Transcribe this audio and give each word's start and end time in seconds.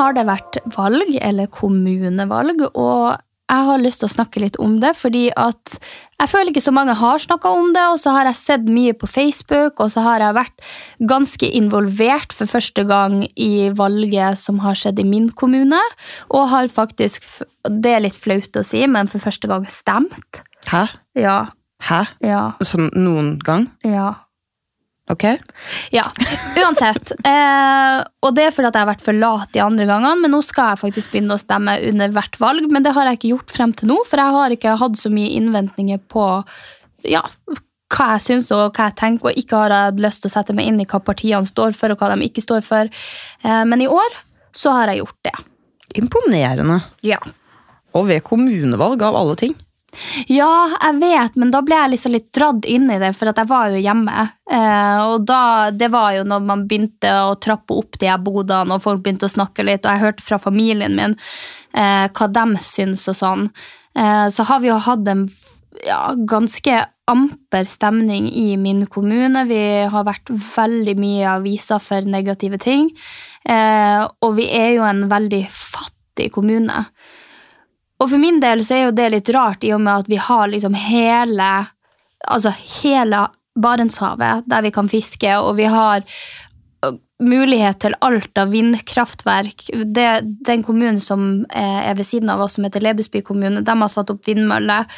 Har 0.00 0.16
det 0.16 0.26
vært 0.28 0.60
valg, 0.76 1.16
eller 1.20 1.50
kommunevalg, 1.52 2.64
og 2.74 3.18
jeg 3.50 3.66
har 3.66 3.80
lyst 3.82 3.98
til 4.02 4.06
å 4.06 4.12
snakke 4.12 4.40
litt 4.44 4.56
om 4.62 4.76
det, 4.82 4.92
fordi 4.94 5.24
at 5.34 5.72
jeg 6.20 6.30
føler 6.30 6.52
ikke 6.52 6.62
så 6.62 6.74
mange 6.76 6.94
har 7.00 7.18
snakka 7.18 7.50
om 7.50 7.72
det, 7.74 7.82
og 7.90 7.98
så 7.98 8.12
har 8.14 8.28
jeg 8.28 8.38
sett 8.38 8.68
mye 8.70 8.92
på 8.94 9.08
Facebook, 9.10 9.80
og 9.82 9.90
så 9.90 10.04
har 10.04 10.22
jeg 10.22 10.36
vært 10.36 10.66
ganske 11.10 11.48
involvert 11.58 12.34
for 12.36 12.46
første 12.50 12.84
gang 12.86 13.24
i 13.34 13.70
valget 13.74 14.38
som 14.38 14.60
har 14.62 14.78
skjedd 14.78 15.02
i 15.02 15.08
min 15.08 15.30
kommune, 15.34 15.80
og 16.30 16.46
har 16.52 16.70
faktisk, 16.70 17.26
det 17.66 17.96
er 17.96 18.04
litt 18.06 18.18
flaut 18.20 18.60
å 18.60 18.62
si, 18.66 18.84
men 18.86 19.10
for 19.10 19.18
første 19.24 19.50
gang 19.50 19.66
stemt. 19.72 20.44
Hæ? 20.70 20.84
Ja, 21.18 21.38
Hæ? 21.88 22.04
ja, 22.22 22.42
Sånn 22.62 22.90
noen 22.94 23.38
gang? 23.42 23.70
ja. 23.82 24.12
Ok? 25.10 25.24
Ja, 25.94 26.10
uansett. 26.64 27.12
Eh, 27.30 28.00
og 28.24 28.34
det 28.34 28.46
er 28.46 28.52
fordi 28.54 28.68
at 28.70 28.76
jeg 28.76 28.82
har 28.82 28.88
vært 28.88 29.02
for 29.04 29.16
lat 29.16 29.50
de 29.54 29.60
andre 29.62 29.84
gangene, 29.86 30.16
men 30.22 30.32
nå 30.34 30.40
skal 30.44 30.72
jeg 30.72 30.80
faktisk 30.80 31.12
begynne 31.12 31.36
å 31.36 31.40
stemme 31.40 31.76
under 31.90 32.12
hvert 32.14 32.38
valg. 32.42 32.66
Men 32.72 32.84
det 32.84 32.94
har 32.96 33.08
jeg 33.08 33.18
ikke 33.18 33.32
gjort 33.34 33.54
frem 33.54 33.74
til 33.76 33.90
nå, 33.92 33.98
for 34.08 34.22
jeg 34.22 34.36
har 34.36 34.54
ikke 34.54 34.76
hatt 34.80 34.98
så 34.98 35.12
mye 35.12 35.34
innventninger 35.36 36.00
på 36.10 36.24
ja, 37.08 37.22
hva 37.90 38.08
jeg 38.14 38.24
syns 38.26 38.50
og 38.54 38.76
hva 38.76 38.88
jeg 38.88 38.98
tenker, 39.00 39.30
og 39.30 39.40
ikke 39.42 39.62
har 39.62 39.74
hatt 39.76 40.02
lyst 40.02 40.24
til 40.24 40.30
å 40.30 40.34
sette 40.34 40.56
meg 40.56 40.70
inn 40.70 40.82
i 40.82 40.88
hva 40.90 41.02
partiene 41.04 41.48
står 41.48 41.76
for, 41.78 41.92
og 41.92 42.02
hva 42.02 42.12
de 42.14 42.28
ikke 42.28 42.44
står 42.44 42.64
for. 42.66 42.90
Eh, 43.44 43.62
men 43.68 43.84
i 43.84 43.90
år 43.90 44.20
så 44.56 44.74
har 44.78 44.92
jeg 44.92 45.02
gjort 45.04 45.30
det. 45.30 45.36
Imponerende. 46.00 46.80
Ja. 47.06 47.20
Og 47.96 48.06
ved 48.10 48.24
kommunevalg, 48.26 49.02
av 49.02 49.18
alle 49.18 49.36
ting. 49.38 49.56
Ja, 50.30 50.70
jeg 50.76 51.00
vet, 51.00 51.36
men 51.40 51.50
da 51.50 51.60
ble 51.66 51.76
jeg 51.76 51.92
liksom 51.94 52.14
litt 52.14 52.28
dratt 52.36 52.66
inn 52.70 52.86
i 52.92 52.98
det, 53.02 53.10
for 53.18 53.30
jeg 53.30 53.48
var 53.50 53.72
jo 53.72 53.80
hjemme. 53.82 54.26
Eh, 54.50 54.98
og 55.02 55.26
da, 55.28 55.42
det 55.74 55.90
var 55.92 56.14
jo 56.14 56.26
når 56.28 56.46
man 56.46 56.66
begynte 56.70 57.12
å 57.26 57.34
trappe 57.42 57.76
opp 57.76 57.98
de 58.00 58.10
her 58.10 58.20
bodene, 58.22 58.76
og 58.76 58.84
folk 58.84 59.02
begynte 59.04 59.28
å 59.28 59.34
snakke 59.34 59.66
litt, 59.66 59.84
og 59.84 59.92
jeg 59.92 60.04
hørte 60.04 60.26
fra 60.26 60.38
familien 60.42 60.94
min 60.98 61.16
eh, 61.74 62.06
hva 62.06 62.30
de 62.30 62.46
syns 62.62 63.08
og 63.10 63.18
sånn. 63.18 63.48
Eh, 63.98 64.26
så 64.30 64.46
har 64.46 64.62
vi 64.62 64.70
jo 64.70 64.78
hatt 64.80 65.10
en 65.10 65.26
ja, 65.86 66.02
ganske 66.14 66.84
amper 67.10 67.66
stemning 67.66 68.28
i 68.32 68.56
min 68.60 68.84
kommune. 68.86 69.44
Vi 69.50 69.62
har 69.90 70.06
vært 70.06 70.30
veldig 70.30 70.96
mye 71.00 71.22
i 71.24 71.30
aviser 71.30 71.82
for 71.82 72.06
negative 72.06 72.60
ting. 72.62 72.90
Eh, 73.48 74.02
og 74.22 74.36
vi 74.38 74.46
er 74.54 74.76
jo 74.76 74.86
en 74.86 75.06
veldig 75.10 75.44
fattig 75.50 76.30
kommune. 76.36 76.84
Og 78.00 78.08
for 78.08 78.20
min 78.20 78.40
del 78.40 78.64
så 78.64 78.76
er 78.76 78.86
jo 78.86 78.96
det 78.96 79.10
litt 79.12 79.30
rart, 79.36 79.64
i 79.64 79.74
og 79.76 79.82
med 79.84 80.04
at 80.04 80.10
vi 80.10 80.20
har 80.20 80.50
liksom 80.52 80.78
hele 80.78 81.50
Altså 82.30 82.50
hele 82.84 83.22
Barentshavet 83.56 84.44
der 84.50 84.62
vi 84.62 84.70
kan 84.74 84.90
fiske, 84.92 85.30
og 85.40 85.54
vi 85.56 85.64
har 85.72 86.02
mulighet 87.20 87.80
til 87.82 87.94
alt 88.04 88.38
av 88.40 88.52
vindkraftverk. 88.54 89.66
Det, 89.96 90.06
den 90.46 90.64
kommunen 90.64 91.00
som 91.02 91.44
er 91.48 91.94
ved 91.98 92.08
siden 92.08 92.32
av 92.32 92.40
oss, 92.44 92.56
som 92.56 92.64
heter 92.64 92.84
Lebesby 92.84 93.22
kommune, 93.24 93.62
de 93.64 93.76
har 93.82 93.92
satt 93.92 94.12
opp 94.12 94.24
vindmøller, 94.28 94.88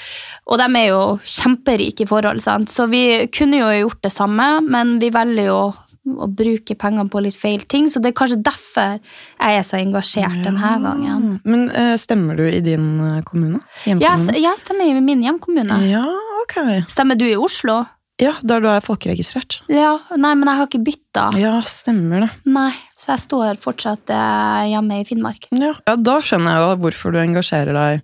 og 0.47 0.61
de 0.61 0.69
er 0.79 0.89
jo 0.93 1.03
kjemperike 1.23 2.05
i 2.05 2.11
forhold. 2.11 2.43
Sant? 2.45 2.71
Så 2.73 2.87
vi 2.93 3.27
kunne 3.35 3.63
jo 3.63 3.73
gjort 3.85 4.03
det 4.07 4.15
samme, 4.15 4.49
men 4.67 4.99
vi 5.03 5.11
velger 5.15 5.51
jo 5.51 5.61
å 6.03 6.27
bruke 6.27 6.75
pengene 6.79 7.07
på 7.13 7.21
litt 7.23 7.37
feil 7.39 7.63
ting, 7.71 7.87
så 7.91 8.01
det 8.03 8.11
er 8.11 8.17
kanskje 8.19 8.41
derfor 8.43 8.97
jeg 8.99 9.59
er 9.61 9.67
så 9.67 9.79
engasjert 9.79 10.41
denne 10.43 10.73
gangen. 10.83 11.41
Men 11.47 11.69
uh, 11.71 11.95
stemmer 12.01 12.39
du 12.41 12.45
i 12.49 12.61
din 12.65 12.87
eh, 13.07 13.21
kommune? 13.29 13.61
Jeg, 13.87 14.01
Hjemkommune? 14.03 14.39
jeg 14.43 14.63
stemmer 14.63 14.91
i 14.91 15.01
min 15.05 15.23
hjemkommune. 15.23 15.79
Ja, 15.87 16.05
ok. 16.43 16.57
Stemmer 16.91 17.19
du 17.19 17.27
i 17.29 17.37
Oslo? 17.39 17.85
Ja, 18.21 18.35
der 18.47 18.61
du 18.63 18.69
er 18.71 18.83
folkeregistrert. 18.85 19.63
Ja, 19.73 19.97
Nei, 20.15 20.35
men 20.39 20.47
jeg 20.47 20.59
har 20.59 20.69
ikke 20.69 20.83
bytta. 20.85 21.25
Ja, 21.41 21.57
stemmer 21.67 22.27
det. 22.27 22.31
Nei, 22.45 22.71
Så 22.99 23.15
jeg 23.15 23.23
står 23.25 23.59
fortsatt 23.63 24.11
eh, 24.15 24.69
hjemme 24.75 25.01
i 25.01 25.07
Finnmark. 25.09 25.49
Ja, 25.55 25.73
ja 25.89 25.97
da 25.99 26.19
skjønner 26.23 26.55
jeg 26.59 26.67
jo 26.67 26.77
hvorfor 26.85 27.15
du 27.15 27.19
engasjerer 27.23 27.75
deg 27.79 28.03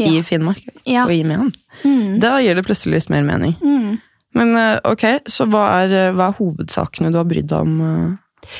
Ja. 0.00 0.08
i 0.08 0.22
Finnmark 0.26 0.62
Ja. 0.88 1.04
og 1.04 1.12
i 1.14 1.22
Mehamn. 1.22 1.52
Mm. 1.84 2.16
Da 2.22 2.40
gir 2.42 2.56
det 2.58 2.64
plutselig 2.66 2.96
litt 3.02 3.10
mer 3.12 3.22
mening. 3.22 3.54
Mm. 3.62 4.00
Men 4.36 4.52
eh, 4.60 4.78
ok, 4.84 5.06
så 5.30 5.48
hva 5.50 5.64
er, 5.82 5.96
eh, 5.96 6.12
hva 6.16 6.30
er 6.30 6.38
hovedsakene 6.38 7.12
du 7.12 7.20
har 7.20 7.28
brydd 7.28 7.48
deg 7.52 7.66
om? 7.66 7.80
eh? 7.80 8.52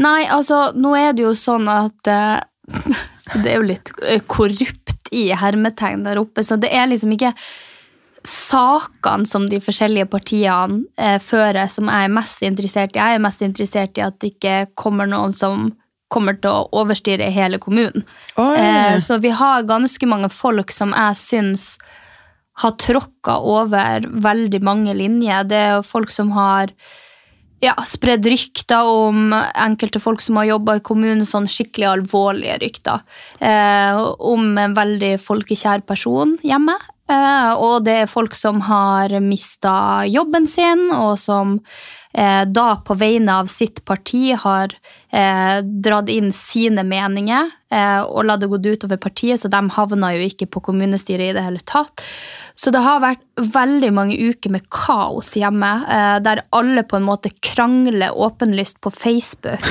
Nei, 0.00 0.22
altså, 0.32 0.70
nå 0.78 0.94
er 0.98 1.12
det 1.14 1.26
jo 1.26 1.34
sånn 1.38 1.68
at 1.70 2.10
eh, 2.10 2.38
Det 3.34 3.48
er 3.48 3.54
jo 3.56 3.64
litt 3.64 3.90
korrupt 4.28 5.08
i 5.16 5.30
hermetegn 5.32 6.02
der 6.04 6.18
oppe, 6.20 6.42
så 6.44 6.58
det 6.60 6.68
er 6.76 6.90
liksom 6.90 7.14
ikke 7.14 7.30
sakene 8.24 9.28
som 9.28 9.46
de 9.48 9.60
forskjellige 9.64 10.08
partiene 10.12 10.82
eh, 11.00 11.16
fører, 11.22 11.68
som 11.72 11.88
jeg 11.88 12.08
er 12.08 12.12
mest 12.12 12.44
interessert 12.44 12.92
i. 12.92 13.00
Jeg 13.00 13.16
er 13.16 13.24
mest 13.24 13.44
interessert 13.44 14.00
i 14.00 14.04
at 14.04 14.18
det 14.20 14.34
ikke 14.34 14.58
kommer 14.80 15.08
noen 15.08 15.32
som 15.36 15.70
kommer 16.12 16.36
til 16.38 16.52
å 16.52 16.82
overstyre 16.82 17.30
hele 17.34 17.58
kommunen. 17.62 18.04
Eh, 18.36 18.96
så 19.02 19.18
vi 19.22 19.32
har 19.34 19.66
ganske 19.68 20.08
mange 20.08 20.30
folk 20.32 20.72
som 20.72 20.92
jeg 20.94 21.20
syns 21.20 21.66
har 22.62 22.76
tråkka 22.78 23.38
over 23.42 24.06
veldig 24.06 24.60
mange 24.64 24.94
linjer. 24.94 25.48
Det 25.50 25.62
er 25.72 25.86
folk 25.86 26.12
som 26.14 26.30
har 26.36 26.70
ja, 27.64 27.74
spredd 27.88 28.26
rykter 28.28 28.86
om 28.86 29.32
enkelte 29.34 30.00
folk 30.02 30.22
som 30.22 30.38
har 30.40 30.52
jobba 30.52 30.78
i 30.78 30.84
kommunen, 30.84 31.24
sånn 31.26 31.48
skikkelig 31.50 31.88
alvorlige 31.90 32.58
rykter. 32.62 33.04
Eh, 33.40 34.00
om 34.18 34.58
en 34.60 34.76
veldig 34.76 35.16
folkekjær 35.22 35.86
person 35.88 36.36
hjemme. 36.44 36.76
Eh, 37.10 37.52
og 37.58 37.84
det 37.88 37.98
er 38.04 38.10
folk 38.10 38.36
som 38.36 38.62
har 38.68 39.12
mista 39.24 40.04
jobben 40.08 40.48
sin, 40.50 40.88
og 40.94 41.18
som 41.20 41.58
da 42.14 42.76
på 42.86 42.94
vegne 42.94 43.40
av 43.42 43.48
sitt 43.50 43.80
parti 43.84 44.36
har 44.38 44.70
eh, 45.10 45.58
dratt 45.62 46.10
inn 46.12 46.32
sine 46.36 46.84
meninger 46.86 47.50
eh, 47.74 48.00
og 48.02 48.28
la 48.28 48.36
det 48.38 48.50
gå 48.52 48.60
utover 48.62 49.00
partiet, 49.02 49.40
så 49.40 49.50
de 49.50 49.62
havna 49.76 50.12
jo 50.14 50.28
ikke 50.28 50.46
på 50.46 50.62
kommunestyret 50.70 51.32
i 51.32 51.36
det 51.36 51.44
hele 51.46 51.62
tatt. 51.66 52.04
Så 52.54 52.70
det 52.70 52.84
har 52.84 53.02
vært 53.02 53.22
veldig 53.34 53.90
mange 53.94 54.14
uker 54.14 54.52
med 54.54 54.68
kaos 54.70 55.34
hjemme, 55.38 55.72
eh, 55.90 56.16
der 56.22 56.44
alle 56.54 56.86
på 56.86 57.00
en 57.00 57.06
måte 57.06 57.34
krangler 57.42 58.14
åpenlyst 58.14 58.80
på 58.80 58.94
Facebook. 58.94 59.62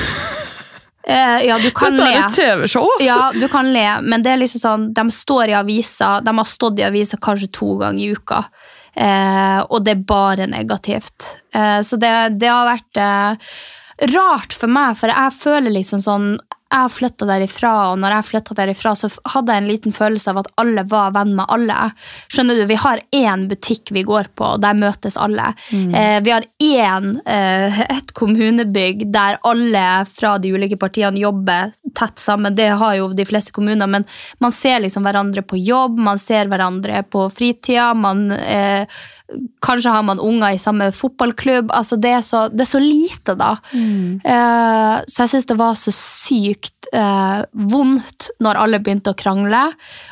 Eh, 1.04 1.42
ja, 1.44 1.58
du 1.60 1.68
kan 1.76 1.92
Dette 1.92 2.06
er 2.08 2.22
et 2.22 2.32
TV-show! 2.32 2.86
altså. 2.94 3.04
Ja, 3.04 3.28
du 3.36 3.44
kan 3.52 3.66
le, 3.74 3.82
men 4.00 4.22
det 4.24 4.30
er 4.32 4.38
liksom 4.40 4.62
sånn, 4.62 4.86
de 4.96 5.02
står 5.12 5.50
i 5.52 5.56
avisa, 5.58 6.14
de 6.24 6.32
har 6.32 6.48
stått 6.48 6.80
i 6.80 6.86
avisa 6.86 7.18
kanskje 7.20 7.50
to 7.52 7.74
ganger 7.82 8.00
i 8.00 8.14
uka. 8.16 8.38
Eh, 8.94 9.60
og 9.68 9.84
det 9.84 9.96
er 9.96 10.04
bare 10.08 10.50
negativt. 10.50 11.34
Eh, 11.54 11.80
så 11.82 11.98
det, 12.00 12.12
det 12.38 12.50
har 12.50 12.68
vært 12.68 13.00
eh, 13.00 13.54
rart 14.14 14.54
for 14.56 14.70
meg, 14.70 14.98
for 14.98 15.12
jeg 15.12 15.38
føler 15.38 15.74
liksom 15.74 16.02
sånn 16.04 16.28
Jeg 16.74 16.90
flytta 16.90 17.26
derifra, 17.28 17.72
og 17.92 18.00
når 18.02 18.16
jeg 18.16 18.26
flytta 18.32 18.56
derifra, 18.58 18.94
så 18.98 19.10
hadde 19.30 19.54
jeg 19.54 19.62
en 19.62 19.68
liten 19.70 19.94
følelse 19.94 20.32
av 20.32 20.40
at 20.42 20.48
alle 20.58 20.82
var 20.90 21.12
venn 21.14 21.30
med 21.38 21.46
alle. 21.54 21.76
Skjønner 22.32 22.58
du, 22.58 22.64
Vi 22.66 22.78
har 22.82 23.02
én 23.14 23.46
butikk 23.50 23.92
vi 23.94 24.02
går 24.02 24.32
på, 24.34 24.56
og 24.56 24.64
der 24.64 24.74
møtes 24.74 25.16
alle. 25.20 25.52
Eh, 25.70 26.18
vi 26.24 26.34
har 26.34 26.46
én, 26.58 27.20
eh, 27.26 27.80
et 27.96 28.12
kommunebygg 28.18 29.06
der 29.14 29.38
alle 29.46 29.86
fra 30.10 30.36
de 30.42 30.50
ulike 30.50 30.78
partiene 30.80 31.22
jobber 31.22 31.70
tett 31.94 32.18
sammen. 32.18 32.56
Det 32.58 32.72
har 32.74 32.98
jo 32.98 33.12
de 33.14 33.24
fleste 33.28 33.54
kommuner, 33.54 33.86
men 33.86 34.04
man 34.42 34.52
ser 34.52 34.82
liksom 34.82 35.06
hverandre 35.06 35.46
på 35.46 35.60
jobb, 35.62 35.98
man 35.98 36.18
ser 36.18 36.50
hverandre 36.50 37.04
på 37.06 37.28
fritida. 37.30 37.92
man... 37.94 38.32
Eh, 38.32 38.86
Kanskje 39.64 39.90
har 39.90 40.02
man 40.04 40.20
unger 40.20 40.52
i 40.52 40.58
samme 40.60 40.90
fotballklubb. 40.92 41.70
altså 41.72 41.96
Det 41.96 42.10
er 42.12 42.20
så, 42.20 42.48
det 42.52 42.66
er 42.66 42.68
så 42.68 42.80
lite, 42.82 43.34
da. 43.40 43.56
Eh, 43.72 44.96
så 45.08 45.24
jeg 45.24 45.32
syns 45.32 45.46
det 45.48 45.56
var 45.56 45.78
så 45.80 45.94
sykt 45.96 46.90
eh, 46.92 47.40
vondt 47.72 48.28
når 48.44 48.60
alle 48.60 48.80
begynte 48.84 49.14
å 49.14 49.16
krangle, 49.16 49.62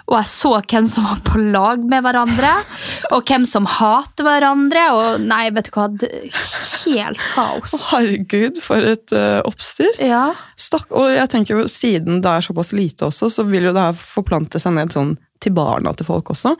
og 0.08 0.16
jeg 0.16 0.30
så 0.32 0.52
hvem 0.60 0.88
som 0.88 1.04
var 1.10 1.20
på 1.26 1.42
lag 1.52 1.84
med 1.92 2.06
hverandre, 2.06 2.52
og 3.14 3.28
hvem 3.28 3.44
som 3.48 3.68
hater 3.68 4.26
hverandre, 4.26 4.86
og 4.96 5.26
nei, 5.28 5.44
vet 5.52 5.68
du 5.68 5.76
hva, 5.76 5.88
helt 5.92 7.26
kaos. 7.34 7.76
Å, 7.76 7.82
herregud, 7.92 8.62
for 8.64 8.92
et 8.94 9.12
uh, 9.12 9.42
oppstyr. 9.48 9.92
Ja, 10.00 10.30
Stakk, 10.56 10.88
og 10.96 11.12
jeg 11.12 11.28
tenker 11.32 11.60
jo, 11.60 11.68
siden 11.70 12.22
det 12.24 12.32
er 12.32 12.48
såpass 12.48 12.72
lite 12.76 13.10
også, 13.10 13.28
så 13.32 13.44
vil 13.48 13.68
jo 13.68 13.76
det 13.76 13.90
her 13.90 13.98
forplante 13.98 14.60
seg 14.62 14.76
ned 14.78 14.96
sånn 14.96 15.14
til 15.42 15.54
barna 15.56 15.92
til 15.96 16.06
folk 16.06 16.32
også. 16.34 16.54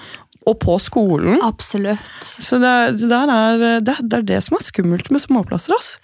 Og 0.48 0.58
på 0.58 0.74
skolen. 0.82 1.38
absolutt. 1.44 2.22
Så 2.22 2.58
det, 2.62 2.72
det, 3.02 3.18
er, 3.18 3.80
det, 3.84 3.96
det 4.02 4.18
er 4.18 4.28
det 4.32 4.40
som 4.42 4.58
er 4.58 4.64
skummelt 4.66 5.10
med 5.14 5.22
småplasser. 5.22 5.76
ass. 5.76 5.94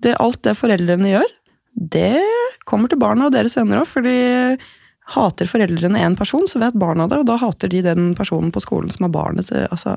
Det, 0.00 0.14
alt 0.22 0.40
det 0.46 0.56
foreldrene 0.56 1.12
gjør, 1.12 1.32
det 1.78 2.16
kommer 2.68 2.90
til 2.90 3.00
barna 3.00 3.28
og 3.28 3.34
deres 3.34 3.58
venner 3.58 3.82
òg. 3.82 3.90
fordi 3.90 4.16
hater 5.08 5.48
foreldrene 5.48 6.00
en 6.04 6.16
person, 6.16 6.44
så 6.48 6.60
vet 6.60 6.76
barna 6.76 7.06
det, 7.08 7.22
og 7.22 7.28
da 7.30 7.38
hater 7.40 7.70
de 7.72 7.80
den 7.86 8.10
personen 8.16 8.50
på 8.52 8.60
skolen 8.60 8.92
som 8.92 9.06
har 9.06 9.14
barnet 9.14 9.48
til 9.48 9.64
altså, 9.72 9.96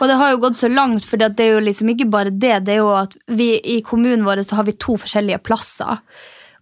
Og 0.00 0.08
det 0.08 0.16
har 0.16 0.32
jo 0.32 0.40
gått 0.46 0.56
så 0.56 0.70
langt, 0.72 1.04
for 1.04 1.20
det 1.20 1.36
er 1.44 1.58
jo 1.58 1.64
liksom 1.64 1.92
ikke 1.92 2.08
bare 2.08 2.32
det. 2.32 2.64
Det 2.64 2.78
er 2.78 2.80
jo 2.80 2.94
at 2.96 3.16
vi 3.28 3.54
i 3.60 3.80
kommunen 3.84 4.24
vår 4.24 4.46
så 4.48 4.60
har 4.60 4.68
vi 4.68 4.78
to 4.80 4.96
forskjellige 5.00 5.42
plasser. 5.44 6.00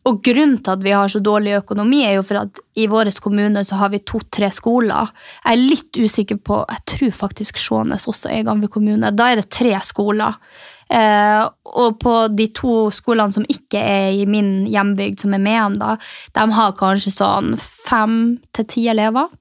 Og 0.06 0.20
grunnen 0.22 0.60
til 0.62 0.72
at 0.76 0.84
vi 0.84 0.94
har 0.94 1.10
så 1.10 1.20
dårlig 1.24 1.56
økonomi, 1.58 2.04
er 2.06 2.16
jo 2.18 2.24
for 2.26 2.44
at 2.44 2.60
i 2.78 2.86
vår 2.90 3.10
kommune 3.22 3.64
så 3.66 3.80
har 3.80 3.90
vi 3.90 4.04
to-tre 4.06 4.52
skoler. 4.54 5.10
Jeg 5.42 5.52
er 5.56 5.64
litt 5.74 5.98
usikker 5.98 6.38
på 6.46 6.62
Jeg 6.70 6.84
tror 6.92 7.12
faktisk 7.26 7.58
Skjånes 7.58 8.06
også 8.06 8.30
er 8.30 8.46
Gamvik 8.46 8.76
kommune. 8.76 9.10
Da 9.10 9.32
er 9.32 9.40
det 9.40 9.50
tre 9.50 9.74
skoler. 9.82 10.38
Eh, 10.86 11.42
og 11.82 11.96
på 11.98 12.14
de 12.30 12.46
to 12.54 12.74
skolene 12.94 13.34
som 13.34 13.46
ikke 13.50 13.80
er 13.82 14.12
i 14.14 14.26
min 14.30 14.68
hjembygd, 14.70 15.24
som 15.24 15.34
er 15.34 15.42
Mehamn, 15.42 15.80
da, 15.82 15.96
de 16.36 16.44
har 16.54 16.76
kanskje 16.78 17.10
sånn 17.16 17.56
fem 17.58 18.36
til 18.54 18.68
ti 18.70 18.86
elever 18.92 19.32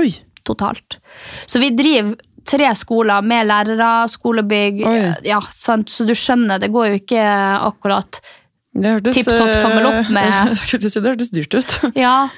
Oi! 0.00 0.14
totalt. 0.44 0.98
Så 1.46 1.60
vi 1.60 1.70
driver 1.76 2.16
tre 2.44 2.70
skoler 2.76 3.24
med 3.24 3.48
lærere, 3.48 4.08
skolebygg. 4.12 4.82
Oi. 4.88 5.04
Ja, 5.28 5.40
sant? 5.52 5.92
Så 5.92 6.04
du 6.08 6.12
skjønner, 6.16 6.60
det 6.60 6.72
går 6.72 6.90
jo 6.90 6.98
ikke 7.00 7.24
akkurat 7.68 8.20
Det 8.74 8.90
hørtes 8.96 9.14
Tipp 9.14 9.28
topp, 9.30 9.52
tommel 9.62 9.86
opp 9.86 10.08
med- 10.10 10.56
skulle 10.62 10.90
si 10.90 11.00
det 11.00 11.12
hørtes 11.14 11.30
dyrt 11.34 11.54
ut. 11.54 11.76
Ja. 12.06 12.28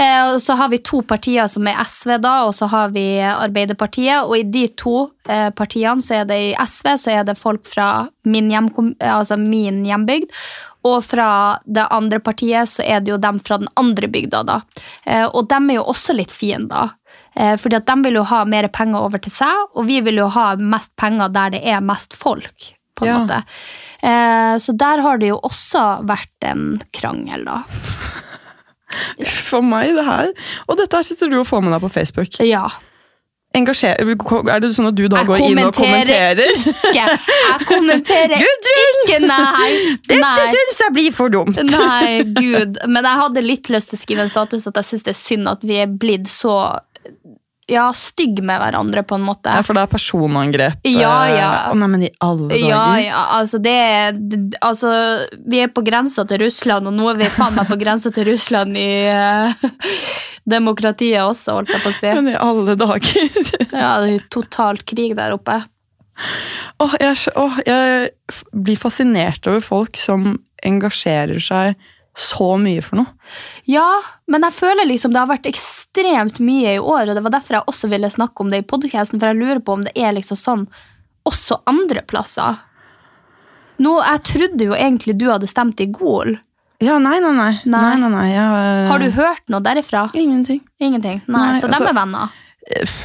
Eh, 0.00 0.22
og 0.32 0.38
så 0.40 0.54
har 0.56 0.70
vi 0.72 0.78
to 0.80 1.02
partier 1.04 1.44
som 1.52 1.66
er 1.68 1.76
SV, 1.84 2.14
da, 2.24 2.46
og 2.48 2.54
så 2.56 2.64
har 2.72 2.88
vi 2.94 3.02
Arbeiderpartiet. 3.20 4.24
Og 4.24 4.38
i 4.38 4.42
de 4.48 4.62
to 4.80 5.10
eh, 5.28 5.50
partiene, 5.52 6.00
så 6.00 6.22
er 6.22 6.24
det 6.30 6.38
i 6.40 6.54
SV, 6.56 6.94
så 6.96 7.12
er 7.18 7.26
det 7.28 7.36
folk 7.36 7.66
fra 7.68 8.08
min, 8.24 8.48
eh, 8.50 9.12
altså 9.12 9.36
min 9.36 9.82
hjembygd. 9.84 10.32
Og 10.88 11.04
fra 11.04 11.58
det 11.68 11.84
andre 11.94 12.18
partiet 12.24 12.72
så 12.72 12.82
er 12.82 13.04
det 13.04 13.12
jo 13.12 13.20
dem 13.20 13.36
fra 13.38 13.60
den 13.60 13.68
andre 13.78 14.08
bygda, 14.10 14.40
da. 14.48 14.56
Eh, 15.04 15.26
og 15.28 15.44
dem 15.52 15.68
er 15.70 15.82
jo 15.82 15.84
også 15.92 16.16
litt 16.16 16.32
fiender. 16.34 16.96
Eh, 17.36 17.54
fordi 17.60 17.76
at 17.78 17.86
de 17.92 18.00
vil 18.08 18.16
jo 18.18 18.24
ha 18.32 18.42
mer 18.48 18.66
penger 18.72 19.04
over 19.04 19.20
til 19.22 19.32
seg, 19.36 19.68
og 19.76 19.86
vi 19.92 20.00
vil 20.08 20.24
jo 20.24 20.30
ha 20.34 20.54
mest 20.56 20.90
penger 20.96 21.28
der 21.36 21.52
det 21.54 21.62
er 21.68 21.84
mest 21.84 22.16
folk. 22.16 22.72
på 22.96 23.06
en 23.06 23.08
Ja. 23.08 23.18
måte. 23.22 23.42
Eh, 24.02 24.54
så 24.58 24.74
der 24.74 25.02
har 25.04 25.20
det 25.22 25.30
jo 25.30 25.40
også 25.46 25.82
vært 26.08 26.48
en 26.48 26.80
krangel, 26.94 27.44
da. 27.46 27.60
For 29.48 29.64
meg, 29.64 29.94
det 29.96 30.04
her. 30.04 30.32
Og 30.68 30.80
dette 30.80 30.98
her 30.98 31.06
sitter 31.06 31.30
du 31.32 31.38
og 31.40 31.46
får 31.48 31.62
med 31.64 31.72
deg 31.76 31.84
på 31.84 31.92
Facebook. 31.94 32.34
Ja. 32.44 32.66
Engasjer, 33.52 33.98
er 34.00 34.60
det 34.64 34.70
sånn 34.72 34.88
at 34.88 34.96
du 34.96 35.02
da 35.12 35.20
Jeg 35.20 35.28
går 35.28 35.42
inn 35.44 35.58
og 35.60 35.74
kommenterer? 35.76 36.40
ikke. 36.40 36.92
Jeg 36.96 37.66
kommenterer 37.68 38.40
ikke, 38.40 39.18
nei. 39.26 39.68
Dette 40.08 40.20
nei. 40.22 40.46
syns 40.54 40.80
jeg 40.86 40.94
blir 40.96 41.12
for 41.12 41.32
dumt! 41.32 41.60
Nei, 41.74 42.22
gud. 42.32 42.80
Men 42.88 43.04
jeg 43.04 43.20
hadde 43.20 43.44
litt 43.44 43.68
lyst 43.72 43.92
til 43.92 44.00
å 44.00 44.02
skrive 44.02 44.24
en 44.24 44.32
status 44.32 44.64
at 44.70 44.80
jeg 44.80 44.88
syns 44.88 45.04
det 45.08 45.12
er 45.12 45.20
synd 45.20 45.52
at 45.52 45.66
vi 45.68 45.76
er 45.84 45.92
blitt 46.00 46.32
så 46.32 46.54
ja, 47.72 47.86
stygge 47.96 48.44
med 48.44 48.60
hverandre, 48.60 49.02
på 49.08 49.16
en 49.18 49.24
måte. 49.26 49.52
Ja, 49.52 49.62
for 49.66 49.76
det 49.78 49.82
er 49.86 49.90
personangrep. 49.92 50.86
Ja, 50.88 51.12
eh, 51.26 51.36
ja. 51.38 51.50
Å 51.72 51.76
nei, 51.78 51.88
men 51.94 52.04
i 52.06 52.10
alle 52.24 52.50
dager. 52.52 52.68
Ja, 52.68 52.84
ja, 53.00 53.22
altså 53.38 53.60
det 53.62 53.78
det- 54.30 54.58
Altså, 54.62 54.92
vi 55.48 55.62
er 55.64 55.68
på 55.72 55.82
grensa 55.84 56.26
til 56.28 56.42
Russland, 56.44 56.86
og 56.86 56.94
nå 56.94 57.08
er 57.10 57.18
vi 57.22 57.30
faen 57.32 57.56
meg 57.56 57.66
på 57.70 57.78
grensa 57.80 58.12
til 58.14 58.28
Russland 58.30 58.76
i 58.78 58.88
uh, 59.08 59.52
demokratiet 60.48 61.22
også, 61.24 61.58
holdt 61.58 61.72
jeg 61.74 61.82
på 61.84 61.90
å 61.92 61.96
si. 61.98 62.12
Men 62.14 62.32
i 62.32 62.38
alle 62.38 62.76
dager. 62.78 63.28
Ja, 63.82 63.96
det 64.04 64.14
er 64.18 64.26
totalt 64.30 64.84
krig 64.86 65.16
der 65.18 65.34
oppe. 65.34 65.62
Åh, 66.82 66.94
jeg, 67.00 67.16
åh, 67.40 67.58
jeg 67.66 68.10
blir 68.52 68.78
fascinert 68.78 69.46
over 69.48 69.62
folk 69.64 69.96
som 69.98 70.36
engasjerer 70.62 71.40
seg 71.42 71.74
så 72.16 72.56
mye 72.60 72.82
for 72.84 73.00
noe. 73.00 73.30
Ja, 73.64 74.02
men 74.28 74.44
jeg 74.44 74.56
føler 74.56 74.88
liksom 74.88 75.14
det 75.14 75.22
har 75.22 75.30
vært 75.30 75.48
ekstremt 75.48 76.40
mye 76.44 76.76
i 76.76 76.82
år, 76.82 77.08
og 77.08 77.16
det 77.16 77.24
var 77.24 77.36
derfor 77.38 77.58
jeg 77.58 77.70
også 77.72 77.88
ville 77.92 78.10
snakke 78.12 78.44
om 78.44 78.52
det 78.52 78.62
i 78.62 78.68
podcasten, 78.68 79.20
for 79.20 79.30
jeg 79.32 79.40
lurer 79.40 79.62
på 79.64 79.78
om 79.78 79.86
det 79.86 79.94
er 79.96 80.12
liksom 80.16 80.38
sånn 80.38 80.66
også 81.28 81.62
andre 81.70 82.02
plasser. 82.04 82.60
Nå, 83.82 83.96
jeg 84.02 84.24
trodde 84.28 84.68
jo 84.68 84.76
egentlig 84.76 85.16
du 85.18 85.28
hadde 85.30 85.48
stemt 85.50 85.80
i 85.80 85.88
Gol. 85.90 86.36
Ja, 86.82 86.98
nei, 86.98 87.18
nei, 87.22 87.30
nei. 87.36 87.52
Nei. 87.62 87.80
nei, 87.80 87.96
nei, 88.02 88.10
nei 88.10 88.28
jeg, 88.32 88.54
eh, 88.58 88.88
Har 88.90 89.02
du 89.02 89.10
hørt 89.14 89.52
noe 89.54 89.62
derifra? 89.62 90.08
Ingenting. 90.18 90.60
Ingenting. 90.82 91.20
Nei, 91.30 91.60
så 91.60 91.68
altså- 91.70 91.88
er 91.88 91.94
venner. 91.94 92.32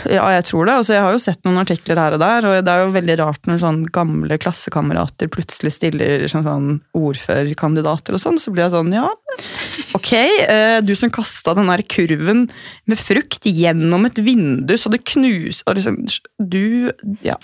Ja, 0.10 0.26
jeg 0.32 0.46
tror 0.48 0.68
det. 0.68 0.76
Altså, 0.80 0.94
jeg 0.96 1.04
har 1.04 1.16
jo 1.16 1.22
sett 1.22 1.42
noen 1.46 1.60
artikler 1.62 2.00
her 2.00 2.16
og 2.16 2.22
der, 2.22 2.48
og 2.48 2.66
det 2.66 2.74
er 2.74 2.84
jo 2.84 2.94
veldig 2.96 3.16
rart 3.22 3.50
når 3.50 3.62
sånn 3.62 3.82
gamle 3.94 4.38
klassekamerater 4.42 5.30
plutselig 5.34 5.74
stiller 5.76 6.26
som 6.32 6.46
sånn 6.46 6.70
ordførerkandidater 6.98 8.18
og 8.18 8.24
sånn, 8.24 8.40
så 8.42 8.54
blir 8.54 8.66
jeg 8.66 8.76
sånn, 8.76 8.94
ja, 8.96 9.08
ok, 9.98 10.12
eh, 10.48 10.78
du 10.86 10.94
som 11.00 11.14
kasta 11.14 11.56
den 11.58 11.72
der 11.72 11.84
kurven 11.90 12.46
med 12.88 13.02
frukt 13.02 13.48
gjennom 13.48 14.08
et 14.10 14.22
vindu, 14.24 14.76
så 14.80 14.92
det 14.94 15.04
knuser 15.14 15.80
liksom, 15.80 16.02
du, 16.40 16.92
ja. 17.26 17.38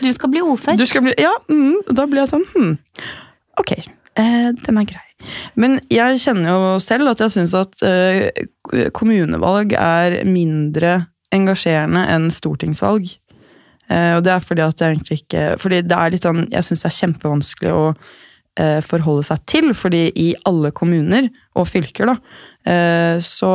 Du 0.00 0.10
skal 0.16 0.32
bli 0.32 0.44
ordfører. 0.44 0.90
Skal 0.90 1.06
bli, 1.06 1.14
ja, 1.20 1.32
mm, 1.50 1.94
da 1.94 2.08
blir 2.10 2.24
jeg 2.24 2.34
sånn, 2.34 2.48
hm, 2.54 2.74
ok, 3.62 3.76
eh, 3.78 4.50
den 4.58 4.82
er 4.82 4.90
grei. 4.90 5.06
Men 5.60 5.78
jeg 5.92 6.20
kjenner 6.22 6.54
jo 6.54 6.74
selv 6.82 7.12
at 7.12 7.22
jeg 7.24 7.34
synes 7.34 7.54
at 7.58 7.82
eh, 7.86 8.30
kommunevalg 8.96 9.74
er 9.76 10.22
mindre 10.28 10.94
engasjerende 11.34 12.04
enn 12.12 12.30
stortingsvalg. 12.34 13.12
Eh, 13.90 14.14
og 14.16 14.24
det 14.26 14.34
er 14.34 14.44
fordi 14.44 14.64
at 14.64 14.80
jeg 14.80 14.94
egentlig 14.94 15.16
ikke 15.24 15.44
Fordi 15.58 15.80
det 15.82 15.96
er 15.96 16.12
litt 16.14 16.22
sånn 16.22 16.44
Jeg 16.52 16.62
syns 16.62 16.84
det 16.84 16.86
er 16.86 16.94
kjempevanskelig 16.94 17.72
å 17.74 17.86
eh, 18.60 18.78
forholde 18.86 19.24
seg 19.26 19.42
til, 19.50 19.72
fordi 19.74 20.04
i 20.14 20.28
alle 20.46 20.70
kommuner 20.70 21.26
og 21.58 21.66
fylker, 21.66 22.12
da, 22.12 22.14
eh, 22.70 23.16
så, 23.24 23.54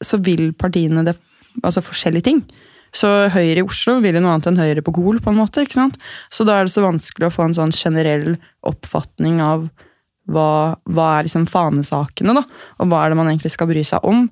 så 0.00 0.20
vil 0.24 0.52
partiene 0.56 1.04
det 1.08 1.18
Altså 1.60 1.82
forskjellige 1.82 2.28
ting. 2.28 2.44
Så 2.94 3.08
Høyre 3.34 3.58
i 3.58 3.64
Oslo 3.66 3.96
vil 4.02 4.16
jo 4.16 4.22
noe 4.22 4.36
annet 4.36 4.46
enn 4.50 4.58
Høyre 4.60 4.84
på 4.86 4.94
Gol, 4.94 5.18
på 5.22 5.32
en 5.32 5.38
måte. 5.38 5.64
ikke 5.66 5.76
sant? 5.76 5.96
Så 6.32 6.46
da 6.46 6.56
er 6.56 6.66
det 6.66 6.72
så 6.74 6.84
vanskelig 6.84 7.26
å 7.26 7.32
få 7.34 7.48
en 7.48 7.56
sånn 7.58 7.74
generell 7.74 8.36
oppfatning 8.66 9.40
av 9.44 9.66
hva, 10.30 10.78
hva 10.86 11.06
er 11.16 11.26
liksom 11.26 11.48
fanesakene, 11.50 12.36
da? 12.38 12.44
Og 12.78 12.90
hva 12.90 13.02
er 13.02 13.12
det 13.12 13.18
man 13.18 13.30
egentlig 13.32 13.52
skal 13.54 13.70
bry 13.70 13.82
seg 13.86 14.06
om? 14.06 14.28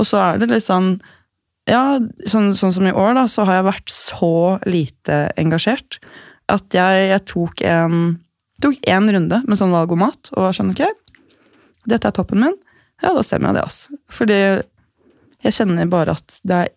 Og 0.00 0.08
så 0.08 0.20
er 0.20 0.40
det 0.40 0.48
litt 0.48 0.68
sånn 0.68 0.94
Ja, 1.70 2.00
sånn, 2.26 2.52
sånn 2.58 2.74
som 2.74 2.86
i 2.88 2.94
år, 2.94 3.14
da, 3.14 3.28
så 3.30 3.46
har 3.46 3.60
jeg 3.60 3.68
vært 3.68 3.92
så 3.94 4.34
lite 4.66 5.18
engasjert 5.38 6.00
at 6.50 6.74
jeg, 6.74 7.06
jeg 7.12 7.24
tok 7.30 7.62
en 7.68 8.00
tok 8.62 8.78
én 8.86 9.08
runde 9.14 9.40
med 9.46 9.58
sånn 9.58 9.74
valgomat 9.74 10.30
og 10.34 10.44
var 10.44 10.56
sånn 10.56 10.72
ok, 10.74 10.84
dette 11.90 12.08
er 12.08 12.14
toppen 12.14 12.42
min. 12.44 12.58
Ja, 13.02 13.10
da 13.16 13.22
stemmer 13.26 13.50
jeg 13.50 13.58
det, 13.58 13.64
altså. 13.66 13.96
Fordi 14.14 14.38
jeg 15.42 15.56
kjenner 15.56 15.90
bare 15.90 16.14
at 16.14 16.36
det 16.46 16.58
er, 16.66 16.74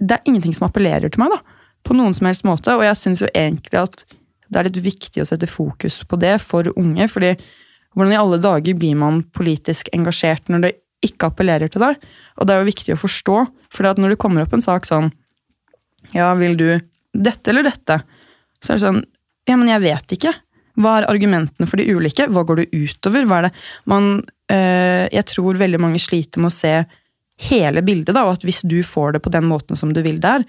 det 0.00 0.16
er 0.16 0.30
ingenting 0.30 0.54
som 0.56 0.68
appellerer 0.70 1.12
til 1.12 1.20
meg, 1.20 1.34
da. 1.34 1.40
På 1.84 1.96
noen 1.96 2.14
som 2.16 2.28
helst 2.28 2.46
måte. 2.48 2.72
Og 2.76 2.84
jeg 2.84 2.96
syns 2.96 3.20
jo 3.24 3.28
egentlig 3.36 3.82
at 3.82 4.04
det 4.50 4.60
er 4.60 4.68
litt 4.68 4.80
viktig 4.84 5.22
å 5.22 5.28
sette 5.28 5.48
fokus 5.48 6.00
på 6.08 6.16
det 6.20 6.38
for 6.42 6.72
unge. 6.72 7.08
fordi 7.08 7.34
hvordan 7.94 8.14
i 8.14 8.20
alle 8.20 8.38
dager 8.40 8.76
blir 8.78 8.96
man 8.96 9.22
politisk 9.34 9.90
engasjert 9.92 10.48
når 10.48 10.64
det 10.64 10.72
ikke 11.04 11.30
appellerer 11.30 11.70
til 11.72 11.82
deg? 11.84 11.98
Og 12.38 12.46
det 12.46 12.54
er 12.54 12.62
jo 12.62 12.70
viktig 12.70 12.94
å 12.94 13.00
forstå, 13.00 13.38
for 13.72 13.90
når 13.96 14.14
det 14.14 14.20
kommer 14.20 14.44
opp 14.44 14.54
en 14.56 14.64
sak 14.64 14.88
sånn 14.88 15.10
Ja, 16.14 16.32
vil 16.38 16.56
du 16.56 16.68
dette 17.12 17.52
eller 17.52 17.66
dette? 17.66 18.00
Så 18.60 18.72
er 18.72 18.78
det 18.78 18.86
sånn 18.86 19.02
Ja, 19.48 19.56
men 19.56 19.70
jeg 19.70 19.82
vet 19.82 20.16
ikke. 20.16 20.34
Hva 20.80 21.00
er 21.00 21.10
argumentene 21.10 21.68
for 21.68 21.80
de 21.80 21.88
ulike? 21.90 22.28
Hva 22.30 22.44
går 22.46 22.62
det 22.62 22.70
utover? 22.72 23.26
Hva 23.26 23.40
er 23.40 23.48
det 23.48 23.52
man 23.90 24.10
øh, 24.52 25.06
Jeg 25.10 25.26
tror 25.32 25.60
veldig 25.60 25.80
mange 25.82 26.00
sliter 26.02 26.42
med 26.42 26.52
å 26.52 26.58
se 26.60 26.74
hele 27.40 27.80
bildet, 27.80 28.12
da, 28.12 28.26
og 28.28 28.36
at 28.36 28.42
hvis 28.44 28.60
du 28.68 28.82
får 28.84 29.16
det 29.16 29.22
på 29.24 29.32
den 29.32 29.46
måten 29.48 29.78
som 29.78 29.94
du 29.96 30.02
vil 30.04 30.18
der, 30.20 30.42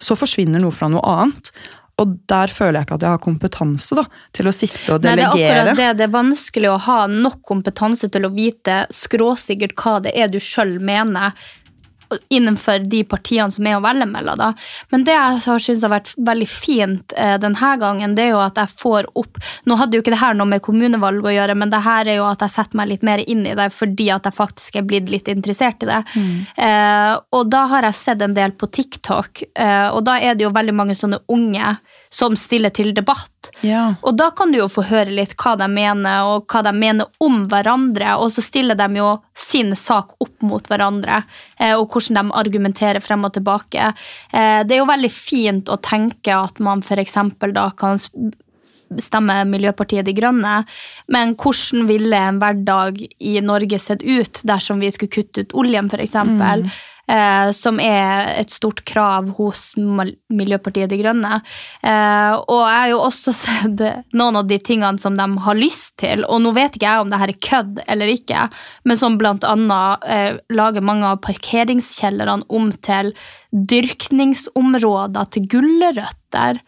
så 0.00 0.16
forsvinner 0.16 0.62
noe 0.62 0.72
fra 0.72 0.88
noe 0.88 1.02
annet. 1.04 1.50
Og 1.98 2.14
der 2.30 2.52
føler 2.54 2.78
jeg 2.78 2.86
ikke 2.86 2.98
at 3.00 3.04
jeg 3.06 3.14
har 3.16 3.22
kompetanse 3.22 3.96
da, 3.98 4.04
til 4.36 4.46
å 4.46 4.54
sitte 4.54 4.94
og 4.94 5.02
Nei, 5.02 5.16
det 5.18 5.24
er 5.24 5.32
delegere. 5.32 5.54
akkurat 5.54 5.80
det. 5.80 5.88
Det 5.98 6.04
er 6.06 6.12
vanskelig 6.14 6.70
å 6.70 6.76
ha 6.86 6.98
nok 7.10 7.40
kompetanse 7.48 8.10
til 8.14 8.28
å 8.28 8.30
vite 8.34 8.84
skråsikkert 8.94 9.74
hva 9.82 9.96
det 10.06 10.12
er 10.14 10.30
du 10.30 10.38
sjøl 10.42 10.76
mener. 10.78 11.34
Innenfor 12.28 12.84
de 12.90 13.02
partiene 13.08 13.50
som 13.52 13.66
er 13.66 13.76
å 13.78 13.82
velge 13.84 14.06
mellom. 14.08 14.38
Da. 14.38 14.52
Men 14.92 15.04
det 15.06 15.14
jeg 15.16 15.42
har 15.44 15.62
syntes 15.62 15.84
har 15.86 15.92
vært 15.92 16.12
veldig 16.28 16.48
fint 16.50 17.14
eh, 17.16 17.36
denne 17.40 17.72
gangen, 17.80 18.16
det 18.16 18.28
er 18.28 18.32
jo 18.34 18.42
at 18.44 18.58
jeg 18.60 18.74
får 18.80 19.10
opp 19.18 19.38
Nå 19.68 19.76
hadde 19.78 19.96
jo 19.96 20.02
ikke 20.02 20.12
det 20.14 20.20
her 20.20 20.36
noe 20.36 20.48
med 20.48 20.62
kommunevalg 20.64 21.26
å 21.26 21.32
gjøre, 21.32 21.54
men 21.58 21.70
det 21.72 21.80
her 21.84 22.08
er 22.08 22.18
jo 22.18 22.26
at 22.28 22.42
jeg 22.44 22.54
setter 22.54 22.78
meg 22.80 22.90
litt 22.90 23.04
mer 23.06 23.22
inn 23.30 23.44
i 23.46 23.54
det 23.58 23.68
fordi 23.74 24.08
at 24.14 24.26
jeg 24.26 24.36
faktisk 24.36 24.78
er 24.78 24.86
blitt 24.88 25.10
litt 25.12 25.28
interessert 25.30 25.84
i 25.84 25.90
det. 25.90 26.00
Eh, 26.56 27.12
og 27.36 27.50
da 27.52 27.64
har 27.72 27.86
jeg 27.88 27.98
sett 27.98 28.24
en 28.24 28.36
del 28.36 28.54
på 28.58 28.70
TikTok, 28.72 29.44
eh, 29.58 29.88
og 29.92 30.02
da 30.08 30.18
er 30.18 30.38
det 30.38 30.46
jo 30.46 30.54
veldig 30.54 30.74
mange 30.76 30.96
sånne 30.98 31.20
unge 31.34 31.76
som 32.10 32.36
stiller 32.36 32.72
til 32.74 32.94
debatt. 32.94 33.50
Ja. 33.60 33.94
Og 34.02 34.16
da 34.16 34.30
kan 34.36 34.52
du 34.52 34.60
jo 34.60 34.68
få 34.72 34.84
høre 34.88 35.12
litt 35.14 35.34
hva 35.40 35.54
de 35.60 35.68
mener, 35.70 36.24
og 36.28 36.48
hva 36.50 36.62
de 36.66 36.72
mener 36.76 37.08
om 37.24 37.42
hverandre. 37.50 38.16
Og 38.22 38.32
så 38.34 38.44
stiller 38.44 38.78
de 38.78 38.88
jo 39.00 39.12
sin 39.38 39.74
sak 39.76 40.16
opp 40.22 40.46
mot 40.46 40.64
hverandre, 40.68 41.22
eh, 41.58 41.74
og 41.76 41.88
hvordan 41.92 42.20
de 42.20 42.38
argumenterer 42.40 43.04
frem 43.04 43.28
og 43.28 43.36
tilbake. 43.36 43.92
Eh, 44.32 44.60
det 44.64 44.76
er 44.76 44.82
jo 44.82 44.90
veldig 44.90 45.12
fint 45.12 45.72
å 45.72 45.80
tenke 45.82 46.34
at 46.34 46.60
man 46.64 46.84
f.eks. 46.84 47.18
da 47.54 47.70
kan 47.78 48.00
stemme 48.96 49.42
Miljøpartiet 49.44 50.06
De 50.06 50.14
Grønne, 50.16 50.62
men 51.12 51.34
hvordan 51.36 51.88
ville 51.90 52.16
en 52.16 52.38
hverdag 52.40 53.02
i 53.04 53.34
Norge 53.44 53.80
sett 53.82 54.02
ut 54.02 54.40
dersom 54.48 54.80
vi 54.80 54.90
skulle 54.94 55.12
kutte 55.12 55.44
ut 55.44 55.58
oljen, 55.60 55.90
f.eks.? 55.92 56.08
eksempel? 56.08 56.70
Eh, 57.08 57.50
som 57.56 57.78
er 57.80 58.34
et 58.36 58.52
stort 58.52 58.82
krav 58.84 59.30
hos 59.38 59.70
Miljøpartiet 59.78 60.90
De 60.90 60.98
Grønne. 61.00 61.38
Eh, 61.80 62.34
og 62.36 62.60
jeg 62.66 62.74
har 62.74 62.90
jo 62.92 62.98
også 63.06 63.32
sett 63.42 63.84
noen 64.12 64.40
av 64.42 64.50
de 64.50 64.58
tingene 64.60 65.00
som 65.00 65.16
de 65.16 65.26
har 65.46 65.58
lyst 65.58 65.96
til, 66.02 66.26
og 66.28 66.42
nå 66.44 66.52
vet 66.56 66.76
ikke 66.76 66.90
jeg 66.90 67.04
om 67.04 67.12
det 67.12 67.22
her 67.22 67.32
er 67.32 67.40
kødd 67.48 67.82
eller 67.88 68.12
ikke, 68.12 68.48
men 68.84 69.00
som 69.00 69.16
annet 69.18 70.04
eh, 70.04 70.36
lager 70.52 70.84
mange 70.84 71.08
av 71.08 71.22
parkeringskjellerne 71.24 72.44
om 72.52 72.70
til 72.84 73.14
dyrkningsområder 73.48 75.32
til 75.32 75.48
gulrøtter. 75.48 76.60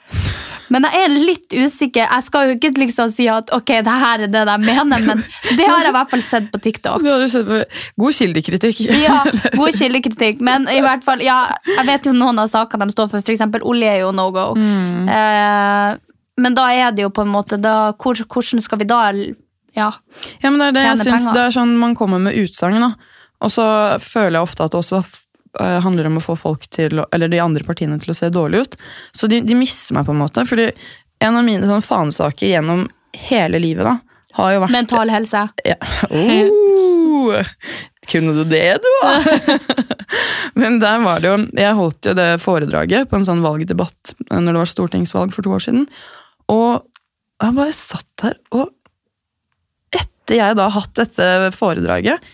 Men 0.71 0.87
jeg 0.87 1.05
er 1.05 1.15
litt 1.15 1.55
usikker. 1.57 2.05
Jeg 2.05 2.25
skal 2.27 2.47
jo 2.49 2.57
ikke 2.57 2.71
liksom 2.79 3.11
si 3.12 3.27
at 3.31 3.50
ok, 3.55 3.73
det 3.87 3.97
her 4.05 4.25
er 4.27 4.31
det 4.31 4.45
de 4.47 4.57
mener, 4.62 5.03
men 5.09 5.25
det 5.59 5.67
har 5.67 5.83
jeg 5.83 5.91
i 5.91 5.97
hvert 5.97 6.12
fall 6.12 6.23
sett 6.27 6.50
på 6.53 6.61
TikTok. 6.62 7.03
Det 7.05 7.11
har 7.11 7.25
du 7.25 7.29
sett 7.33 7.49
på 7.49 7.59
God 8.05 8.19
kildekritikk. 8.21 8.85
Ja, 9.07 9.23
god 9.61 9.75
kildekritikk, 9.77 10.43
men 10.47 10.69
i 10.71 10.81
hvert 10.85 11.03
fall, 11.07 11.23
ja, 11.25 11.41
jeg 11.67 11.87
vet 11.89 12.07
jo 12.11 12.15
noen 12.17 12.39
av 12.43 12.50
sakene 12.53 12.87
de 12.89 12.95
står 12.95 13.11
for, 13.12 13.33
eksempel 13.35 13.65
olje 13.67 13.91
er 13.91 14.03
jo 14.05 14.12
no 14.15 14.29
go. 14.35 14.47
Eh, 14.57 15.99
men 16.41 16.57
da 16.57 16.67
er 16.73 16.95
det 16.97 17.05
jo 17.05 17.12
på 17.15 17.25
en 17.27 17.33
måte, 17.33 17.59
da, 17.61 17.93
hvor, 18.00 18.21
hvordan 18.31 18.62
skal 18.65 18.81
vi 18.81 18.89
da, 18.89 19.00
ja, 19.77 19.91
Ja, 20.43 20.50
men 20.50 20.59
det 20.59 20.69
er 20.71 20.77
det 20.77 20.85
jeg 20.87 21.07
penger. 21.07 21.35
det 21.35 21.43
er 21.49 21.55
sånn 21.55 21.75
man 21.79 21.97
kommer 21.99 22.23
med 22.23 22.39
utsagn, 22.39 22.81
da. 22.83 22.95
Og 23.41 23.53
så 23.55 23.65
føler 24.03 24.39
jeg 24.39 24.47
ofte 24.47 24.67
at 24.67 24.75
det 24.75 24.81
også 24.83 25.03
handler 25.59 26.07
om 26.07 26.21
å 26.21 26.25
få 26.25 26.37
folk 26.38 26.69
til, 26.71 27.02
eller 27.12 27.30
de 27.33 27.40
andre 27.42 27.64
partiene 27.66 27.99
til 28.02 28.12
å 28.12 28.16
se 28.16 28.30
dårlig 28.33 28.64
ut. 28.64 28.76
Så 29.16 29.26
de, 29.30 29.40
de 29.42 29.57
mister 29.59 29.97
meg 29.97 30.07
på 30.07 30.14
en 30.14 30.23
måte. 30.23 30.45
Fordi 30.47 30.69
en 31.21 31.37
av 31.37 31.45
mine 31.45 31.66
sånn 31.69 31.85
fanesaker 31.85 32.52
gjennom 32.52 32.87
hele 33.26 33.59
livet 33.62 33.85
da, 33.87 33.97
har 34.38 34.52
jo 34.54 34.61
vært 34.62 34.76
mental 34.76 35.11
helse. 35.11 35.42
ja. 35.66 35.76
oh, 36.11 37.40
Kunne 38.11 38.35
du 38.38 38.45
det, 38.49 38.78
du? 38.83 38.90
da? 39.02 39.59
Men 40.61 40.78
der 40.83 41.02
var 41.02 41.21
det 41.23 41.30
jo 41.30 41.37
Jeg 41.59 41.76
holdt 41.78 42.09
jo 42.09 42.14
det 42.19 42.28
foredraget 42.42 43.11
på 43.11 43.19
en 43.19 43.26
sånn 43.26 43.42
valgdebatt 43.45 44.14
når 44.30 44.52
det 44.52 44.59
var 44.62 44.71
stortingsvalg 44.71 45.35
for 45.35 45.47
to 45.47 45.52
år 45.54 45.64
siden. 45.66 45.85
Og 46.50 46.87
jeg 47.40 47.57
bare 47.57 47.75
satt 47.76 48.09
der, 48.23 48.38
og 48.54 48.71
etter 49.97 50.38
jeg 50.38 50.57
da 50.59 50.66
hatt 50.73 50.95
dette 50.99 51.28
foredraget, 51.57 52.33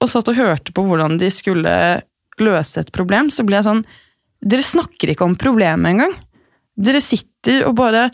og 0.00 0.08
satt 0.08 0.30
og 0.32 0.38
hørte 0.38 0.72
på 0.74 0.84
hvordan 0.86 1.18
de 1.20 1.28
skulle 1.34 1.74
løse 2.42 2.82
et 2.82 2.92
problem, 2.94 3.30
så 3.32 3.44
blir 3.46 3.60
jeg 3.60 3.68
sånn 3.70 3.84
Dere 4.40 4.64
snakker 4.64 5.10
ikke 5.12 5.26
om 5.26 5.34
problemet 5.36 5.90
engang. 5.90 6.14
Dere 6.80 7.02
sitter 7.04 7.66
og 7.68 7.74
bare 7.76 8.06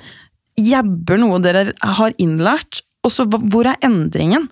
jabber 0.58 1.20
noe 1.20 1.38
dere 1.44 1.68
har 1.78 2.16
innlært, 2.18 2.80
og 3.06 3.12
så 3.14 3.28
hvor 3.30 3.68
er 3.70 3.78
endringen? 3.86 4.48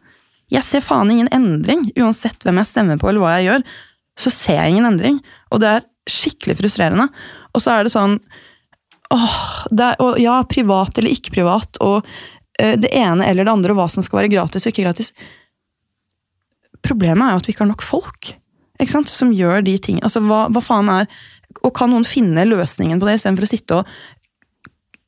Jeg 0.52 0.62
ser 0.66 0.84
faen 0.84 1.10
ingen 1.10 1.30
endring, 1.34 1.88
uansett 1.98 2.44
hvem 2.44 2.60
jeg 2.60 2.70
stemmer 2.70 3.00
på 3.00 3.08
eller 3.10 3.24
hva 3.24 3.32
jeg 3.38 3.48
gjør. 3.48 3.64
Så 4.20 4.30
ser 4.30 4.60
jeg 4.60 4.74
ingen 4.74 4.86
endring, 4.86 5.18
og 5.50 5.64
det 5.64 5.72
er 5.72 5.86
skikkelig 6.10 6.58
frustrerende. 6.60 7.08
Og 7.54 7.64
så 7.64 7.74
er 7.74 7.86
det 7.86 7.94
sånn 7.94 8.18
åh, 9.14 9.40
det 9.72 9.88
er, 9.88 9.98
og 10.04 10.20
Ja, 10.22 10.38
privat 10.48 11.00
eller 11.00 11.14
ikke 11.14 11.34
privat, 11.34 11.80
og 11.82 12.04
uh, 12.04 12.76
det 12.78 12.92
ene 12.94 13.26
eller 13.26 13.46
det 13.46 13.54
andre, 13.56 13.74
og 13.74 13.82
hva 13.82 13.88
som 13.90 14.04
skal 14.06 14.22
være 14.22 14.34
gratis 14.36 14.66
og 14.66 14.74
ikke 14.74 14.86
gratis. 14.86 15.10
Problemet 16.84 17.26
er 17.26 17.34
jo 17.34 17.42
at 17.42 17.48
vi 17.48 17.56
ikke 17.56 17.64
har 17.64 17.72
nok 17.72 17.86
folk 17.86 18.34
ikke 18.80 18.90
sant? 18.90 19.08
som 19.08 19.30
gjør 19.32 19.62
de 19.64 19.76
tingene. 19.78 20.02
Altså, 20.04 20.20
hva, 20.24 20.48
hva 20.50 20.60
faen 20.62 20.88
er 20.90 21.06
Og 21.64 21.72
kan 21.76 21.88
noen 21.92 22.04
finne 22.04 22.42
løsningen 22.48 22.98
på 22.98 23.06
det, 23.06 23.14
istedenfor 23.20 23.46
å 23.46 23.48
sitte 23.48 23.76
og 23.78 23.86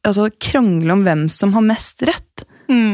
altså, 0.06 0.28
krangle 0.40 0.92
om 0.94 1.02
hvem 1.04 1.25
som 1.32 1.52
har 1.56 1.64
mest 1.66 2.02
rett? 2.06 2.44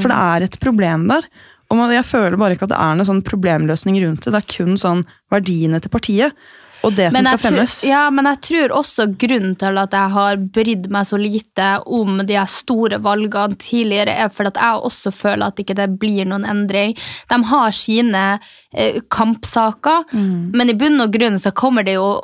For 0.03 0.09
det 0.09 0.17
er 0.19 0.43
et 0.47 0.57
problem 0.61 1.07
der. 1.09 1.25
Og 1.71 1.77
man- 1.79 1.91
jeg 1.93 2.05
føler 2.05 2.37
bare 2.37 2.55
ikke 2.57 2.65
at 2.65 2.73
det 2.73 2.81
er 2.81 2.95
noen 2.97 3.07
sånn 3.09 3.23
problemløsning 3.25 4.01
rundt 4.05 4.25
det. 4.25 4.33
Det 4.33 4.41
er 4.43 4.53
kun 4.57 4.75
sånn 4.77 5.07
verdiene 5.31 5.81
til 5.81 5.91
partiet, 5.91 6.33
og 6.83 6.97
det 6.97 7.09
som 7.13 7.25
skal 7.27 7.39
fremmes. 7.39 7.77
ja, 7.87 8.03
men 8.11 8.29
jeg 8.31 8.41
tror 8.49 8.75
også 8.81 9.07
grunnen 9.19 9.55
til 9.59 9.79
at 9.79 9.93
jeg 9.97 10.15
har 10.17 10.37
brydd 10.57 10.89
meg 10.91 11.07
så 11.07 11.19
lite 11.21 11.69
om 11.87 12.19
de 12.27 12.39
store 12.51 12.99
valgene 13.05 13.57
tidligere, 13.63 14.17
er 14.25 14.29
fordi 14.35 14.53
at 14.55 14.61
jeg 14.65 14.83
også 14.91 15.13
føler 15.15 15.47
at 15.47 15.63
ikke 15.63 15.77
det 15.79 15.89
blir 16.03 16.27
noen 16.27 16.45
endring. 16.49 16.97
De 17.31 17.41
har 17.53 17.71
sine 17.77 18.25
eh, 18.75 19.01
kampsaker, 19.11 20.05
Mm. 20.13 20.51
men 20.55 20.71
i 20.71 20.75
bunn 20.75 21.01
og 21.01 21.13
grunn 21.15 21.39
så 21.41 21.53
kommer 21.55 21.85
det 21.85 21.95
jo 22.01 22.21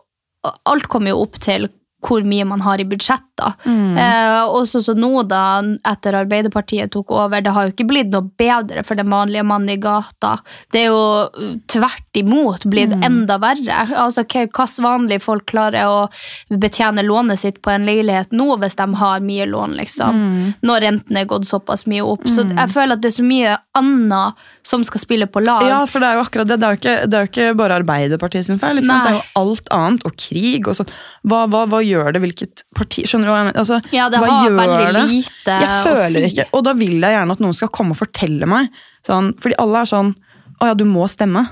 Alt 0.70 0.86
kommer 0.88 1.10
jo 1.10 1.22
opp 1.24 1.34
til 1.42 1.66
hvor 2.06 2.22
mye 2.22 2.44
man 2.46 2.60
har 2.62 2.78
i 2.80 2.84
budsjetter. 2.86 3.54
Mm. 3.66 3.96
Eh, 3.98 4.42
og 4.54 4.68
så 4.70 4.94
nå, 4.94 5.10
da, 5.26 5.60
etter 5.90 6.14
Arbeiderpartiet 6.20 6.92
tok 6.94 7.10
over, 7.10 7.42
det 7.42 7.50
har 7.54 7.66
jo 7.66 7.72
ikke 7.74 7.88
blitt 7.90 8.12
noe 8.12 8.28
bedre 8.38 8.84
for 8.86 8.98
den 8.98 9.10
vanlige 9.10 9.42
mannen 9.46 9.72
i 9.74 9.78
gata. 9.82 10.36
Det 10.72 10.84
er 10.84 10.88
jo 10.92 11.00
uh, 11.26 11.56
tvert 11.70 12.18
imot 12.18 12.64
blitt 12.70 12.88
Mm. 12.88 13.02
enda 13.04 13.36
verre. 13.38 13.80
Altså, 13.98 14.22
hva 14.24 14.64
vanlige 14.82 15.20
folk 15.20 15.44
klarer 15.50 15.84
å 15.90 16.08
betjene 16.48 17.02
lånet 17.04 17.38
sitt 17.42 17.58
på 17.62 17.70
en 17.70 17.84
leilighet 17.86 18.32
nå, 18.32 18.46
hvis 18.62 18.78
de 18.78 18.86
har 18.96 19.20
mye 19.20 19.46
lån, 19.46 19.74
liksom? 19.76 20.16
Mm. 20.22 20.54
Når 20.62 20.80
renten 20.86 21.16
er 21.20 21.28
gått 21.28 21.46
såpass 21.46 21.84
mye 21.90 22.02
opp. 22.06 22.24
Så 22.26 22.46
jeg 22.48 22.70
føler 22.72 22.96
at 22.96 23.02
det 23.02 23.10
er 23.12 23.16
så 23.18 23.26
mye 23.26 23.56
annet 23.78 24.34
som 24.66 24.82
skal 24.84 25.02
spille 25.02 25.26
på 25.30 25.42
lag. 25.44 25.62
Ja, 25.68 25.82
for 25.86 26.00
det 26.02 26.08
er 26.08 26.18
jo 26.18 26.24
akkurat 26.24 26.48
det. 26.48 26.58
Det 26.62 26.66
er 26.68 26.74
jo 26.76 26.80
ikke, 26.80 26.96
det 27.10 27.18
er 27.18 27.26
jo 27.26 27.32
ikke 27.32 27.56
bare 27.60 27.78
Arbeiderpartiet 27.82 28.48
sin 28.48 28.58
feil. 28.58 28.76
liksom. 28.80 29.02
Det 29.04 29.12
er 29.12 29.18
jo 29.20 29.42
alt 29.42 29.68
annet, 29.74 30.06
og 30.08 30.16
krig 30.18 30.68
og 30.68 30.78
sånn. 30.80 30.90
Hva, 31.28 31.44
hva, 31.50 31.66
hva 31.70 31.82
gjør 31.88 32.12
det? 32.14 32.20
Hvilket 32.24 32.62
parti? 32.76 33.04
Skjønner 33.08 33.28
du 33.28 33.32
hva 33.32 33.38
jeg 33.40 33.48
mener? 33.48 33.60
Altså, 33.62 33.78
Ja, 33.94 34.08
det 34.12 34.20
har 34.22 34.50
veldig 34.58 34.92
det? 34.96 35.04
lite 35.12 35.58
Jeg 35.62 35.68
å 35.68 35.84
føler 35.88 36.16
si. 36.18 36.24
ikke, 36.32 36.46
Og 36.52 36.64
da 36.68 36.72
vil 36.78 36.96
jeg 37.00 37.14
gjerne 37.16 37.36
at 37.36 37.42
noen 37.44 37.54
skal 37.58 37.72
komme 37.74 37.96
og 37.96 38.00
fortelle 38.00 38.48
meg. 38.50 38.68
Sånn, 39.06 39.32
fordi 39.40 39.58
alle 39.58 39.84
er 39.84 39.90
sånn 39.92 40.14
Å 40.58 40.66
ja, 40.72 40.74
du 40.74 40.84
må 40.90 41.04
stemme. 41.08 41.44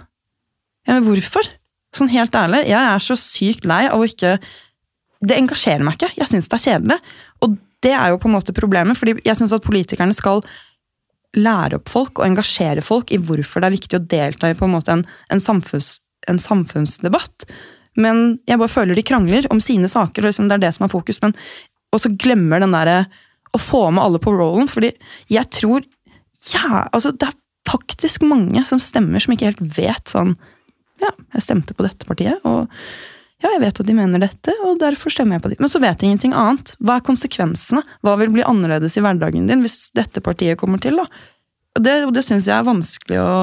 Ja, 0.87 0.97
men 0.97 1.05
hvorfor? 1.07 1.47
Sånn 1.95 2.11
helt 2.11 2.35
ærlig, 2.35 2.65
jeg 2.67 2.81
er 2.81 2.99
så 3.05 3.15
sykt 3.17 3.65
lei 3.65 3.85
av 3.89 4.01
å 4.03 4.07
ikke 4.09 4.37
Det 5.25 5.37
engasjerer 5.39 5.85
meg 5.87 5.95
ikke. 5.97 6.11
Jeg 6.19 6.29
syns 6.29 6.49
det 6.51 6.59
er 6.59 6.65
kjedelig. 6.65 6.99
Og 7.43 7.57
det 7.87 7.93
er 7.95 8.11
jo 8.11 8.19
på 8.19 8.29
en 8.29 8.35
måte 8.35 8.53
problemet, 8.57 8.97
fordi 8.99 9.15
jeg 9.25 9.37
syns 9.39 9.53
at 9.55 9.63
politikerne 9.65 10.15
skal 10.17 10.43
lære 11.37 11.77
opp 11.79 11.89
folk 11.93 12.19
og 12.21 12.27
engasjere 12.27 12.83
folk 12.85 13.11
i 13.13 13.19
hvorfor 13.21 13.61
det 13.63 13.69
er 13.69 13.75
viktig 13.77 13.99
å 13.99 14.05
delta 14.09 14.51
i 14.51 14.57
på 14.57 14.65
en 14.67 14.73
måte 14.73 14.93
en, 14.95 15.03
en, 15.33 15.41
samfunns, 15.43 15.99
en 16.29 16.39
samfunnsdebatt. 16.41 17.45
Men 18.01 18.39
jeg 18.49 18.61
bare 18.61 18.73
føler 18.73 18.99
de 18.99 19.05
krangler 19.07 19.49
om 19.53 19.61
sine 19.65 19.89
saker, 19.91 20.23
og 20.23 20.31
liksom 20.31 20.51
det 20.51 20.59
er 20.59 20.67
det 20.67 20.75
som 20.77 20.87
er 20.87 20.93
fokus. 20.93 21.21
Men, 21.25 21.35
og 21.95 22.03
så 22.03 22.13
glemmer 22.13 22.63
den 22.63 22.77
derre 22.77 23.05
å 23.57 23.61
få 23.63 23.87
med 23.95 24.05
alle 24.05 24.21
på 24.23 24.35
rollen, 24.37 24.69
fordi 24.71 24.93
jeg 25.33 25.49
tror 25.55 25.85
ja, 26.53 26.85
altså 26.95 27.11
Det 27.17 27.27
er 27.27 27.39
faktisk 27.67 28.23
mange 28.23 28.61
som 28.69 28.79
stemmer 28.83 29.23
som 29.23 29.33
ikke 29.35 29.49
helt 29.49 29.63
vet 29.75 30.13
sånn 30.13 30.37
Ja, 31.03 31.09
jeg 31.35 31.43
stemte 31.43 31.75
på 31.75 31.83
dette 31.83 32.07
partiet, 32.07 32.45
og 32.47 32.69
ja, 33.43 33.51
jeg 33.51 33.61
vet 33.67 33.81
at 33.83 33.89
de 33.89 33.97
mener 33.97 34.23
dette, 34.23 34.53
og 34.65 34.79
derfor 34.81 35.13
stemmer 35.13 35.37
jeg 35.37 35.45
på 35.45 35.51
dem. 35.53 35.59
Men 35.61 35.71
så 35.73 35.81
vet 35.83 36.01
jeg 36.01 36.09
ingenting 36.09 36.33
annet. 36.33 36.73
Hva 36.81 36.97
er 36.97 37.05
konsekvensene? 37.05 37.83
Hva 38.01 38.15
vil 38.17 38.31
bli 38.33 38.45
annerledes 38.49 38.97
i 38.97 39.03
hverdagen 39.05 39.49
din 39.51 39.65
hvis 39.65 39.91
dette 39.97 40.23
partiet 40.25 40.57
kommer 40.61 40.81
til? 40.81 40.97
da? 41.03 41.05
Det, 41.77 41.97
det 42.17 42.23
syns 42.25 42.49
jeg 42.49 42.57
er 42.57 42.65
vanskelig 42.65 43.19
å, 43.21 43.35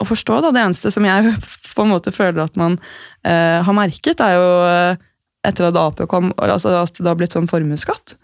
å 0.00 0.06
forstå. 0.08 0.40
da. 0.44 0.52
Det 0.54 0.64
eneste 0.64 0.92
som 0.94 1.06
jeg 1.06 1.34
på 1.76 1.84
en 1.84 1.92
måte 1.92 2.14
føler 2.14 2.44
at 2.46 2.56
man 2.60 2.78
eh, 3.24 3.60
har 3.66 3.76
merket, 3.76 4.20
er 4.24 4.38
jo 4.38 4.48
eh, 4.68 5.06
etter 5.46 5.70
at 5.70 5.78
Ap 5.80 6.02
kom, 6.10 6.32
altså 6.40 6.74
at 6.82 6.98
det 6.98 7.08
har 7.08 7.18
blitt 7.20 7.36
sånn 7.36 7.50
formuesskatt. 7.50 8.16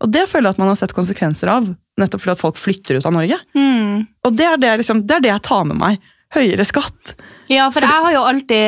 Og 0.00 0.08
det 0.12 0.26
føler 0.30 0.48
jeg 0.48 0.56
at 0.56 0.62
man 0.62 0.70
har 0.72 0.78
sett 0.80 0.96
konsekvenser 0.96 1.50
av, 1.52 1.68
nettopp 2.00 2.22
fordi 2.22 2.36
at 2.36 2.40
folk 2.40 2.56
flytter 2.60 3.00
ut 3.00 3.08
av 3.08 3.12
Norge. 3.16 3.36
Mm. 3.56 4.06
Og 4.24 4.36
det 4.36 4.46
er 4.48 4.60
det, 4.60 4.72
liksom, 4.80 5.04
det 5.08 5.18
er 5.18 5.24
det 5.26 5.32
jeg 5.34 5.44
tar 5.48 5.66
med 5.68 5.80
meg. 5.80 6.00
Høyere 6.30 6.62
skatt. 6.64 7.16
Ja, 7.50 7.64
for 7.74 7.82
jeg 7.82 8.02
har 8.04 8.12
jo 8.14 8.20
alltid 8.22 8.66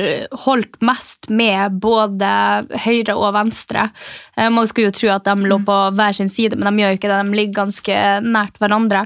eh, 0.00 0.38
holdt 0.46 0.78
mest 0.88 1.28
med 1.28 1.74
både 1.82 2.28
høyre 2.86 3.14
og 3.20 3.34
venstre. 3.36 3.90
Eh, 4.32 4.48
Man 4.48 4.66
skulle 4.70 4.88
jo 4.88 4.94
tro 4.96 5.10
at 5.12 5.26
de 5.28 5.50
lå 5.50 5.58
på 5.66 5.76
hver 5.98 6.16
sin 6.16 6.32
side, 6.32 6.56
men 6.56 6.70
de 6.70 6.82
gjør 6.82 6.94
jo 6.94 7.00
ikke 7.02 7.10
det. 7.12 7.18
De 7.20 7.38
ligger 7.42 7.58
ganske 7.60 7.98
nært 8.24 8.56
hverandre. 8.62 9.04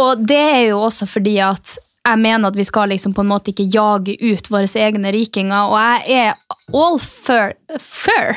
Og 0.00 0.24
det 0.24 0.40
er 0.40 0.62
jo 0.70 0.80
også 0.86 1.10
fordi 1.10 1.36
at 1.44 1.76
jeg 2.02 2.18
mener 2.18 2.50
at 2.50 2.56
vi 2.58 2.64
skal 2.66 2.90
liksom 2.90 3.14
på 3.14 3.22
en 3.22 3.30
måte 3.30 3.52
ikke 3.52 3.68
jage 3.70 4.16
ut 4.18 4.48
våre 4.50 4.66
egne 4.82 5.12
rikinger, 5.14 5.70
og 5.70 5.76
jeg 5.78 6.16
er 6.18 6.72
all 6.74 6.96
for, 6.98 7.52
for, 7.78 8.32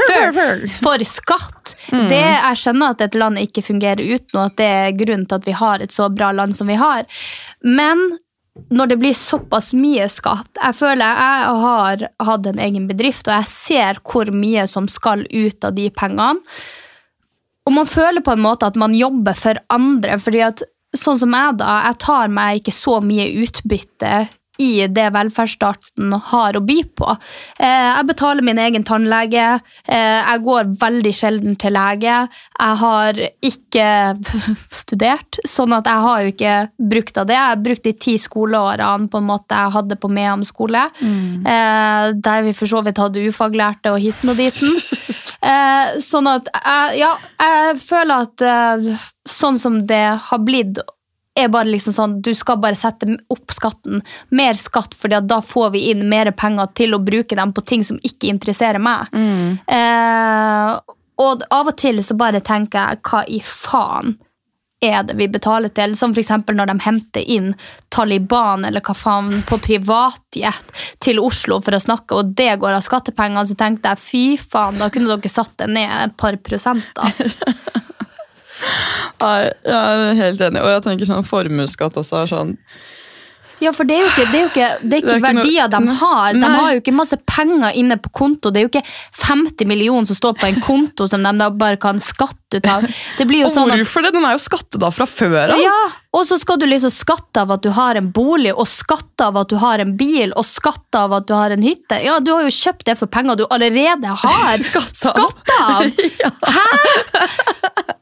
for, 0.00 0.64
for 0.80 1.04
skatt. 1.06 1.74
Det, 1.92 2.18
jeg 2.18 2.58
skjønner 2.58 2.96
at 2.96 3.04
et 3.06 3.18
land 3.18 3.38
ikke 3.38 3.62
fungerer 3.62 4.02
uten, 4.02 4.40
og 4.40 4.48
at 4.48 4.56
det 4.58 4.70
er 4.80 4.96
grunnen 4.98 5.28
til 5.30 5.38
at 5.38 5.46
vi 5.46 5.54
har 5.60 5.84
et 5.84 5.94
så 5.94 6.08
bra 6.10 6.32
land 6.34 6.56
som 6.58 6.70
vi 6.70 6.78
har. 6.80 7.06
Men 7.62 8.02
når 8.74 8.90
det 8.90 8.96
blir 8.98 9.14
såpass 9.14 9.68
mye 9.78 10.08
skatt 10.10 10.58
Jeg 10.58 10.74
føler 10.74 11.04
jeg 11.06 11.58
har 11.62 12.00
hatt 12.26 12.48
en 12.50 12.58
egen 12.58 12.88
bedrift, 12.88 13.28
og 13.28 13.36
jeg 13.36 13.50
ser 13.52 14.00
hvor 14.02 14.32
mye 14.34 14.66
som 14.66 14.88
skal 14.90 15.22
ut 15.30 15.64
av 15.64 15.76
de 15.78 15.86
pengene. 15.94 16.42
Og 17.68 17.76
man 17.76 17.86
føler 17.86 18.24
på 18.24 18.34
en 18.34 18.42
måte 18.42 18.66
at 18.66 18.78
man 18.80 18.96
jobber 18.96 19.38
for 19.38 19.60
andre, 19.70 20.18
fordi 20.18 20.42
at 20.42 20.66
sånn 20.96 21.18
som 21.20 21.34
jeg, 21.36 21.58
da, 21.60 21.78
jeg 21.88 21.98
tar 22.04 22.32
meg 22.32 22.60
ikke 22.60 22.74
så 22.74 22.98
mye 23.04 23.28
utbytte 23.44 24.12
i 24.58 24.86
det 24.90 25.06
velferdsstaten 25.14 26.14
har 26.30 26.58
å 26.58 26.62
by 26.66 26.78
på. 26.98 27.12
Eh, 27.58 27.88
jeg 27.88 28.08
betaler 28.10 28.46
min 28.46 28.58
egen 28.58 28.86
tannlege. 28.86 29.46
Eh, 29.86 30.18
jeg 30.18 30.42
går 30.46 30.72
veldig 30.80 31.12
sjelden 31.14 31.58
til 31.60 31.76
lege. 31.76 32.16
Jeg 32.58 32.80
har 32.82 33.22
ikke 33.50 33.88
studert, 34.82 35.40
sånn 35.46 35.76
at 35.78 35.90
jeg 35.90 36.06
har 36.08 36.24
jo 36.24 36.34
ikke 36.34 36.56
brukt 36.94 37.22
av 37.22 37.30
det. 37.30 37.38
Jeg 37.38 37.52
har 37.52 37.64
brukt 37.68 37.86
de 37.86 37.94
ti 38.06 38.16
skoleårene 38.18 39.10
på 39.12 39.22
en 39.22 39.30
måte 39.30 39.58
jeg 39.58 39.74
hadde 39.78 39.98
på 39.98 40.10
Mehamn 40.12 40.46
skole, 40.46 40.88
mm. 41.00 41.46
der 42.22 42.44
vi 42.46 42.52
for 42.56 42.70
så 42.70 42.82
vidt 42.84 43.00
hadde 43.00 43.24
ufaglærte 43.30 43.92
og 43.94 44.02
hiten 44.02 44.32
og 44.32 44.38
diten. 44.38 44.76
Eh, 45.38 45.98
sånn 46.02 46.26
at 46.26 46.48
jeg, 46.50 46.98
ja, 47.04 47.12
jeg 47.38 47.76
føler 47.78 48.26
at 48.26 48.42
eh, 48.42 49.04
sånn 49.28 49.58
som 49.60 49.82
det 49.86 50.06
har 50.28 50.40
blitt 50.42 50.80
er 51.38 51.50
bare 51.52 51.70
liksom 51.70 51.94
sånn, 51.94 52.18
Du 52.22 52.32
skal 52.34 52.60
bare 52.62 52.78
sette 52.78 53.08
opp 53.32 53.54
skatten. 53.54 54.02
Mer 54.30 54.58
skatt, 54.58 54.96
at 55.08 55.28
da 55.30 55.40
får 55.44 55.72
vi 55.76 55.88
inn 55.92 56.08
mer 56.10 56.30
penger 56.36 56.70
til 56.74 56.94
å 56.96 57.02
bruke 57.02 57.36
dem 57.38 57.52
på 57.52 57.64
ting 57.64 57.84
som 57.84 58.00
ikke 58.02 58.30
interesserer 58.32 58.82
meg. 58.82 59.12
Eh, 59.66 60.78
og 61.18 61.44
av 61.50 61.72
og 61.72 61.76
til 61.78 62.02
så 62.04 62.14
bare 62.18 62.40
tenker 62.44 62.78
jeg 62.78 63.04
hva 63.08 63.24
i 63.26 63.42
faen 63.44 64.18
er 64.80 65.02
det 65.02 65.16
vi 65.18 65.28
betaler 65.28 65.72
til? 65.74 65.96
Som 65.98 66.14
f.eks. 66.14 66.30
når 66.54 66.70
de 66.70 66.76
henter 66.84 67.24
inn 67.26 67.52
Taliban 67.94 68.64
eller 68.68 68.84
hva 68.84 68.94
faen 68.94 69.42
på 69.48 69.58
privatjet 69.62 70.74
til 71.02 71.18
Oslo 71.22 71.60
for 71.64 71.74
å 71.74 71.82
snakke, 71.82 72.14
og 72.14 72.34
det 72.38 72.52
går 72.62 72.76
av 72.76 72.84
skattepenger, 72.86 73.48
så 73.48 73.58
tenkte 73.58 73.94
jeg 73.94 74.04
fy 74.04 74.24
faen, 74.38 74.78
da 74.78 74.90
kunne 74.94 75.10
dere 75.10 75.32
satt 75.32 75.56
det 75.58 75.70
ned 75.74 75.94
et 76.04 76.16
par 76.20 76.38
prosent. 76.46 76.92
Altså. 76.94 77.26
Nei, 79.20 79.40
jeg 79.64 79.74
er 79.74 80.14
helt 80.22 80.40
enig. 80.50 80.62
Og 80.62 80.70
jeg 80.76 80.86
tenker 80.90 81.10
sånn 81.10 81.26
formuesskatt 81.26 81.98
også 82.02 82.22
er 82.24 82.30
sånn 82.36 82.56
Ja, 83.58 83.72
for 83.74 83.82
det 83.82 83.96
er 83.96 84.04
jo 84.04 84.10
ikke, 84.12 84.24
det 84.30 84.38
er 84.38 84.42
jo 84.44 84.48
ikke, 84.52 84.66
det 84.86 84.92
er 84.94 85.00
ikke 85.00 85.06
Det 85.08 85.14
er 85.14 85.18
ikke 85.18 85.30
noe- 85.34 85.42
verdier 85.42 85.70
de 85.72 85.94
har. 85.98 86.32
De 86.36 86.38
Nei. 86.44 86.50
har 86.60 86.68
jo 86.76 86.78
ikke 86.80 86.92
masse 86.94 87.16
penger 87.26 87.72
inne 87.74 87.96
på 87.98 88.12
konto. 88.14 88.52
Det 88.54 88.60
er 88.60 88.66
jo 88.68 88.70
ikke 88.70 88.84
50 89.18 89.66
millioner 89.66 90.06
som 90.06 90.14
står 90.14 90.36
på 90.38 90.46
en 90.46 90.60
konto 90.62 91.08
som 91.10 91.24
de 91.26 91.32
da 91.40 91.48
bare 91.50 91.76
kan 91.82 91.98
skatte 91.98 92.60
ut 92.62 92.68
av. 92.70 92.86
Det 93.18 93.26
blir 93.26 93.42
jo 93.42 93.48
Og 93.48 93.56
sånn 93.56 93.72
hvorfor 93.74 94.06
det? 94.06 94.12
Den 94.14 94.24
er 94.28 94.36
jo 94.36 94.44
skattet 94.44 94.78
av 94.86 94.94
fra 94.94 95.06
før 95.10 95.50
av. 95.56 95.58
ja, 95.58 95.80
Og 96.14 96.22
så 96.30 96.38
skal 96.38 96.56
du 96.62 96.66
liksom 96.70 96.94
skatte 96.94 97.42
av 97.42 97.50
at 97.56 97.62
du 97.66 97.70
har 97.74 97.98
en 97.98 98.12
bolig, 98.14 98.54
og 98.54 98.64
skatte 98.70 99.26
av 99.26 99.36
at 99.42 99.48
du 99.50 99.56
har 99.58 99.82
en 99.82 99.96
bil, 99.98 100.30
og 100.38 100.46
skatte 100.46 100.94
av 101.02 101.12
at 101.18 101.26
du 101.26 101.34
har 101.34 101.50
en 101.50 101.62
hytte. 101.66 101.98
Ja, 102.04 102.20
Du 102.20 102.30
har 102.36 102.46
jo 102.46 102.54
kjøpt 102.54 102.84
det 102.86 102.94
for 102.96 103.06
penger 103.10 103.34
du 103.42 103.44
allerede 103.50 104.06
har 104.06 104.56
Skatta 104.70 105.18
av. 105.18 105.34
Skatt 105.34 105.50
av! 105.58 105.82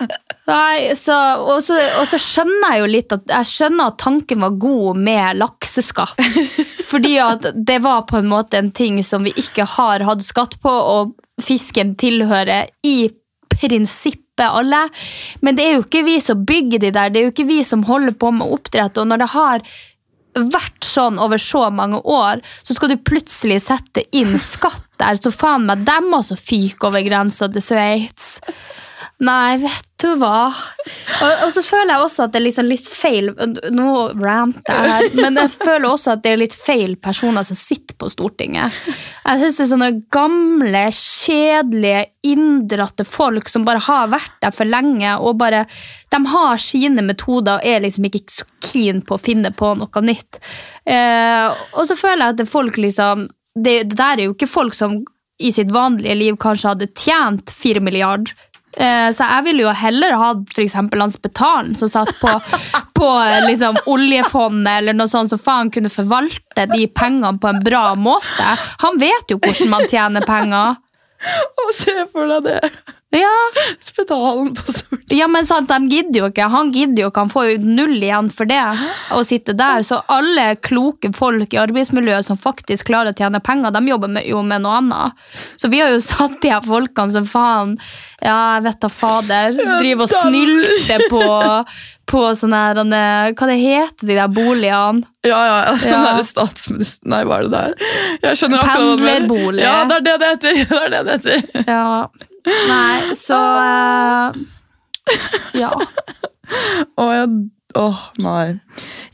Hæ?! 0.04 0.06
Nei, 0.46 0.94
så, 0.94 1.14
og, 1.42 1.58
så, 1.64 1.76
og 1.98 2.06
så 2.06 2.18
skjønner 2.22 2.76
jeg 2.76 2.82
jo 2.82 2.90
litt 2.90 3.14
at 3.16 3.32
Jeg 3.32 3.48
skjønner 3.50 3.90
at 3.90 3.98
tanken 3.98 4.44
var 4.44 4.58
god 4.62 5.00
med 5.08 5.40
lakseskatt. 5.40 6.20
Fordi 6.90 7.16
at 7.18 7.48
det 7.56 7.80
var 7.82 8.04
på 8.06 8.20
en 8.20 8.30
måte 8.30 8.60
en 8.60 8.70
ting 8.70 9.00
som 9.04 9.26
vi 9.26 9.34
ikke 9.42 9.66
har 9.76 10.04
hatt 10.06 10.22
skatt 10.22 10.54
på, 10.62 10.70
og 10.70 11.16
fisken 11.42 11.96
tilhører 11.98 12.70
i 12.86 13.10
prinsippet 13.50 14.46
alle. 14.46 14.84
Men 15.42 15.58
det 15.58 15.66
er 15.66 15.76
jo 15.76 15.84
ikke 15.84 16.06
vi 16.06 16.20
som 16.22 16.46
bygger 16.46 16.84
de 16.84 16.94
der, 16.94 17.10
det 17.10 17.20
er 17.20 17.28
jo 17.28 17.34
ikke 17.34 17.50
vi 17.50 17.60
som 17.66 17.82
holder 17.88 18.14
på 18.14 18.30
med 18.38 18.54
oppdrett. 18.54 19.02
Og 19.02 19.10
når 19.10 19.24
det 19.24 19.30
har 19.34 19.66
vært 20.36 20.84
sånn 20.84 21.18
over 21.22 21.40
så 21.40 21.66
mange 21.74 21.98
år, 22.04 22.42
så 22.62 22.76
skal 22.76 22.92
du 22.92 23.02
plutselig 23.02 23.62
sette 23.66 24.04
inn 24.14 24.36
skatt 24.42 24.84
der, 25.00 25.18
så 25.18 25.32
faen 25.32 25.66
meg 25.68 25.84
dem 25.88 26.12
også 26.14 26.36
fyker 26.38 26.90
over 26.90 27.04
grensa 27.04 27.48
til 27.52 27.64
Sveits. 27.64 28.36
Nei, 29.24 29.56
vet 29.60 29.84
du 30.00 30.10
hva. 30.20 30.48
Og, 30.52 31.42
og 31.46 31.50
så 31.52 31.62
føler 31.64 31.94
jeg 31.94 32.04
også 32.04 32.24
at 32.26 32.32
det 32.32 32.40
er 32.40 32.44
liksom 32.46 32.68
litt 32.68 32.86
feil 32.88 33.30
Nå 33.72 33.92
ranter 34.20 34.72
jeg 34.76 34.92
her, 34.92 35.06
men 35.18 35.38
jeg 35.40 35.52
føler 35.54 35.86
også 35.88 36.14
at 36.14 36.22
det 36.24 36.32
er 36.32 36.40
litt 36.40 36.56
feil 36.56 36.96
personer 37.00 37.46
som 37.46 37.58
sitter 37.58 37.96
på 37.96 38.10
Stortinget. 38.12 38.76
Jeg 38.86 39.40
synes 39.40 39.56
det 39.56 39.64
er 39.64 39.70
sånne 39.72 39.90
gamle, 40.12 40.84
kjedelige, 40.96 42.04
inndratte 42.26 43.06
folk 43.06 43.48
som 43.52 43.64
bare 43.66 43.84
har 43.86 44.10
vært 44.12 44.36
der 44.42 44.54
for 44.54 44.68
lenge, 44.68 45.16
og 45.22 45.38
bare 45.40 45.64
De 46.12 46.20
har 46.32 46.60
sine 46.62 47.04
metoder 47.04 47.58
og 47.58 47.66
er 47.66 47.82
liksom 47.84 48.08
ikke 48.08 48.24
så 48.32 48.46
keen 48.64 49.02
på 49.04 49.16
å 49.16 49.22
finne 49.22 49.52
på 49.54 49.74
noe 49.78 50.02
nytt. 50.04 50.40
Eh, 50.88 51.48
og 51.76 51.84
så 51.88 51.96
føler 51.98 52.24
jeg 52.24 52.36
at 52.36 52.40
det 52.40 52.48
folk 52.50 52.78
liksom 52.80 53.28
det, 53.56 53.82
det 53.88 53.96
der 53.96 54.20
er 54.20 54.28
jo 54.28 54.34
ikke 54.36 54.50
folk 54.50 54.76
som 54.76 55.00
i 55.38 55.52
sitt 55.52 55.72
vanlige 55.72 56.16
liv 56.16 56.36
kanskje 56.40 56.72
hadde 56.72 56.92
tjent 56.96 57.52
fire 57.52 57.82
milliarder. 57.84 58.32
Eh, 58.76 59.10
Så 59.16 59.24
jeg 59.24 59.44
ville 59.46 59.64
jo 59.64 59.72
heller 59.72 60.16
hatt 60.20 60.58
eksempel 60.60 61.00
Hans 61.00 61.16
Betalen, 61.22 61.74
som 61.78 61.88
satt 61.88 62.12
på, 62.20 62.28
på 62.98 63.08
eh, 63.22 63.46
liksom, 63.46 63.78
oljefondet 63.92 64.82
eller 64.82 64.96
noe 64.96 65.08
sånt, 65.08 65.32
så 65.32 65.38
faen 65.40 65.70
kunne 65.72 65.88
forvalte 65.92 66.66
de 66.74 66.86
pengene 66.92 67.38
på 67.40 67.48
en 67.48 67.62
bra 67.64 67.94
måte. 67.96 68.50
Han 68.84 69.00
vet 69.00 69.32
jo 69.32 69.38
hvordan 69.40 69.72
man 69.72 69.88
tjener 69.88 70.26
penger. 70.28 70.76
Og 71.64 71.72
se 71.74 71.94
for 72.12 72.28
deg 72.28 72.44
det! 72.50 72.72
Ja, 73.14 73.30
Spedalen 73.80 74.54
på 74.54 74.72
Stortinget. 74.72 75.12
ja 75.14 75.28
men 75.30 75.46
sant, 75.46 75.70
de 75.70 75.88
gidder 75.96 76.18
jo 76.20 76.28
ikke. 76.32 76.48
Han 76.50 76.72
gidder 76.74 77.04
jo 77.04 77.10
ikke, 77.12 77.22
han 77.22 77.30
får 77.30 77.44
jo 77.52 77.58
null 77.62 77.94
igjen 78.02 78.28
for 78.34 78.50
det 78.50 78.58
å 79.14 79.20
sitte 79.24 79.54
der. 79.56 79.84
Så 79.86 80.00
alle 80.12 80.48
kloke 80.58 81.12
folk 81.14 81.54
i 81.54 81.60
arbeidsmiljøet 81.62 82.26
som 82.26 82.40
faktisk 82.40 82.90
klarer 82.90 83.14
å 83.14 83.16
tjene 83.16 83.40
penger, 83.46 83.70
de 83.76 83.92
jobber 83.92 84.10
med, 84.18 84.26
jo 84.26 84.42
med 84.42 84.64
noe 84.66 84.80
annet. 84.80 85.24
Så 85.56 85.70
vi 85.72 85.80
har 85.84 85.94
jo 85.94 86.02
satt 86.02 86.40
de 86.42 86.50
her 86.50 86.66
folkene 86.66 87.14
som 87.14 87.28
faen 87.30 87.76
Ja, 88.24 88.56
jeg 88.56 88.64
vet 88.66 88.80
da 88.82 88.88
fader. 88.90 89.56
Driver 89.78 90.06
og 90.08 90.12
snylter 90.26 91.06
på, 91.12 91.24
på 92.10 92.22
sånne 92.38 92.60
her 92.64 92.78
eh, 92.82 93.32
Hva 93.36 93.48
det 93.50 93.58
heter 93.60 94.08
de 94.08 94.16
der 94.18 94.30
boligene? 94.32 95.06
Ja, 95.26 95.40
ja, 95.46 95.56
altså, 95.70 95.92
Ja. 95.92 95.98
Den 96.00 96.08
derre 96.10 96.24
statsminister... 96.26 97.06
Nei, 97.12 97.22
hva 97.28 97.38
er 97.38 97.46
det 97.46 97.58
der? 97.58 97.90
Jeg 98.24 98.40
skjønner 98.42 98.64
akkurat. 98.64 98.80
Pendlerbolig. 99.04 99.62
Ja, 99.62 99.76
det 99.86 100.00
er 100.00 100.08
det 100.08 100.16
det 100.24 100.32
heter! 100.32 100.64
Det 100.72 100.80
er 100.80 100.96
det 100.96 101.04
det 101.06 101.20
heter. 101.20 101.68
Ja. 101.70 101.86
Nei, 102.46 103.14
så 103.18 103.38
eh, 103.58 104.38
Ja. 105.62 105.72
Å, 106.96 107.06
jeg, 107.10 107.30
åh, 107.76 107.98
nei. 108.24 108.54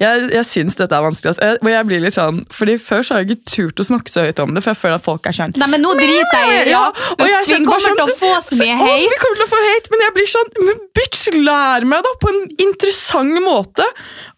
Jeg, 0.03 0.22
jeg 0.35 0.46
syns 0.48 0.75
dette 0.79 0.94
er 0.96 1.03
vanskelig. 1.05 1.31
Altså. 1.33 1.44
Jeg, 1.53 1.72
jeg 1.75 1.87
blir 1.88 2.01
litt 2.03 2.14
sånn, 2.16 2.40
fordi 2.51 2.75
Før 2.83 3.05
så 3.07 3.14
har 3.14 3.22
jeg 3.22 3.29
ikke 3.37 3.51
turt 3.53 3.83
å 3.83 3.87
snakke 3.87 4.11
så 4.12 4.25
høyt 4.27 4.40
om 4.42 4.55
det, 4.57 4.62
for 4.64 4.72
jeg 4.72 4.81
føler 4.81 4.96
at 4.98 5.05
folk 5.07 5.29
er 5.31 5.37
sånn 5.37 5.53
Nei, 5.61 5.68
men 5.75 5.85
nå 5.85 5.92
driter 5.98 6.46
jeg 6.48 6.72
Ja, 6.72 6.81
og 7.16 7.22
jeg 7.29 7.46
Vi 7.51 7.59
kommer 7.66 7.85
sånn- 7.85 8.01
til 8.01 8.11
å 8.11 8.16
få 8.18 8.33
så 8.46 8.59
mye 8.59 8.79
hate. 8.81 9.11
vi 9.12 9.20
kommer 9.22 9.38
til 9.38 9.46
å 9.46 9.51
få 9.53 9.61
hate, 9.68 9.92
men 9.94 10.05
jeg 10.07 10.14
blir 10.16 10.31
sånn 10.33 10.51
Men 10.66 10.81
bitch, 10.98 11.22
lær 11.46 11.87
meg 11.92 12.03
da 12.09 12.14
på 12.25 12.33
en 12.33 12.40
interessant 12.66 13.38
måte! 13.44 13.87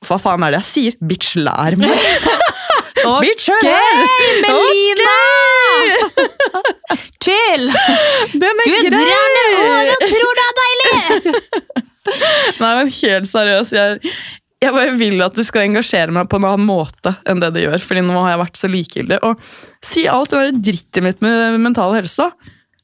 Hva 0.04 0.18
faen 0.20 0.44
er 0.44 0.56
det 0.56 0.60
jeg 0.64 0.70
sier? 0.74 0.98
Bitch, 1.12 1.34
lær 1.40 1.78
meg! 1.80 1.94
Bitch, 3.24 3.48
Ok, 3.52 3.64
hør! 3.68 4.04
Melina! 4.44 5.16
Chill! 7.24 7.66
Den 8.34 8.60
Du 8.64 8.70
er 8.70 8.76
er 8.76 8.90
grei! 8.90 9.00
drærende 9.00 9.44
hår 9.56 9.90
og 9.94 10.06
tror 10.12 10.38
det 10.40 10.46
er 10.50 10.54
deilig! 10.60 11.90
Nei, 12.60 12.72
men 12.78 12.90
helt 13.00 13.30
seriøst. 13.30 13.74
Jeg, 13.76 14.14
jeg 14.64 14.72
bare 14.74 14.96
vil 15.00 15.20
at 15.24 15.36
det 15.36 15.44
skal 15.48 15.66
engasjere 15.68 16.14
meg 16.14 16.28
på 16.30 16.40
en 16.40 16.48
annen 16.48 16.66
måte 16.68 17.14
enn 17.28 17.42
det 17.42 17.52
det 17.56 17.66
gjør. 17.66 17.80
Fordi 17.84 18.04
nå 18.06 18.16
har 18.20 18.34
jeg 18.34 18.42
vært 18.44 18.60
så 18.60 18.70
likegyldig. 18.72 19.20
Og 19.28 19.46
si 19.84 20.06
alt 20.10 20.32
det 20.34 20.42
der 20.42 20.60
drittet 20.72 21.04
mitt 21.06 21.24
med 21.24 21.60
mental 21.64 21.96
helse. 21.96 22.30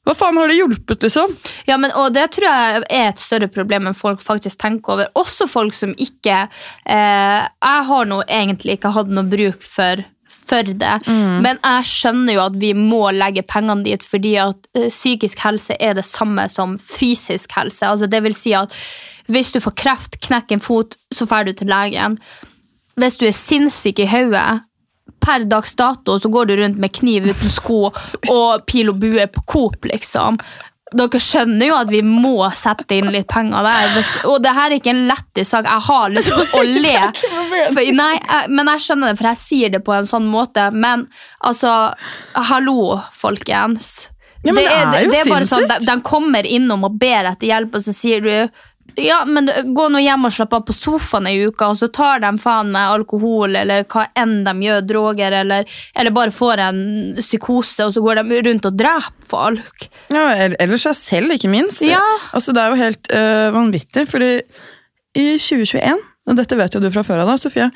Hva 0.09 0.14
faen 0.16 0.38
har 0.40 0.48
det 0.48 0.56
hjulpet, 0.56 1.02
liksom? 1.04 1.35
Ja, 1.68 1.76
men, 1.76 1.92
og 1.92 2.14
Det 2.16 2.22
tror 2.33 2.46
jeg 2.48 2.85
er 2.88 3.11
et 3.11 3.20
større 3.20 3.50
problem 3.52 3.85
enn 3.90 3.96
folk 3.96 4.22
faktisk 4.24 4.56
tenker 4.62 4.94
over. 4.94 5.11
Også 5.20 5.44
folk 5.46 5.76
som 5.76 5.92
ikke 6.00 6.46
eh, 6.88 7.42
Jeg 7.44 7.85
har 7.90 8.09
nå 8.09 8.22
egentlig 8.24 8.78
ikke 8.78 8.94
hatt 8.96 9.12
noe 9.12 9.28
bruk 9.28 9.61
for, 9.61 10.00
for 10.33 10.64
det, 10.64 10.94
men 11.44 11.61
jeg 11.61 11.87
skjønner 11.92 12.35
jo 12.38 12.42
at 12.46 12.56
vi 12.59 12.72
må 12.74 13.02
legge 13.14 13.44
pengene 13.46 13.85
dit 13.87 14.02
fordi 14.02 14.33
at 14.40 14.66
ø, 14.74 14.88
psykisk 14.88 15.44
helse 15.44 15.76
er 15.78 15.94
det 16.00 16.06
samme 16.09 16.48
som 16.50 16.78
fysisk 16.80 17.52
helse. 17.54 17.85
Altså, 17.87 18.09
det 18.11 18.22
vil 18.24 18.35
si 18.35 18.56
at 18.56 18.72
hvis 19.31 19.53
du 19.55 19.61
får 19.62 19.77
kreft, 19.79 20.19
knekker 20.27 20.59
en 20.59 20.64
fot, 20.64 20.97
så 21.14 21.27
drar 21.29 21.47
du 21.47 21.55
til 21.57 21.71
legen. 21.71 22.19
Hvis 23.01 23.19
du 23.21 23.29
er 23.29 23.37
sinnssyk 23.37 24.03
i 24.03 24.09
hodet 24.11 24.62
per 25.21 25.45
dags 25.49 25.75
dato 25.75 26.19
så 26.19 26.29
går 26.29 26.47
du 26.49 26.57
rundt 26.57 26.81
med 26.81 26.93
kniv 26.97 27.29
uten 27.31 27.53
sko 27.53 27.81
og 28.33 28.66
pil 28.71 28.93
og 28.93 29.01
bue 29.03 29.27
på 29.35 29.45
Coop, 29.53 29.85
liksom. 29.90 30.38
dere 30.97 31.21
skjønner 31.23 31.71
jo 31.71 31.77
at 31.77 31.90
vi 31.93 32.01
må 32.07 32.49
sette 32.57 32.97
inn 32.99 33.11
litt 33.14 33.29
penger 33.31 33.66
der. 33.66 33.99
Og 34.31 34.40
det 34.43 34.55
her 34.57 34.71
er 34.71 34.79
ikke 34.81 34.95
en 34.95 35.05
lettis 35.11 35.53
sak. 35.53 35.69
Jeg 35.69 35.87
har 35.87 36.14
lyst 36.14 36.33
til 36.33 36.57
å 36.59 36.62
le. 36.87 36.97
For, 37.75 37.93
nei, 37.95 38.14
jeg, 38.16 38.55
men 38.57 38.73
jeg 38.73 38.87
skjønner 38.87 39.12
det, 39.12 39.21
for 39.21 39.31
jeg 39.31 39.43
sier 39.45 39.75
det 39.77 39.83
på 39.87 39.95
en 39.95 40.09
sånn 40.09 40.27
måte. 40.31 40.71
Men 40.75 41.07
altså, 41.47 41.75
hallo, 42.51 42.81
folkens. 43.14 44.09
Ja, 44.40 44.55
men 44.55 44.64
det 44.64 44.73
er 44.73 45.05
jo 45.05 45.12
det 45.12 45.21
er 45.21 45.29
bare 45.29 45.47
sånn, 45.47 45.66
de, 45.69 45.77
sinnssykt. 45.77 45.90
de 45.90 46.09
kommer 46.09 46.49
innom 46.49 46.88
og 46.88 46.97
ber 46.99 47.29
etter 47.29 47.51
hjelp, 47.51 47.77
og 47.77 47.85
så 47.85 47.93
sier 47.93 48.25
du 48.25 48.61
ja, 48.96 49.20
men 49.26 49.50
Gå 49.74 49.87
nå 49.92 50.00
hjem 50.03 50.26
og 50.26 50.35
slapp 50.35 50.57
av 50.57 50.64
på 50.68 50.74
sofaen 50.76 51.29
ei 51.31 51.37
uke, 51.46 51.68
og 51.68 51.79
så 51.79 51.90
tar 51.92 52.22
de 52.24 52.33
faen 52.42 52.72
meg 52.74 52.96
alkohol 52.96 53.57
eller 53.61 53.87
hva 53.90 54.07
enn 54.18 54.40
de 54.46 54.55
gjør, 54.66 54.85
droger, 54.88 55.38
eller, 55.42 55.81
eller 55.94 56.16
bare 56.16 56.35
får 56.35 56.64
en 56.66 56.83
psykose, 57.20 57.87
og 57.87 57.94
så 57.94 58.05
går 58.05 58.22
de 58.22 58.42
rundt 58.48 58.68
og 58.70 58.79
dreper 58.81 59.31
folk. 59.31 59.88
Ja, 60.11 60.26
Eller 60.59 60.81
seg 60.81 60.96
selv, 60.98 61.35
ikke 61.37 61.50
minst. 61.53 61.85
Ja. 61.87 62.03
Altså, 62.35 62.55
det 62.57 62.62
er 62.62 62.72
jo 62.72 62.81
helt 62.81 63.12
øh, 63.14 63.48
vanvittig, 63.55 64.09
fordi 64.11 64.33
i 65.18 65.26
2021 65.38 66.00
og 66.31 66.37
dette 66.38 66.57
vet 66.59 66.74
jo 66.76 66.83
du 66.83 66.90
fra 66.92 67.03
før 67.07 67.24
av, 67.24 67.33
da, 67.33 67.37
Sofie. 67.40 67.66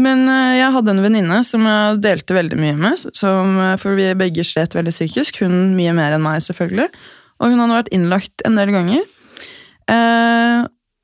Men 0.00 0.26
øh, 0.28 0.58
jeg 0.58 0.74
hadde 0.74 0.92
en 0.92 1.02
venninne 1.04 1.38
som 1.46 1.64
jeg 1.68 2.00
delte 2.04 2.36
veldig 2.36 2.58
mye 2.60 2.76
med. 2.76 3.04
Som, 3.16 3.56
øh, 3.56 3.74
for 3.80 3.96
vi 3.96 4.10
begge 4.18 4.44
slet 4.46 4.76
veldig 4.76 4.92
psykisk. 4.92 5.40
Hun 5.44 5.72
mye 5.78 5.94
mer 5.96 6.16
enn 6.16 6.24
meg, 6.24 6.42
selvfølgelig. 6.44 6.90
Og 7.40 7.52
hun 7.52 7.62
hadde 7.62 7.78
vært 7.78 7.92
innlagt 7.96 8.44
en 8.48 8.58
del 8.58 8.74
ganger. 8.74 9.06
Eh, 9.92 10.62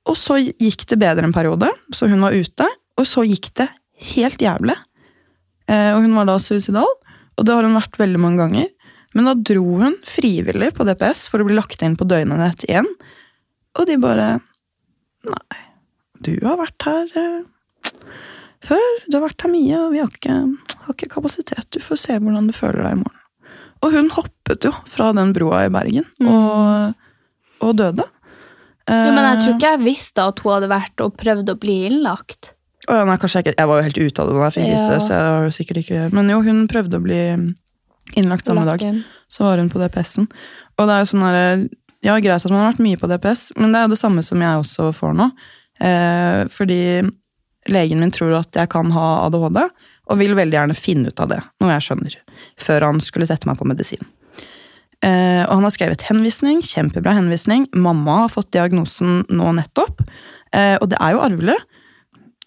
og 0.08 0.16
så 0.16 0.38
gikk 0.40 0.86
det 0.88 1.00
bedre 1.00 1.28
en 1.28 1.34
periode, 1.36 1.68
så 1.92 2.08
hun 2.08 2.24
var 2.24 2.36
ute. 2.36 2.66
Og 2.98 3.06
så 3.06 3.24
gikk 3.28 3.50
det 3.60 3.68
helt 4.14 4.40
jævlig. 4.42 4.76
Eh, 5.68 5.92
og 5.94 6.02
hun 6.04 6.16
var 6.16 6.28
da 6.28 6.38
suicidal, 6.40 6.88
og 7.38 7.46
det 7.46 7.54
har 7.54 7.66
hun 7.66 7.76
vært 7.76 8.00
veldig 8.00 8.22
mange 8.22 8.42
ganger. 8.42 8.70
Men 9.16 9.28
da 9.28 9.34
dro 9.36 9.78
hun 9.82 9.96
frivillig 10.06 10.72
på 10.76 10.86
DPS 10.86 11.26
for 11.32 11.42
å 11.42 11.48
bli 11.48 11.56
lagt 11.56 11.82
inn 11.84 11.96
på 11.98 12.06
døgnenhet 12.08 12.64
igjen. 12.68 12.88
Og 13.78 13.88
de 13.88 13.98
bare 14.00 14.36
Nei, 15.28 15.56
du 16.24 16.36
har 16.44 16.56
vært 16.60 16.84
her 16.86 17.08
eh, 17.18 18.04
før. 18.64 18.92
Du 19.10 19.16
har 19.18 19.24
vært 19.26 19.44
her 19.44 19.50
mye, 19.52 19.80
og 19.82 19.92
vi 19.92 20.00
har 20.00 20.12
ikke, 20.12 20.36
har 20.84 20.94
ikke 20.94 21.10
kapasitet. 21.10 21.66
Du 21.74 21.82
får 21.82 22.00
se 22.00 22.18
hvordan 22.22 22.46
du 22.48 22.54
føler 22.54 22.84
deg 22.86 22.94
i 22.94 23.00
morgen. 23.00 23.24
Og 23.84 23.94
hun 23.94 24.12
hoppet 24.14 24.66
jo 24.66 24.72
fra 24.88 25.10
den 25.14 25.34
broa 25.34 25.64
i 25.66 25.72
Bergen 25.74 26.06
og, 26.26 26.94
og 27.62 27.74
døde. 27.78 28.06
Jo, 28.88 29.10
men 29.12 29.24
jeg 29.26 29.40
tror 29.42 29.50
Eh, 29.52 29.56
ikke 29.58 29.72
jeg 29.74 29.80
visste 29.84 30.24
at 30.24 30.38
hun 30.44 30.52
hadde 30.54 30.70
vært 30.72 31.02
og 31.04 31.16
prøvd 31.20 31.50
å 31.52 31.56
bli 31.60 31.76
innlagt. 31.90 32.52
Oh, 32.88 32.96
ja, 32.96 33.04
nei, 33.04 33.18
kanskje 33.20 33.42
jeg, 33.42 33.46
ikke, 33.46 33.58
jeg 33.60 33.68
var 33.68 33.80
jo 33.80 33.86
helt 33.88 33.98
ute 34.00 34.22
av 34.22 34.28
det 34.28 34.36
da 34.38 34.46
jeg 34.46 34.54
fikk 34.56 34.68
vite 34.70 34.94
Ja. 34.94 35.00
så 35.04 35.12
jeg 35.12 35.32
var 35.34 35.44
jo 35.44 35.50
sikkert 35.58 35.80
ikke 35.82 36.12
Men 36.14 36.30
jo, 36.32 36.38
hun 36.46 36.62
prøvde 36.70 36.96
å 36.96 37.04
bli 37.04 37.18
innlagt 38.16 38.46
samme 38.48 38.64
dag. 38.64 38.84
Så 39.28 39.44
var 39.44 39.58
hun 39.60 39.68
på 39.68 39.82
DPS-en. 39.82 40.28
Og 40.78 40.88
det 40.88 40.94
er 40.94 41.04
jo 41.04 41.10
sånn 41.12 41.26
her, 41.26 41.68
Ja, 42.00 42.14
greit 42.22 42.44
at 42.44 42.50
man 42.50 42.62
har 42.62 42.72
vært 42.72 42.84
mye 42.86 42.96
på 42.96 43.08
DPS, 43.10 43.52
men 43.58 43.72
det 43.72 43.80
er 43.80 43.88
jo 43.88 43.92
det 43.96 43.98
samme 43.98 44.22
som 44.22 44.40
jeg 44.40 44.60
også 44.62 44.92
får 44.94 45.16
nå. 45.18 45.30
Eh, 45.82 46.44
fordi 46.54 47.02
legen 47.68 47.98
min 48.00 48.12
tror 48.14 48.38
at 48.38 48.54
jeg 48.54 48.70
kan 48.70 48.90
ha 48.94 49.26
ADHD, 49.26 49.58
og 50.08 50.18
vil 50.20 50.36
veldig 50.38 50.56
gjerne 50.56 50.76
finne 50.78 51.10
ut 51.10 51.20
av 51.20 51.28
det, 51.28 51.40
noe 51.60 51.74
jeg 51.74 51.88
skjønner, 51.88 52.14
før 52.56 52.86
han 52.86 53.00
skulle 53.04 53.26
sette 53.28 53.50
meg 53.50 53.58
på 53.58 53.66
medisin. 53.68 54.06
Eh, 55.04 55.42
og 55.46 55.52
han 55.58 55.66
har 55.66 55.74
skrevet 55.74 56.06
henvisning, 56.08 56.62
kjempebra 56.66 57.14
henvisning. 57.14 57.68
Mamma 57.76 58.24
har 58.24 58.32
fått 58.34 58.50
diagnosen 58.54 59.22
nå 59.30 59.52
nettopp, 59.60 60.02
eh, 60.52 60.74
og 60.80 60.88
det 60.90 60.98
er 60.98 61.14
jo 61.14 61.22
arvelig. 61.22 61.58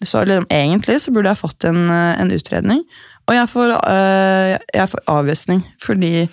Så 0.04 0.24
liksom, 0.26 0.46
egentlig 0.50 0.98
så 1.00 1.14
burde 1.14 1.32
jeg 1.32 1.40
fått 1.40 1.64
en, 1.64 1.88
eh, 1.88 2.20
en 2.20 2.32
utredning. 2.34 2.82
Og 3.28 3.34
jeg 3.36 3.48
får, 3.48 3.76
øh, 3.88 4.58
jeg 4.74 4.88
får 4.88 5.00
avvisning, 5.06 5.62
fordi 5.78 6.28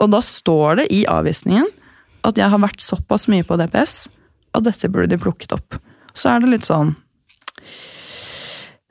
Og 0.00 0.08
da 0.10 0.22
står 0.24 0.76
det 0.76 0.86
i 0.96 1.04
avvisningen 1.04 1.66
at 2.24 2.34
jeg 2.34 2.48
har 2.48 2.58
vært 2.58 2.80
såpass 2.80 3.28
mye 3.28 3.44
på 3.44 3.58
DPS 3.60 4.08
at 4.54 4.64
dette 4.64 4.88
burde 4.88 5.10
de 5.10 5.18
plukket 5.18 5.52
opp. 5.52 5.76
Så 6.14 6.30
er 6.30 6.40
det 6.40 6.48
litt 6.48 6.64
sånn 6.64 6.96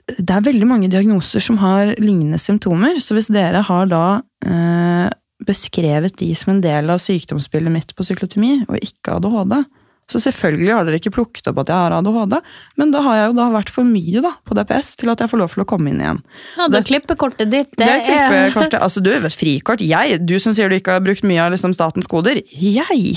Det 0.05 0.29
er 0.29 0.45
veldig 0.45 0.67
mange 0.67 0.87
diagnoser 0.87 1.41
som 1.41 1.57
har 1.57 1.95
lignende 1.97 2.37
symptomer, 2.37 3.01
så 3.01 3.17
hvis 3.17 3.33
dere 3.33 3.63
har 3.65 3.85
da 3.87 4.21
øh, 4.45 5.09
beskrevet 5.47 6.17
de 6.19 6.32
som 6.38 6.54
en 6.54 6.63
del 6.63 6.89
av 6.91 7.02
sykdomsbildet 7.04 7.73
mitt 7.73 7.93
på 7.95 8.06
psyklotemi, 8.06 8.63
og 8.67 8.80
ikke 8.84 9.17
ADHD, 9.17 9.62
så 10.10 10.17
selvfølgelig 10.23 10.71
har 10.73 10.88
dere 10.88 10.97
ikke 10.97 11.13
plukket 11.13 11.47
opp 11.52 11.60
at 11.62 11.69
jeg 11.69 11.78
har 11.78 11.93
ADHD, 11.99 12.36
men 12.82 12.93
da 12.93 13.02
har 13.06 13.17
jeg 13.19 13.28
jo 13.30 13.36
da 13.38 13.47
vært 13.54 13.71
for 13.73 13.86
mye 13.86 14.23
da, 14.25 14.32
på 14.41 14.58
DPS 14.58 14.95
til 15.04 15.12
at 15.13 15.21
jeg 15.21 15.30
får 15.30 15.41
lov 15.43 15.54
til 15.54 15.63
å 15.63 15.67
komme 15.69 15.91
inn 15.91 15.99
igjen. 16.02 16.21
Ja, 16.58 16.65
det 16.73 16.82
klippekortet 16.89 17.52
ditt, 17.52 17.69
det, 17.75 17.86
Det 17.86 17.89
er 17.91 18.06
klippekortet. 18.08 18.80
Altså, 18.82 19.04
du, 19.06 19.12
frikort. 19.38 19.84
Jeg, 19.86 20.17
du 20.25 20.34
som 20.41 20.56
sier 20.58 20.71
du 20.71 20.80
ikke 20.80 20.97
har 20.97 21.06
brukt 21.06 21.28
mye 21.30 21.43
av 21.45 21.54
liksom, 21.54 21.75
statens 21.78 22.10
goder. 22.10 22.41
Jeg! 22.49 23.13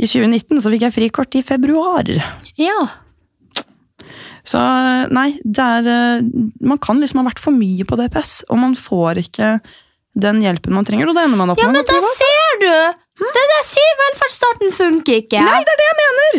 I 0.00 0.10
2019 0.10 0.58
så 0.58 0.74
fikk 0.74 0.88
jeg 0.88 0.96
frikort 0.98 1.38
i 1.38 1.44
februar. 1.46 2.10
Ja. 2.58 2.80
Så 4.50 4.60
nei, 5.14 5.28
det 5.44 5.62
er 5.62 5.88
eh, 5.92 6.28
Man 6.64 6.80
kan 6.82 6.98
liksom 6.98 7.20
ha 7.20 7.26
vært 7.28 7.42
for 7.42 7.54
mye 7.54 7.86
på 7.86 7.98
DPS, 8.00 8.40
og 8.50 8.58
man 8.64 8.74
får 8.78 9.22
ikke 9.22 9.52
den 10.18 10.40
hjelpen 10.42 10.74
man 10.74 10.86
trenger, 10.88 11.10
og 11.10 11.16
det 11.16 11.26
ender 11.26 11.38
man 11.38 11.52
opp 11.54 11.60
ja, 11.60 11.68
med 11.70 11.78
men 11.78 11.84
å 11.84 11.86
gå 11.86 12.00
da 12.00 12.14
ser 12.16 12.58
du! 12.62 12.72
Det 13.20 13.28
er 13.28 13.36
det 13.36 13.46
der 13.52 13.64
sier, 13.68 13.96
velferdsstaten 14.00 14.74
funker 14.74 15.18
ikke. 15.22 15.42
Nei, 15.44 15.60
det 15.66 15.74
er 15.74 15.80
det 15.80 15.88
jeg 15.88 15.98
mener! 16.00 16.38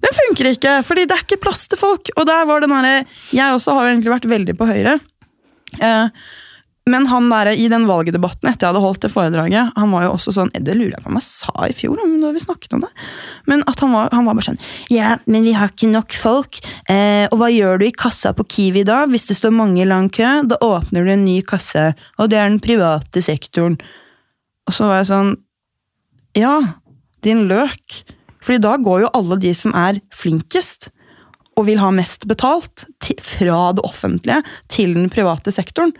Den 0.00 0.16
funker 0.16 0.48
ikke, 0.54 0.74
fordi 0.86 1.04
det 1.08 1.16
er 1.16 1.24
ikke 1.26 1.40
plass 1.42 1.66
til 1.68 1.80
folk. 1.80 2.12
Og 2.16 2.24
der 2.28 2.46
var 2.48 2.62
den 2.64 2.72
herre 2.72 3.02
Jeg 3.36 3.52
også 3.52 3.74
har 3.76 3.90
egentlig 3.90 4.14
vært 4.14 4.28
veldig 4.30 4.54
på 4.56 4.68
høyre. 4.70 4.94
Eh, 5.76 6.30
men 6.90 7.06
han 7.10 7.28
der, 7.30 7.52
i 7.54 7.68
den 7.70 7.86
valgdebatten 7.88 8.50
etter 8.50 8.66
jeg 8.66 8.72
hadde 8.72 8.82
holdt 8.82 9.04
det 9.04 9.12
foredraget, 9.12 9.72
han 9.76 9.92
var 9.94 10.06
jo 10.06 10.12
også 10.16 10.34
sånn 10.36 10.50
Det 10.54 10.74
lurer 10.76 10.96
jeg 10.96 11.04
på 11.04 11.10
om 11.12 11.18
jeg 11.18 11.26
sa 11.26 11.66
i 11.66 11.76
fjor, 11.76 12.00
da 12.00 12.32
vi 12.34 12.42
snakket 12.42 12.76
om 12.76 12.84
det. 12.84 12.90
Men 13.50 13.64
at 13.70 13.80
han 13.82 13.94
var, 13.94 14.10
han 14.14 14.26
var 14.28 14.38
bare 14.38 14.48
sånn 14.50 14.60
Ja, 14.92 15.14
men 15.30 15.46
vi 15.46 15.54
har 15.56 15.72
ikke 15.72 15.90
nok 15.90 16.16
folk. 16.18 16.60
Eh, 16.90 17.26
og 17.30 17.40
hva 17.40 17.50
gjør 17.52 17.80
du 17.80 17.86
i 17.88 17.94
kassa 17.94 18.34
på 18.36 18.46
Kiwi 18.50 18.84
da? 18.88 19.02
Hvis 19.10 19.28
det 19.30 19.38
står 19.38 19.54
mange 19.56 19.82
i 19.82 19.88
lang 19.88 20.10
kø, 20.12 20.28
da 20.50 20.60
åpner 20.64 21.06
du 21.06 21.14
en 21.14 21.26
ny 21.26 21.40
kasse. 21.46 21.90
Og 22.18 22.30
det 22.30 22.40
er 22.40 22.48
den 22.50 22.62
private 22.62 23.22
sektoren. 23.24 23.78
Og 24.68 24.76
så 24.76 24.90
var 24.90 25.02
jeg 25.02 25.10
sånn 25.12 25.34
Ja, 26.38 26.56
din 27.26 27.46
løk. 27.50 28.02
Fordi 28.40 28.62
da 28.62 28.76
går 28.80 29.04
jo 29.04 29.14
alle 29.16 29.36
de 29.40 29.52
som 29.56 29.74
er 29.76 30.00
flinkest 30.16 30.90
og 31.58 31.66
vil 31.66 31.80
ha 31.82 31.90
mest 31.92 32.24
betalt, 32.30 32.86
til, 33.02 33.18
fra 33.20 33.72
det 33.76 33.84
offentlige 33.84 34.40
til 34.72 34.94
den 34.96 35.10
private 35.12 35.52
sektoren. 35.52 35.92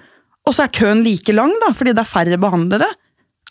Og 0.51 0.57
så 0.57 0.67
er 0.67 0.75
køen 0.75 1.05
like 1.07 1.35
lang, 1.37 1.53
da, 1.63 1.71
fordi 1.77 1.95
det 1.95 2.03
er 2.03 2.11
færre 2.11 2.39
behandlere. 2.43 2.89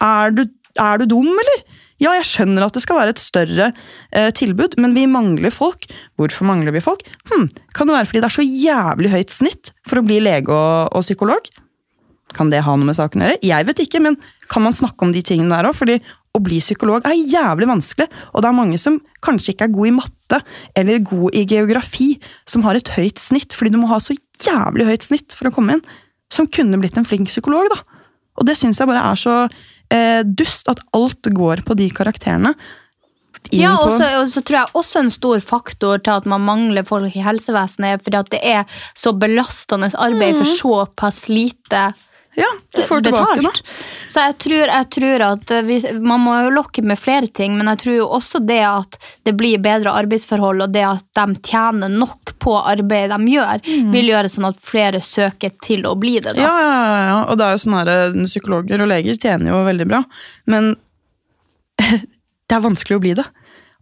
Er 0.03 0.33
du, 0.35 0.43
er 0.75 0.99
du 0.99 1.07
dum, 1.15 1.29
eller? 1.31 1.63
Ja, 1.99 2.13
jeg 2.15 2.27
skjønner 2.27 2.63
at 2.65 2.75
det 2.75 2.83
skal 2.83 2.99
være 2.99 3.13
et 3.15 3.21
større 3.21 3.71
eh, 4.15 4.29
tilbud, 4.35 4.77
men 4.79 4.93
vi 4.95 5.05
mangler 5.07 5.51
folk. 5.51 5.87
Hvorfor 6.19 6.47
mangler 6.47 6.75
vi 6.75 6.83
folk? 6.83 7.03
Hm, 7.31 7.49
kan 7.75 7.89
det 7.89 7.95
være 7.97 8.07
fordi 8.07 8.21
det 8.23 8.29
er 8.29 8.35
så 8.35 8.45
jævlig 8.45 9.11
høyt 9.15 9.35
snitt 9.35 9.73
for 9.87 9.99
å 9.99 10.05
bli 10.07 10.21
lege 10.23 10.51
og, 10.51 10.95
og 10.95 11.03
psykolog? 11.03 11.49
Kan 12.35 12.51
det 12.53 12.61
ha 12.63 12.75
noe 12.77 12.87
med 12.87 12.95
saken 12.95 13.23
å 13.23 13.27
gjøre? 13.27 13.43
Jeg 13.47 13.67
vet 13.67 13.83
ikke, 13.83 14.03
men 14.05 14.15
kan 14.51 14.63
man 14.63 14.75
snakke 14.75 15.03
om 15.03 15.11
de 15.15 15.23
tingene 15.25 15.51
der 15.55 15.71
òg? 15.71 15.75
Fordi 15.75 15.97
å 16.35 16.43
bli 16.45 16.59
psykolog 16.61 17.07
er 17.09 17.17
jævlig 17.17 17.67
vanskelig, 17.67 18.07
og 18.31 18.43
det 18.43 18.51
er 18.51 18.59
mange 18.59 18.79
som 18.79 18.99
kanskje 19.25 19.55
ikke 19.55 19.67
er 19.67 19.73
god 19.73 19.89
i 19.89 19.95
matte 19.97 20.39
eller 20.77 21.01
god 21.03 21.35
i 21.35 21.45
geografi, 21.49 22.11
som 22.47 22.63
har 22.67 22.77
et 22.77 22.91
høyt 22.95 23.19
snitt, 23.19 23.55
fordi 23.57 23.73
du 23.73 23.79
må 23.81 23.89
ha 23.91 23.97
så 24.03 24.15
jævlig 24.45 24.87
høyt 24.91 25.07
snitt 25.09 25.35
for 25.35 25.49
å 25.49 25.55
komme 25.55 25.77
inn, 25.77 25.83
som 26.33 26.47
kunne 26.47 26.79
blitt 26.81 26.97
en 26.99 27.07
flink 27.07 27.31
psykolog, 27.31 27.69
da. 27.73 27.81
Og 28.39 28.47
det 28.47 28.55
syns 28.59 28.79
jeg 28.79 28.89
bare 28.89 29.03
er 29.11 29.19
så 29.19 29.37
eh, 29.91 30.21
dust, 30.23 30.69
at 30.71 30.81
alt 30.95 31.31
går 31.35 31.65
på 31.67 31.77
de 31.79 31.89
karakterene. 31.91 32.53
Ja, 33.55 33.71
og 33.81 33.95
så, 33.97 34.41
tror 34.43 34.57
jeg 34.59 34.77
også 34.77 35.01
en 35.01 35.11
stor 35.13 35.39
faktor 35.41 36.01
til 36.03 36.19
at 36.19 36.27
man 36.29 36.43
mangler 36.45 36.85
folk 36.85 37.15
i 37.15 37.23
helsevesenet, 37.23 37.95
er 37.95 38.03
fordi 38.03 38.19
at 38.19 38.31
det 38.33 38.41
er 38.45 38.81
så 38.97 39.13
belastende 39.15 39.89
arbeid 39.97 40.37
for 40.37 40.49
såpass 40.59 41.23
lite 41.31 41.89
ja, 42.35 42.47
du 42.75 42.81
får 42.83 43.01
tilbake, 43.01 43.41
da. 43.41 43.51
Så 44.07 44.21
jeg 44.27 44.35
tror, 44.43 44.69
jeg 44.69 44.87
tror 44.93 45.23
at 45.25 45.51
eh, 45.51 45.63
vi, 45.65 45.77
Man 46.03 46.21
må 46.23 46.35
jo 46.43 46.51
lokke 46.53 46.83
med 46.85 46.99
flere 47.01 47.27
ting, 47.27 47.55
men 47.57 47.67
jeg 47.71 47.81
tror 47.83 47.95
jo 47.95 48.05
også 48.19 48.41
det 48.45 48.61
at 48.65 48.97
det 49.27 49.33
blir 49.37 49.61
bedre 49.63 49.93
arbeidsforhold, 49.97 50.63
og 50.65 50.75
det 50.75 50.85
at 50.85 51.05
de 51.17 51.25
tjener 51.45 51.91
nok 51.91 52.35
på 52.39 52.53
arbeidet 52.59 53.17
de 53.17 53.33
gjør, 53.33 53.65
vil 53.95 54.11
gjøre 54.13 54.31
sånn 54.31 54.49
at 54.51 54.61
flere 54.61 55.01
søker 55.03 55.55
til 55.65 55.87
å 55.89 55.95
bli 55.99 56.19
det. 56.19 56.35
da. 56.35 56.37
Mm. 56.37 56.45
Ja, 56.45 56.53
ja, 56.61 56.77
ja, 56.77 57.01
ja. 57.09 57.17
og 57.25 57.41
det 57.41 57.47
er 57.47 57.57
jo 57.57 57.63
sånn 57.65 57.77
her, 57.79 57.93
eh, 57.95 58.21
psykologer 58.29 58.85
og 58.85 58.91
leger 58.93 59.19
tjener 59.19 59.51
jo 59.51 59.65
veldig 59.65 59.89
bra, 59.89 60.03
men 60.53 60.71
det 61.89 62.55
er 62.55 62.65
vanskelig 62.65 62.99
å 62.99 63.03
bli 63.03 63.17
det. 63.19 63.27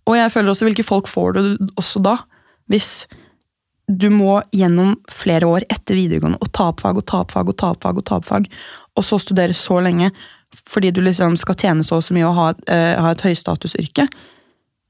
Og 0.07 0.15
jeg 0.15 0.31
føler 0.31 0.53
også 0.53 0.69
hvilke 0.69 0.87
folk 0.87 1.09
får 1.11 1.35
du 1.35 1.71
også 1.75 2.01
da, 2.03 2.15
hvis 2.71 2.91
du 3.87 4.09
må 4.11 4.41
gjennom 4.51 4.97
flere 5.11 5.47
år 5.47 5.65
etter 5.71 5.95
videregående 5.95 6.39
og 6.43 6.51
ta 6.55 6.69
opp 6.73 6.83
fag 6.83 6.99
og 6.99 7.05
ta 7.07 7.21
opp 7.23 7.31
fag 7.31 7.51
og 7.51 7.55
ta 7.55 7.71
opp 7.71 7.85
fag, 7.85 7.99
og 8.01 8.07
ta 8.07 8.17
opp 8.19 8.27
fag, 8.27 8.49
og 8.97 9.05
så 9.05 9.19
studere 9.21 9.55
så 9.55 9.79
lenge 9.83 10.11
fordi 10.67 10.91
du 10.95 11.01
liksom 11.03 11.35
skal 11.39 11.57
tjene 11.59 11.85
så 11.85 11.99
og 11.99 12.05
så 12.05 12.15
mye 12.15 12.27
og 12.27 12.37
ha, 12.37 12.47
uh, 12.55 12.93
ha 13.03 13.11
et 13.11 13.23
høystatusyrke. 13.23 14.07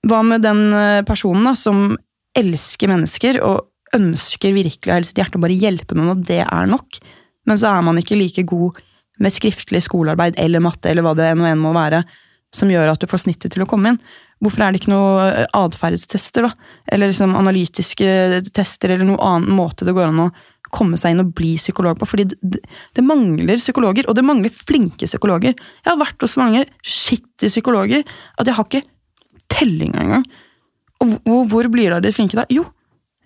Hva 0.07 0.19
med 0.23 0.43
den 0.45 0.59
eh, 0.77 1.01
personen 1.03 1.47
da, 1.49 1.55
som 1.57 1.97
elsker 2.37 2.91
mennesker 2.91 3.39
og 3.43 3.97
ønsker 3.97 4.53
virkelig 4.55 4.91
av 4.91 4.99
hele 4.99 5.09
sitt 5.09 5.19
hjerte 5.19 5.39
å 5.39 5.43
bare 5.43 5.57
hjelpe 5.57 5.97
noen, 5.97 6.13
og 6.13 6.21
det 6.29 6.43
er 6.45 6.69
nok, 6.69 6.99
men 7.49 7.59
så 7.59 7.71
er 7.73 7.83
man 7.83 7.97
ikke 7.99 8.19
like 8.19 8.45
god 8.47 8.77
med 9.23 9.33
skriftlig 9.33 9.81
skolearbeid 9.83 10.37
eller 10.39 10.63
matte 10.63 10.91
eller 10.91 11.03
hva 11.03 11.15
det 11.17 11.31
nå 11.35 11.47
enn 11.49 11.59
må 11.59 11.73
være, 11.75 12.03
som 12.53 12.69
gjør 12.71 12.93
at 12.93 13.01
du 13.01 13.09
får 13.09 13.25
snittet 13.25 13.55
til 13.55 13.65
å 13.65 13.69
komme 13.69 13.95
inn. 13.95 13.99
Hvorfor 14.43 14.63
er 14.63 14.73
det 14.73 14.81
ikke 14.81 14.93
noe 14.93 15.23
eh, 15.31 15.47
atferdstester, 15.57 16.45
da? 16.45 16.69
Eller 16.93 17.11
liksom 17.11 17.35
analytiske 17.37 18.43
tester, 18.53 18.93
eller 18.93 19.07
noen 19.07 19.23
annen 19.23 19.57
måte 19.57 19.87
det 19.87 19.95
går 19.97 20.11
an 20.11 20.27
å 20.27 20.31
komme 20.73 20.99
seg 20.99 21.15
inn 21.15 21.23
og 21.23 21.33
bli 21.37 21.55
psykolog 21.57 21.97
på? 21.99 22.09
Fordi 22.09 22.27
det, 22.33 22.61
det, 22.61 23.05
mangler 23.05 23.57
psykologer, 23.61 24.09
og 24.09 24.17
det 24.17 24.25
mangler 24.27 24.53
flinke 24.53 25.09
psykologer. 25.09 25.55
Jeg 25.57 25.89
har 25.89 26.01
vært 26.01 26.25
hos 26.25 26.37
mange 26.39 26.65
skittige 26.85 27.53
psykologer 27.53 28.05
at 28.05 28.45
jeg 28.45 28.57
har 28.57 28.69
ikke 28.69 28.85
telling 29.53 29.95
engang. 29.97 30.27
Og 31.01 31.17
hvor, 31.25 31.47
hvor 31.49 31.71
blir 31.73 31.89
det 31.89 31.97
av 31.99 32.05
de 32.05 32.13
flinke 32.13 32.37
da? 32.37 32.45
Jo, 32.53 32.67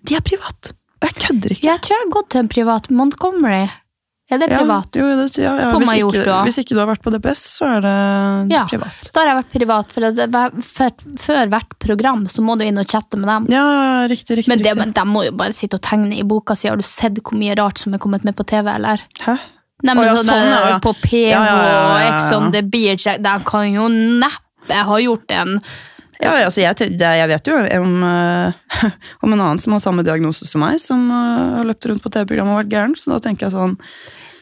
de 0.08 0.16
er 0.16 0.24
privat. 0.24 0.72
Og 1.02 1.08
jeg 1.10 1.18
kødder 1.26 1.54
ikke. 1.54 1.66
Jeg 1.66 1.82
tror 1.82 1.96
jeg 1.96 2.04
har 2.04 2.12
gått 2.14 2.32
til 2.32 2.44
en 2.44 2.52
privat 2.52 2.90
Montgomery. 2.94 3.64
Er 4.32 4.40
det 4.40 4.48
privat? 4.48 4.96
Ja, 4.96 5.04
jo, 5.04 5.16
det, 5.20 5.26
ja, 5.36 5.52
ja. 5.60 5.68
På 5.74 5.80
Majorstua. 5.84 6.38
hvis 6.46 6.58
ikke 6.62 6.72
du 6.72 6.80
har 6.80 6.88
vært 6.88 7.02
på 7.04 7.12
DPS, 7.12 7.42
så 7.58 7.68
er 7.76 7.84
det 7.84 7.94
Ja. 8.54 8.64
privat. 8.70 9.10
Da 9.12 9.20
har 9.20 9.28
jeg 9.28 9.38
vært 9.42 9.52
privat, 9.52 9.92
for, 9.92 10.00
det, 10.10 10.28
for 10.64 11.08
før 11.20 11.50
hvert 11.52 11.78
program 11.78 12.26
så 12.32 12.44
må 12.44 12.56
du 12.56 12.64
inn 12.64 12.80
og 12.80 12.88
chatte 12.88 13.20
med 13.20 13.28
dem. 13.28 13.50
Ja, 13.52 13.64
ja, 13.76 14.08
riktig, 14.08 14.38
riktig. 14.40 14.48
Men, 14.48 14.62
det, 14.64 14.72
riktig. 14.72 14.78
men 14.86 14.94
de 14.96 15.04
må 15.12 15.26
jo 15.28 15.34
bare 15.36 15.52
sitte 15.56 15.76
og 15.76 15.84
tegne 15.84 16.16
i 16.16 16.24
boka 16.24 16.56
si. 16.56 16.70
Har 16.72 16.80
du 16.80 16.86
sett 16.86 17.20
hvor 17.20 17.36
mye 17.36 17.54
rart 17.60 17.78
som 17.82 17.92
er 17.94 18.00
kommet 18.02 18.24
med 18.24 18.34
på 18.38 18.46
TV, 18.48 18.72
eller? 18.72 19.04
Hæ? 19.26 19.36
Nei, 19.82 19.94
men 19.98 20.04
Å, 20.04 20.06
ja, 20.06 20.16
sånn, 20.16 20.28
sånn, 20.30 20.50
ja. 20.70 20.78
På 20.82 20.92
PH 20.94 21.38
og. 21.42 21.96
Ex 22.06 22.32
on 22.36 22.52
the 22.54 22.62
Beach, 22.62 23.04
de 23.04 23.32
kan 23.48 23.66
jo 23.72 23.88
neppe 23.90 24.84
ha 24.86 24.98
gjort 25.02 25.30
en 25.34 25.56
Ja, 26.22 26.36
ja, 26.38 26.44
altså 26.46 26.62
jeg, 26.62 26.92
jeg 27.00 27.28
vet 27.32 27.48
jo 27.50 27.56
om, 27.82 27.94
eh, 28.06 28.52
om 29.26 29.32
en 29.34 29.40
annen 29.40 29.58
som 29.58 29.74
har 29.74 29.80
samme 29.82 30.04
diagnose 30.06 30.46
som 30.46 30.62
meg, 30.62 30.78
som 30.78 31.08
eh, 31.10 31.56
har 31.58 31.66
løpt 31.66 31.88
rundt 31.90 32.04
på 32.04 32.12
TV-programmet 32.14 32.54
og 32.54 32.60
vært 32.60 32.70
gæren, 32.76 32.94
så 32.94 33.10
da 33.10 33.18
tenker 33.24 33.48
jeg 33.48 33.56
sånn 33.56 33.74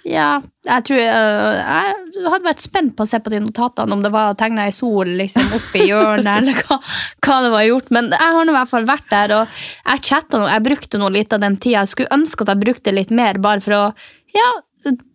Ja, 0.08 0.40
jeg 0.64 0.84
tror 0.88 1.00
øh, 1.02 1.58
Jeg 1.60 2.28
hadde 2.32 2.46
vært 2.46 2.62
spent 2.64 2.94
på 2.96 3.04
å 3.04 3.08
se 3.10 3.18
på 3.20 3.32
de 3.32 3.40
notatene, 3.44 3.92
om 3.92 4.04
det 4.04 4.12
var 4.14 4.36
tegna 4.40 4.64
i 4.68 4.74
sol 4.74 5.12
liksom 5.18 5.52
oppi 5.58 5.84
hjørnet, 5.90 6.30
eller 6.40 6.62
hva, 6.64 6.80
hva 7.26 7.40
det 7.44 7.52
var 7.52 7.66
gjort. 7.68 7.92
Men 7.96 8.08
jeg 8.14 8.36
har 8.36 8.48
nå 8.48 8.54
i 8.54 8.58
hvert 8.58 8.72
fall 8.72 8.88
vært 8.88 9.10
der, 9.12 9.36
og 9.36 9.60
jeg 9.84 10.06
chatta 10.08 10.40
noe. 10.40 10.52
Jeg 10.54 10.66
brukte 10.70 11.02
noe 11.02 11.12
litt 11.14 11.36
av 11.36 11.44
den 11.44 11.58
tida. 11.60 11.82
Jeg 11.82 11.92
skulle 11.92 12.16
ønske 12.16 12.46
at 12.46 12.54
jeg 12.54 12.64
brukte 12.64 12.96
litt 12.96 13.12
mer, 13.14 13.40
bare 13.42 13.64
for 13.64 13.76
å 13.76 13.84
ja, 14.30 14.50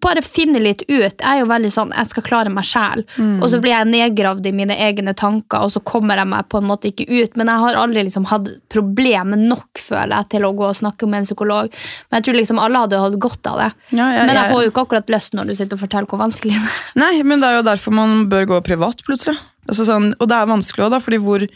bare 0.04 0.22
finne 0.22 0.60
litt 0.62 0.84
ut. 0.86 1.16
Jeg 1.18 1.26
er 1.26 1.40
jo 1.42 1.48
veldig 1.50 1.72
sånn, 1.74 1.94
jeg 1.96 2.10
skal 2.12 2.26
klare 2.28 2.52
meg 2.54 2.68
sjæl. 2.68 3.02
Og 3.42 3.48
så 3.52 3.60
blir 3.64 3.74
jeg 3.74 3.90
nedgravd 3.90 4.46
i 4.46 4.54
mine 4.56 4.76
egne 4.88 5.16
tanker, 5.18 5.66
og 5.66 5.74
så 5.74 5.82
kommer 5.86 6.22
jeg 6.22 6.30
meg 6.32 6.50
på 6.52 6.62
en 6.62 6.68
måte 6.70 6.92
ikke 6.92 7.08
ut. 7.10 7.40
Men 7.40 7.50
jeg 7.52 7.64
har 7.64 7.80
aldri 7.82 8.04
liksom 8.06 8.28
hatt 8.30 8.52
problemer 8.74 9.40
nok, 9.42 9.82
føler 9.82 10.14
jeg, 10.20 10.30
til 10.36 10.46
å 10.48 10.54
gå 10.58 10.68
og 10.70 10.78
snakke 10.78 11.10
med 11.10 11.24
en 11.24 11.30
psykolog. 11.30 11.72
Men 12.10 12.20
jeg 12.20 12.28
tror 12.28 12.40
liksom 12.40 12.62
alle 12.62 12.84
hadde 12.86 13.02
hatt 13.06 13.18
godt 13.26 13.52
av 13.52 13.64
det. 13.64 13.72
ja, 13.98 14.10
ja, 14.20 14.28
Men 14.28 14.38
jeg 14.38 14.52
får 14.54 14.64
jo 14.64 14.74
ikke 14.74 14.86
akkurat 14.86 15.16
lyst 15.16 15.38
når 15.38 15.50
du 15.50 15.56
sitter 15.56 15.80
og 15.80 15.86
forteller 15.86 16.12
hvor 16.12 16.22
vanskelig 16.22 16.60
det 16.60 16.62
er. 16.62 16.84
Nei, 17.02 17.14
men 17.26 17.42
det 17.42 17.50
er 17.50 17.60
jo 17.60 17.66
derfor 17.70 17.96
man 17.96 18.28
bør 18.32 18.52
gå 18.54 18.62
privat, 18.70 19.02
plutselig. 19.08 19.38
Altså 19.66 19.88
sånn, 19.88 20.12
og 20.20 20.30
det 20.30 20.38
er 20.38 20.52
vanskelig 20.52 20.86
òg, 20.86 20.94
da, 20.94 21.02
fordi 21.02 21.20
hvor, 21.24 21.48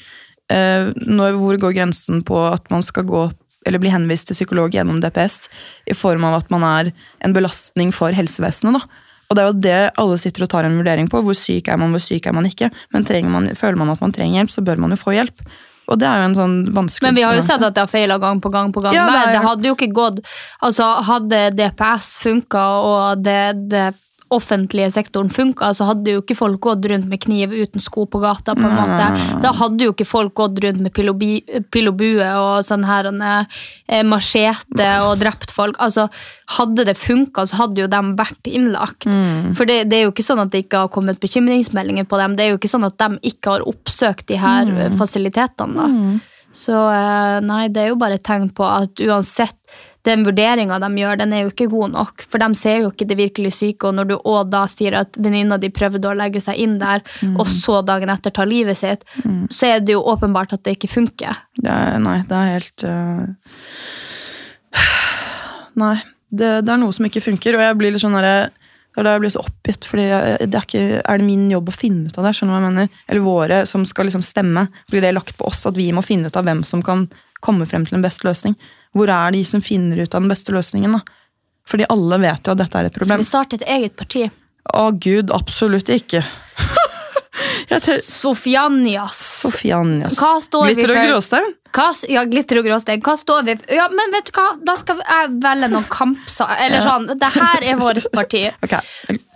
eh, 0.50 0.90
når, 1.06 1.38
hvor 1.38 1.62
går 1.62 1.78
grensen 1.78 2.24
på 2.26 2.42
at 2.50 2.66
man 2.74 2.82
skal 2.86 3.06
gå 3.10 3.28
eller 3.70 3.82
bli 3.82 3.94
henvist 3.94 4.30
til 4.30 4.38
psykolog 4.40 4.74
gjennom 4.76 5.00
DPS 5.04 5.46
i 5.90 5.96
form 5.98 6.26
av 6.28 6.42
at 6.42 6.52
man 6.54 6.66
er 6.68 6.92
en 7.26 7.36
belastning 7.36 7.94
for 7.96 8.16
helsevesenet. 8.16 8.80
da. 8.80 9.06
Og 9.30 9.38
det 9.38 9.42
er 9.44 9.50
jo 9.52 9.58
det 9.62 9.80
alle 10.02 10.18
sitter 10.18 10.44
og 10.46 10.50
tar 10.50 10.66
en 10.66 10.78
vurdering 10.80 11.10
på. 11.10 11.22
Hvor 11.22 11.38
syk 11.38 11.70
er 11.70 11.78
man, 11.78 11.94
hvor 11.94 12.02
syk 12.02 12.26
er 12.26 12.34
man 12.34 12.50
ikke. 12.50 12.72
Men 12.94 13.06
man, 13.30 13.50
føler 13.56 13.78
man 13.78 13.92
at 13.94 14.02
man 14.02 14.12
trenger 14.12 14.42
hjelp, 14.42 14.54
så 14.56 14.66
bør 14.66 14.82
man 14.82 14.96
jo 14.96 14.98
få 14.98 15.14
hjelp. 15.14 15.44
Og 15.90 15.98
det 15.98 16.06
er 16.06 16.22
jo 16.22 16.28
en 16.30 16.38
sånn 16.38 16.58
vanskelig 16.74 17.08
Men 17.08 17.18
vi 17.18 17.24
har 17.26 17.38
jo 17.38 17.46
sett 17.46 17.64
at 17.66 17.74
det 17.74 17.82
har 17.82 17.90
feila 17.90 18.20
gang 18.22 18.42
på 18.42 18.52
gang 18.54 18.74
på 18.74 18.82
gang. 18.82 18.94
Ja, 18.94 19.08
det 19.10 19.22
er- 19.22 19.34
det 19.38 19.46
hadde 19.48 19.70
jo 19.70 19.76
ikke 19.76 19.94
gått 19.94 20.20
Altså, 20.62 20.86
hadde 21.04 21.56
DPS 21.58 22.18
funka, 22.22 22.66
og 22.86 23.24
det, 23.24 23.70
det 23.70 23.94
offentlige 24.30 24.92
sektoren 24.94 25.30
funka, 25.34 25.72
så 25.74 25.88
hadde 25.90 26.14
jo 26.14 26.22
ikke 26.22 26.38
folk 26.38 26.60
gått 26.62 26.86
rundt 26.92 27.08
med 27.10 27.22
kniv 27.24 27.54
uten 27.56 27.82
sko 27.82 28.06
på 28.06 28.22
gata. 28.22 28.56
på 28.56 28.66
en 28.66 28.76
måte. 28.78 29.08
Da 29.44 29.52
hadde 29.58 29.88
jo 29.88 29.94
ikke 29.96 30.06
folk 30.08 30.34
gått 30.38 30.60
rundt 30.64 30.82
med 30.86 30.94
pil 30.94 31.10
og 31.10 31.18
bi- 31.20 31.44
pil 31.72 31.90
og 31.90 31.98
bue 31.98 32.28
og 32.38 32.64
sånn 32.66 32.86
her 32.86 33.10
eh, 33.10 34.04
machete 34.06 34.90
og 35.06 35.20
drept 35.24 35.52
folk. 35.56 35.76
Altså, 35.80 36.10
Hadde 36.50 36.82
det 36.88 36.96
funka, 36.98 37.44
så 37.46 37.60
hadde 37.60 37.84
jo 37.84 37.88
de 37.88 37.98
vært 38.18 38.48
innlagt. 38.50 39.06
For 39.54 39.70
det, 39.70 39.84
det 39.92 40.00
er 40.00 40.08
jo 40.08 40.14
ikke 40.16 40.26
sånn 40.26 40.40
at 40.42 40.50
det 40.50 40.64
ikke 40.64 40.80
har 40.82 40.90
kommet 40.90 41.20
bekymringsmeldinger 41.22 42.08
på 42.10 42.18
dem. 42.18 42.34
Det 42.36 42.46
er 42.48 42.50
jo 42.56 42.58
ikke 42.58 42.72
sånn 42.72 42.88
at 42.88 42.98
de 42.98 43.20
ikke 43.30 43.54
har 43.54 43.66
oppsøkt 43.70 44.26
de 44.32 44.40
her 44.42 44.66
mm. 44.66 44.98
fasilitetene. 44.98 45.76
da. 45.78 45.90
Så 46.58 46.74
eh, 46.74 47.38
nei, 47.46 47.68
det 47.70 47.84
er 47.84 47.92
jo 47.92 48.00
bare 48.02 48.18
et 48.18 48.26
tegn 48.26 48.50
på 48.50 48.66
at 48.66 48.98
uansett 49.06 49.54
den 50.10 50.26
vurderinga 50.28 50.80
de 50.82 50.90
gjør, 51.02 51.20
den 51.22 51.34
er 51.36 51.46
jo 51.46 51.54
ikke 51.54 51.70
god 51.72 51.94
nok. 51.96 52.26
For 52.30 52.42
de 52.42 52.50
ser 52.58 52.84
jo 52.84 52.92
ikke 52.92 53.08
det 53.10 53.20
virkelig 53.20 53.54
syke, 53.60 53.90
og 53.90 53.98
når 53.98 54.12
du 54.12 54.16
òg 54.18 54.52
da 54.52 54.66
sier 54.72 54.98
at 55.02 55.18
venninna 55.20 55.60
di 55.62 55.72
prøvde 55.74 56.10
å 56.10 56.18
legge 56.18 56.42
seg 56.44 56.60
inn 56.62 56.78
der, 56.82 57.04
og 57.36 57.46
så 57.50 57.80
dagen 57.86 58.12
etter 58.14 58.34
tar 58.36 58.50
livet 58.50 58.80
sitt, 58.82 59.06
så 59.54 59.74
er 59.74 59.84
det 59.84 59.96
jo 59.96 60.06
åpenbart 60.12 60.56
at 60.58 60.66
det 60.68 60.78
ikke 60.78 60.92
funker. 60.92 61.44
Det 61.60 61.74
er, 61.74 62.00
nei, 62.04 62.22
det 62.30 62.40
er 62.40 62.56
helt 62.58 62.88
uh... 62.88 63.28
Nei. 65.80 65.98
Det, 66.30 66.60
det 66.62 66.70
er 66.70 66.78
noe 66.78 66.94
som 66.94 67.08
ikke 67.08 67.24
funker, 67.26 67.56
og 67.58 67.64
jeg 67.64 67.78
blir 67.80 67.94
litt 67.94 68.04
sånn 68.04 68.18
er 68.20 68.52
da 69.00 69.14
jeg 69.16 69.22
blir 69.24 69.32
så 69.32 69.44
oppgitt, 69.46 69.86
fordi 69.88 70.06
jeg, 70.10 70.48
det 70.50 70.58
er, 70.58 70.66
ikke, 70.66 71.00
er 71.00 71.22
det 71.22 71.28
min 71.28 71.46
jobb 71.52 71.70
å 71.72 71.76
finne 71.76 72.10
ut 72.10 72.18
av 72.20 72.26
det? 72.26 72.34
skjønner 72.36 72.52
du 72.52 72.58
hva 72.58 72.60
jeg 72.60 72.74
mener? 72.74 73.04
Eller 73.08 73.24
våre 73.24 73.60
som 73.70 73.86
skal 73.88 74.10
liksom 74.10 74.26
stemme, 74.26 74.66
blir 74.92 75.06
det 75.06 75.14
lagt 75.16 75.38
på 75.40 75.48
oss 75.48 75.64
at 75.70 75.78
vi 75.78 75.88
må 75.96 76.04
finne 76.06 76.28
ut 76.28 76.40
av 76.40 76.48
hvem 76.48 76.66
som 76.68 76.84
kan 76.86 77.06
komme 77.46 77.68
frem 77.70 77.86
til 77.88 78.00
en 78.00 78.04
best 78.04 78.26
løsning? 78.28 78.58
Hvor 78.98 79.12
er 79.14 79.34
de 79.36 79.44
som 79.46 79.62
finner 79.62 80.02
ut 80.04 80.16
av 80.16 80.24
den 80.24 80.32
beste 80.32 80.54
løsningen? 80.56 80.98
da? 80.98 81.02
Fordi 81.70 81.86
alle 81.94 82.18
vet 82.24 82.48
jo 82.48 82.56
at 82.56 82.62
dette 82.64 82.80
er 82.80 82.90
et 82.90 82.96
problem. 82.96 83.20
Så 83.20 83.24
vi 83.24 83.30
starter 83.30 83.62
et 83.62 83.68
eget 83.76 83.96
parti. 84.00 84.26
Å 84.74 84.86
gud, 84.98 85.34
absolutt 85.36 85.92
ikke. 85.94 86.24
Sofianias. 88.04 89.20
Sofianias. 89.44 90.18
Hva 90.18 90.40
står 90.42 90.66
vi 90.68 90.78
Glitter 90.78 90.96
og 90.96 91.04
gråstein? 91.06 91.52
Hva, 91.76 91.90
ja, 92.10 92.26
glitter 92.30 92.62
og 92.62 92.70
gråstein. 92.70 93.02
Hva 93.06 93.16
står 93.20 93.48
vi 93.48 93.56
for? 93.60 93.74
Ja, 93.78 93.88
men 93.94 94.14
vet 94.16 94.30
du 94.30 94.36
hva? 94.38 94.48
Da 94.66 94.76
skal 94.80 95.02
jeg 95.04 95.34
velge 95.44 95.72
noen 95.72 95.90
kampsaker. 95.92 96.62
Eller 96.66 96.86
sånn, 96.86 97.10
det 97.20 97.34
her 97.36 97.66
er 97.74 97.82
vårt 97.82 98.12
parti. 98.16 98.48
Ok, 98.60 98.76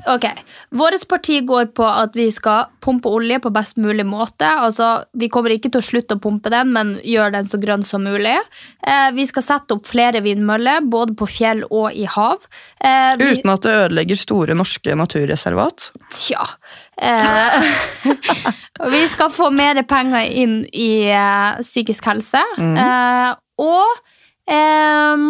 Ok, 0.05 0.25
Vårt 0.69 1.07
parti 1.07 1.39
går 1.41 1.69
på 1.77 1.85
at 1.87 2.15
vi 2.17 2.25
skal 2.33 2.65
pumpe 2.83 3.07
olje 3.07 3.37
på 3.39 3.51
best 3.55 3.77
mulig 3.79 4.03
måte. 4.05 4.47
Altså, 4.47 5.05
Vi 5.13 5.29
kommer 5.31 5.53
ikke 5.53 5.71
til 5.71 5.79
å 5.79 5.85
slutte 5.85 6.17
å 6.17 6.21
pumpe 6.23 6.51
den, 6.51 6.73
men 6.75 6.97
gjøre 7.07 7.37
den 7.37 7.47
så 7.47 7.59
grønn 7.61 7.85
som 7.87 8.03
mulig. 8.03 8.35
Eh, 8.83 9.11
vi 9.15 9.25
skal 9.29 9.45
sette 9.45 9.77
opp 9.77 9.87
flere 9.87 10.19
vindmøller, 10.25 10.83
både 10.83 11.15
på 11.15 11.29
fjell 11.29 11.63
og 11.69 11.93
i 11.95 12.03
hav. 12.09 12.43
Eh, 12.83 13.13
vi, 13.21 13.31
Uten 13.37 13.53
at 13.53 13.63
det 13.63 13.77
ødelegger 13.85 14.19
store 14.19 14.57
norske 14.59 14.97
naturreservat? 14.99 15.91
Tja. 16.11 16.49
Eh, 16.99 17.63
vi 18.93 19.07
skal 19.07 19.31
få 19.33 19.49
mer 19.55 19.79
penger 19.87 20.27
inn 20.27 20.59
i 20.73 21.07
eh, 21.09 21.61
psykisk 21.63 22.11
helse. 22.11 22.22
Mhm. 22.57 22.77
Eh, 22.77 23.31
og 23.63 24.53
eh, 24.53 25.27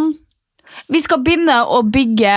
vi 0.87 1.01
skal 1.01 1.21
begynne 1.23 1.55
å 1.69 1.81
bygge 1.85 2.33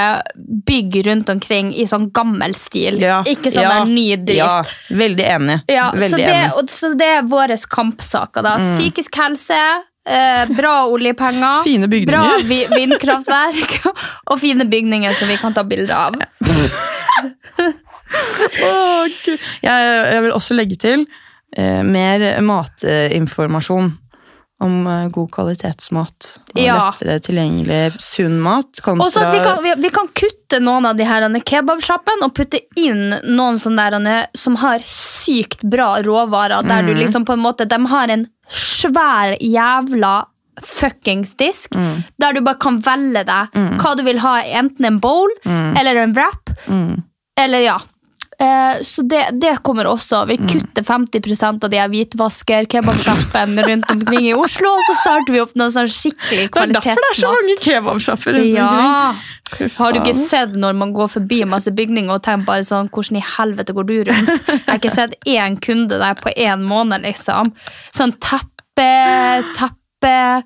bygg 0.67 0.99
rundt 1.07 1.31
omkring 1.33 1.73
i 1.75 1.87
sånn 1.89 2.09
gammel 2.15 2.55
stil. 2.59 3.01
Ikke 3.29 3.51
sånn 3.53 3.67
ja, 3.67 3.73
der 3.75 3.91
ny 3.91 4.07
dritt. 4.21 4.39
Ja, 4.39 4.63
veldig 4.97 5.27
enig. 5.37 5.59
Ja, 5.73 5.91
så, 5.95 6.17
det, 6.17 6.29
enig. 6.31 6.55
og, 6.55 6.71
så 6.73 6.93
det 6.99 7.11
er 7.19 7.29
våre 7.29 7.59
kampsaker. 7.71 8.47
da. 8.47 8.57
Mm. 8.61 8.71
Psykisk 8.77 9.19
helse, 9.21 9.61
eh, 10.07 10.55
bra 10.57 10.77
oljepenger, 10.93 11.65
Fine 11.67 11.91
bygninger. 11.93 12.13
bra 12.13 12.39
vi 12.47 12.63
vindkraftverk 12.71 13.79
og 14.31 14.41
fine 14.43 14.69
bygninger 14.69 15.17
som 15.19 15.33
vi 15.33 15.39
kan 15.43 15.57
ta 15.57 15.67
bilder 15.67 15.97
av. 15.97 16.19
oh, 18.63 19.05
jeg, 19.11 19.61
jeg 19.63 20.25
vil 20.25 20.35
også 20.35 20.57
legge 20.57 20.77
til 20.81 21.07
eh, 21.57 21.83
mer 21.83 22.29
matinformasjon 22.45 23.95
om 24.61 24.87
eh, 24.87 25.09
god 25.13 25.31
kvalitetsmat. 25.35 26.29
Og 26.55 26.61
Ja. 26.63 26.77
lettere 26.99 27.19
tilgjengelig 27.21 28.01
sunn 28.01 28.39
mat. 28.41 28.81
Kontra 28.83 29.05
Og 29.07 29.13
så 29.13 29.21
at 29.27 29.35
vi 29.35 29.41
kan, 29.45 29.63
vi, 29.63 29.75
vi 29.83 29.91
kan 29.91 30.09
kutte 30.09 30.61
noen 30.63 30.87
av 30.87 30.97
de 30.97 31.05
her 31.05 31.21
kebabsjappene 31.41 32.25
og 32.25 32.35
putte 32.35 32.61
inn 32.77 33.11
noen 33.25 33.59
sånne 33.61 33.91
der, 34.07 34.29
som 34.35 34.57
har 34.57 34.79
sykt 34.87 35.63
bra 35.69 35.99
råvarer. 36.03 36.63
Der 36.67 36.83
Mm. 36.83 36.87
du 36.87 36.95
liksom 36.95 37.25
på 37.27 37.33
en 37.35 37.41
måte, 37.41 37.69
De 37.69 37.87
har 37.87 38.09
en 38.11 38.27
svær 38.49 39.37
jævla 39.41 40.25
fuckings 40.63 41.35
disk, 41.37 41.71
Mm. 41.77 42.05
der 42.19 42.33
du 42.33 42.41
bare 42.41 42.57
kan 42.59 42.81
velge 42.81 43.25
deg 43.27 43.51
hva 43.79 43.95
du 43.97 44.03
vil 44.03 44.19
ha. 44.21 44.41
Enten 44.43 44.87
en 44.87 44.99
bowl 45.01 45.29
Mm. 45.45 45.77
eller 45.79 45.97
en 45.97 46.15
wrap. 46.15 46.51
Eller 47.39 47.59
ja. 47.61 47.79
Eh, 48.39 48.83
så 48.85 49.01
det, 49.09 49.23
det 49.41 49.55
kommer 49.65 49.87
også. 49.89 50.27
Vi 50.29 50.37
Mm. 50.37 50.49
kutter 50.49 50.83
50% 50.85 51.65
av 51.65 51.71
de 51.71 51.79
hvitvasker-kebabsjappene 51.89 53.63
rundt 53.67 53.91
omkring 53.91 54.27
i 54.29 54.35
Oslo, 54.37 54.69
og 54.77 54.83
så 54.85 54.95
starter 55.01 55.33
vi 55.33 55.41
opp 55.41 55.55
noe 55.57 55.71
sånn 55.73 55.89
skikkelig 55.89 56.51
Det 56.53 56.63
er 56.63 56.75
derfor 56.75 57.01
det 57.01 57.11
er 57.11 57.17
så 57.17 57.31
kvalitetsmat. 57.31 57.39
mange 57.41 57.57
kebabsjapper 57.65 58.37
rundt 58.37 58.55
Ja. 58.59 58.69
omkring. 58.69 59.71
Har 59.79 59.93
du 59.93 60.01
ikke 60.01 60.15
sett 60.29 60.53
når 60.53 60.75
man 60.77 60.93
går 60.93 61.09
forbi 61.09 61.45
masse 61.49 61.71
bygninger 61.73 62.13
og 62.13 62.23
tenker 62.23 62.45
bare 62.45 62.65
sånn, 62.69 62.91
hvordan 62.91 63.17
i 63.17 63.25
helvete 63.39 63.73
går 63.73 63.87
du 63.87 63.97
rundt? 64.11 64.29
Jeg 64.49 64.61
har 64.69 64.79
ikke 64.79 64.91
sett 64.93 65.15
én 65.27 65.57
kunde 65.61 65.97
der 65.99 66.15
på 66.21 66.29
én 66.37 66.61
måned, 66.63 67.03
liksom. 67.09 67.53
Sånn 67.97 68.13
teppe, 68.21 69.45
teppe 69.57 70.43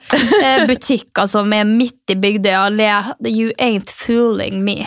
butikker 0.68 1.26
som 1.28 1.52
er 1.52 1.64
midt 1.64 2.08
i 2.08 2.14
Bygdøy 2.14 2.54
allé. 2.54 3.14
You 3.26 3.50
ain't 3.58 3.90
fooling 3.90 4.62
me. 4.64 4.86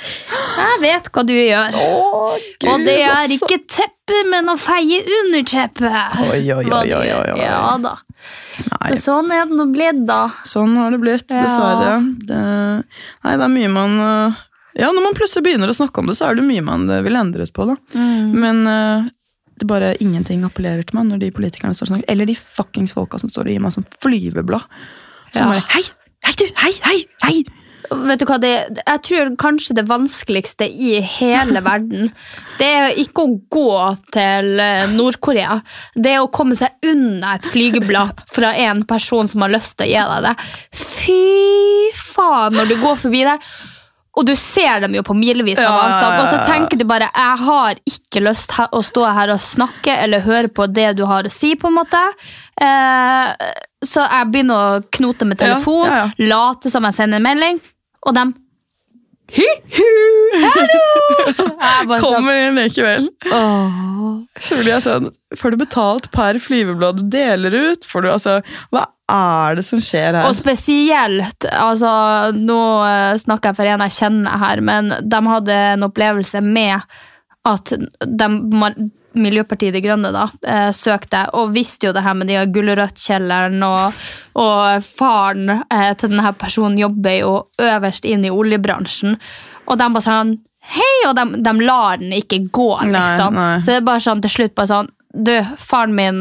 Jeg 0.00 0.80
vet 0.82 1.08
hva 1.12 1.24
du 1.28 1.32
gjør. 1.34 1.74
Gud, 1.76 2.68
og 2.70 2.84
det 2.86 2.96
er 3.02 3.12
altså. 3.12 3.36
ikke 3.36 3.58
teppe, 3.68 4.20
men 4.30 4.48
å 4.52 4.56
feie 4.60 5.00
under 5.20 5.44
teppet. 5.46 6.20
Oi, 6.26 6.40
oi, 6.40 6.64
oi, 6.64 6.86
oi, 6.96 7.10
oi, 7.16 7.26
oi. 7.34 7.42
Ja 7.42 7.76
da. 7.82 7.96
Nei. 8.66 8.90
Så 8.92 9.00
sånn 9.06 9.30
er 9.32 9.46
det 9.48 9.56
nå 9.56 9.66
blitt, 9.72 10.02
da. 10.08 10.22
Sånn 10.48 10.74
har 10.80 10.92
det 10.92 11.00
blitt, 11.02 11.28
dessverre. 11.28 11.94
Det, 12.28 12.40
nei, 13.24 13.36
det 13.36 13.46
er 13.46 13.52
mye 13.52 13.70
man 13.72 13.96
øh, 14.04 14.42
Ja, 14.78 14.90
når 14.92 15.06
man 15.08 15.16
plutselig 15.16 15.46
begynner 15.46 15.72
å 15.72 15.76
snakke 15.76 16.02
om 16.02 16.10
det, 16.10 16.16
så 16.18 16.28
er 16.28 16.36
det 16.38 16.44
mye 16.48 16.64
man 16.64 16.84
øh, 16.88 17.00
vil 17.06 17.20
endres 17.20 17.52
på, 17.54 17.68
da. 17.70 17.78
Mm. 17.96 18.34
Men 18.36 18.60
øh, 18.68 19.08
det 19.60 19.68
bare 19.68 19.94
ingenting 20.00 20.44
appellerer 20.48 20.84
til 20.88 20.96
meg 20.96 21.08
når 21.10 21.24
de 21.24 21.32
politikerne 21.36 21.76
står 21.76 21.88
og 21.88 21.94
snakker. 21.94 22.12
Eller 22.12 22.28
de 22.28 22.36
fuckings 22.40 22.96
folka 22.96 23.20
som 23.20 23.32
står 23.32 23.48
og 23.48 23.56
gir 23.56 23.64
meg 23.64 23.76
sånn 23.76 23.88
flyveblad. 24.00 24.68
Som 25.32 25.42
Ja. 25.44 25.48
bare 25.54 25.64
Hei! 25.76 25.84
Hei, 26.24 26.36
du! 26.36 26.46
Hei, 26.60 26.72
hei, 26.84 26.98
hei! 27.24 27.59
Vet 27.90 28.20
du 28.22 28.26
hva, 28.28 28.36
det, 28.38 28.50
Jeg 28.86 29.02
tror 29.06 29.32
kanskje 29.40 29.74
det 29.80 29.86
vanskeligste 29.90 30.68
i 30.70 31.00
hele 31.02 31.62
verden, 31.70 32.12
det 32.60 32.68
er 32.68 33.00
ikke 33.02 33.24
å 33.26 33.34
gå 33.50 33.72
til 34.14 34.60
eh, 34.62 34.84
Nord-Korea. 34.94 35.58
Det 35.96 36.12
er 36.14 36.22
å 36.22 36.30
komme 36.34 36.54
seg 36.58 36.76
unna 36.86 37.34
et 37.38 37.48
flygeblad 37.50 38.22
fra 38.30 38.52
en 38.68 38.84
person 38.88 39.28
som 39.30 39.42
har 39.46 39.54
lyst 39.56 39.78
til 39.80 39.88
å 39.88 39.90
gi 39.90 40.06
deg 40.12 40.28
det. 40.28 40.34
Fy 40.86 41.20
faen, 42.14 42.54
når 42.56 42.70
du 42.70 42.78
går 42.82 42.98
forbi 43.06 43.24
det. 43.26 43.36
Og 44.18 44.26
du 44.26 44.32
ser 44.36 44.80
dem 44.82 44.94
jo 44.98 45.04
på 45.06 45.14
milevis 45.14 45.58
av 45.62 45.64
Ja, 45.64 45.70
ja, 45.70 45.82
avstand, 45.86 46.16
og 46.20 46.30
så 46.32 46.38
tenker 46.50 46.78
du 46.80 46.82
bare 46.88 47.06
jeg 47.14 47.42
har 47.46 47.78
ikke 47.88 48.22
lyst 48.26 48.50
til 48.50 48.74
å 48.76 48.80
stå 48.84 49.04
her 49.16 49.30
og 49.36 49.42
snakke 49.44 49.94
eller 50.02 50.24
høre 50.26 50.50
på 50.50 50.66
det 50.66 50.88
du 50.98 51.04
har 51.08 51.24
å 51.28 51.30
si. 51.32 51.54
på 51.56 51.70
en 51.70 51.76
måte. 51.78 52.00
Eh, 52.60 53.52
så 53.86 54.04
jeg 54.04 54.30
begynner 54.34 54.56
å 54.80 54.80
knote 54.92 55.24
med 55.30 55.38
Ja, 55.40 55.46
telefon, 55.54 55.86
ja, 55.88 56.00
ja. 56.10 56.26
late 56.34 56.72
som 56.74 56.84
jeg 56.84 56.98
sender 56.98 57.22
en 57.22 57.28
melding, 57.28 57.60
og 58.06 58.16
dem 58.16 58.36
Hi-hu, 59.30 59.90
hallo! 60.42 60.78
Kommer 61.30 62.00
sånn, 62.00 62.00
Kommer 62.02 62.54
likevel. 62.56 63.04
åh. 63.30 63.76
Så 64.42 64.56
blir 64.58 64.72
jeg 64.72 64.82
sånn 64.82 65.06
Får 65.38 65.54
du 65.54 65.60
betalt 65.60 66.08
per 66.10 66.40
flyveblad 66.42 66.98
du 66.98 67.04
deler 67.12 67.54
ut? 67.54 67.86
Får 67.86 68.02
du, 68.02 68.08
altså, 68.10 68.40
hva 68.74 68.88
er 69.10 69.60
det 69.60 69.64
som 69.68 69.78
skjer 69.82 70.18
her? 70.18 70.26
Og 70.26 70.34
spesielt, 70.38 71.46
altså 71.54 71.92
Nå 72.34 72.58
eh, 72.88 73.14
snakker 73.22 73.52
jeg 73.52 73.60
for 73.60 73.70
en 73.70 73.84
jeg 73.86 73.96
kjenner 74.00 74.42
her, 74.42 74.64
men 74.66 74.90
de 74.98 75.22
hadde 75.30 75.60
en 75.76 75.86
opplevelse 75.86 76.42
med 76.46 76.80
at 77.48 77.72
de, 77.74 78.28
Miljøpartiet 79.18 79.74
De 79.74 79.80
Grønne 79.82 80.12
da, 80.14 80.28
eh, 80.46 80.68
søkte, 80.76 81.24
og 81.34 81.54
visste 81.54 81.88
jo 81.88 81.94
det 81.96 82.04
her 82.04 82.14
med 82.14 82.30
de 82.30 82.38
gulrøttkjelleren, 82.54 83.58
og, 83.66 84.04
og 84.38 84.84
faren 84.86 85.56
eh, 85.64 85.90
til 85.98 86.12
denne 86.12 86.30
personen 86.38 86.78
jobber 86.78 87.16
jo 87.18 87.34
øverst 87.58 88.06
inn 88.06 88.24
i 88.26 88.30
oljebransjen. 88.30 89.18
Og 89.66 89.78
de 89.78 89.90
bare 89.96 90.06
sånn 90.06 90.38
Hei! 90.70 91.08
Og 91.08 91.16
de, 91.16 91.24
de 91.42 91.52
lar 91.64 91.98
den 91.98 92.12
ikke 92.14 92.44
gå, 92.52 92.70
liksom. 92.84 93.34
nei. 93.34 93.54
Så 93.64 93.72
det 93.72 93.78
er 93.80 93.86
bare 93.88 94.02
sånn 94.04 94.20
til 94.22 94.30
slutt 94.34 94.52
bare 94.54 94.68
sånn 94.70 94.90
Du, 95.10 95.32
faren 95.58 95.94
min 95.96 96.20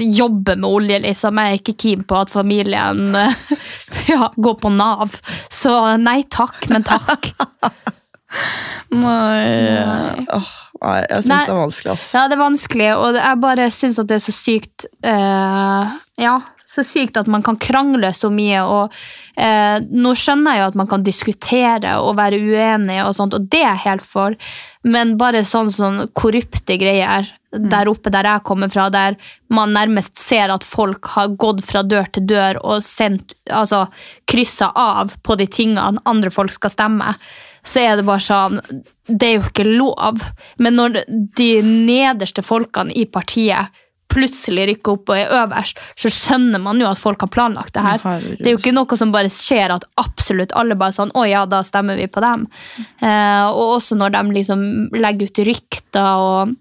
jobber 0.00 0.56
med 0.56 0.68
olje, 0.70 1.00
liksom. 1.04 1.36
Jeg 1.42 1.50
er 1.50 1.58
ikke 1.58 1.74
keen 1.82 2.04
på 2.08 2.16
at 2.22 2.32
familien 2.32 3.10
eh, 3.18 3.34
ja, 4.14 4.30
går 4.36 4.56
på 4.62 4.72
Nav. 4.72 5.18
Så 5.52 5.74
nei 6.00 6.22
takk, 6.32 6.64
men 6.72 6.86
takk. 6.86 7.34
Nei, 8.94 9.84
Nei. 9.84 10.26
Åh, 10.32 10.52
nei 10.82 10.96
jeg 11.04 11.22
syns 11.26 11.30
det 11.46 11.54
er 11.54 11.60
vanskelig, 11.60 11.92
ass. 11.94 12.08
Ja, 12.16 12.24
det 12.28 12.36
er 12.36 12.42
vanskelig, 12.42 12.90
og 12.96 13.20
jeg 13.20 13.42
bare 13.44 13.68
syns 13.74 14.00
at 14.02 14.10
det 14.10 14.18
er 14.18 14.24
så 14.24 14.34
sykt 14.34 14.88
eh, 15.06 15.94
Ja, 16.22 16.34
så 16.74 16.82
sykt 16.86 17.18
at 17.20 17.28
man 17.30 17.44
kan 17.44 17.58
krangle 17.60 18.10
så 18.16 18.30
mye, 18.32 18.64
og 18.64 18.94
eh, 19.36 19.78
nå 19.84 20.14
skjønner 20.18 20.56
jeg 20.56 20.62
jo 20.62 20.68
at 20.72 20.78
man 20.80 20.90
kan 20.90 21.06
diskutere 21.06 21.96
og 22.02 22.16
være 22.18 22.40
uenig 22.40 23.00
og 23.04 23.14
sånt, 23.16 23.36
og 23.36 23.48
det 23.52 23.62
er 23.62 23.70
jeg 23.74 23.84
helt 23.86 24.06
for, 24.08 24.36
men 24.84 25.16
bare 25.20 25.44
sånn 25.48 25.72
sånn 25.72 26.04
korrupte 26.16 26.78
greier 26.80 27.30
der 27.54 27.88
oppe 27.88 28.10
der 28.10 28.26
jeg 28.26 28.44
kommer 28.48 28.70
fra, 28.72 28.88
der 28.90 29.16
man 29.54 29.74
nærmest 29.76 30.18
ser 30.18 30.50
at 30.50 30.66
folk 30.66 31.06
har 31.14 31.34
gått 31.38 31.62
fra 31.66 31.84
dør 31.86 32.08
til 32.14 32.26
dør 32.32 32.58
og 32.64 32.82
sendt, 32.84 33.36
altså 33.46 33.84
kryssa 34.30 34.72
av 34.74 35.14
på 35.22 35.36
de 35.38 35.46
tingene 35.46 36.02
andre 36.04 36.32
folk 36.34 36.54
skal 36.54 36.72
stemme, 36.74 37.14
så 37.64 37.80
er 37.80 37.96
det 37.96 38.04
bare 38.04 38.20
sånn 38.20 38.60
Det 39.08 39.28
er 39.28 39.38
jo 39.38 39.46
ikke 39.48 39.64
lov. 39.66 40.20
Men 40.62 40.76
når 40.78 41.00
de 41.36 41.48
nederste 41.64 42.44
folkene 42.44 42.92
i 42.92 43.06
partiet 43.08 43.72
plutselig 44.14 44.66
rykker 44.68 44.94
opp 44.94 45.10
og 45.10 45.18
er 45.18 45.32
øverst, 45.42 45.80
så 45.98 46.10
skjønner 46.12 46.60
man 46.62 46.78
jo 46.78 46.86
at 46.90 47.00
folk 47.00 47.24
har 47.24 47.30
planlagt 47.34 47.74
det 47.74 47.84
her. 47.84 48.02
Herregud. 48.04 48.36
Det 48.38 48.50
er 48.50 48.54
jo 48.54 48.60
ikke 48.60 48.74
noe 48.76 48.98
som 49.00 49.14
bare 49.14 49.32
skjer 49.32 49.74
at 49.74 49.86
absolutt 50.00 50.54
alle 50.54 50.76
bare 50.78 50.94
sånn 50.94 51.12
Å 51.16 51.24
ja, 51.26 51.44
da 51.50 51.62
stemmer 51.66 51.98
vi 51.98 52.06
på 52.10 52.22
dem. 52.22 52.44
Eh, 52.78 53.46
og 53.48 53.78
også 53.78 53.98
når 53.98 54.14
de 54.14 54.22
liksom 54.38 54.62
legger 54.94 55.30
ut 55.32 55.42
rykter 55.48 56.22
og 56.28 56.54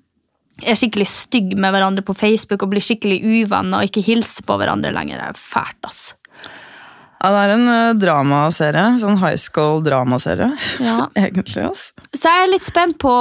er 0.63 0.77
skikkelig 0.77 1.07
stygge 1.09 1.57
med 1.59 1.73
hverandre 1.73 2.03
på 2.05 2.15
Facebook 2.15 2.63
og 2.63 2.73
blir 2.73 2.83
skikkelig 2.83 3.19
uvenner 3.25 3.81
og 3.81 3.89
ikke 3.89 4.05
hilser 4.05 4.45
på 4.47 4.57
hverandre 4.59 4.93
lenger. 4.95 5.19
Det 5.19 5.31
er 5.33 5.41
fælt, 5.41 5.79
ass. 5.89 6.03
Ja, 7.23 7.29
det 7.31 7.41
er 7.41 7.51
en 7.55 7.67
uh, 7.71 7.93
dramaserie. 7.95 8.87
Sånn 8.99 9.15
high 9.21 9.39
school 9.39 9.79
dramaserie. 9.85 10.49
Ja. 10.83 11.05
Egentlig, 11.21 11.63
ass. 11.69 11.92
Så 12.13 12.29
jeg 12.29 12.43
er 12.45 12.51
litt 12.51 12.65
spent 12.65 12.99
på 13.01 13.11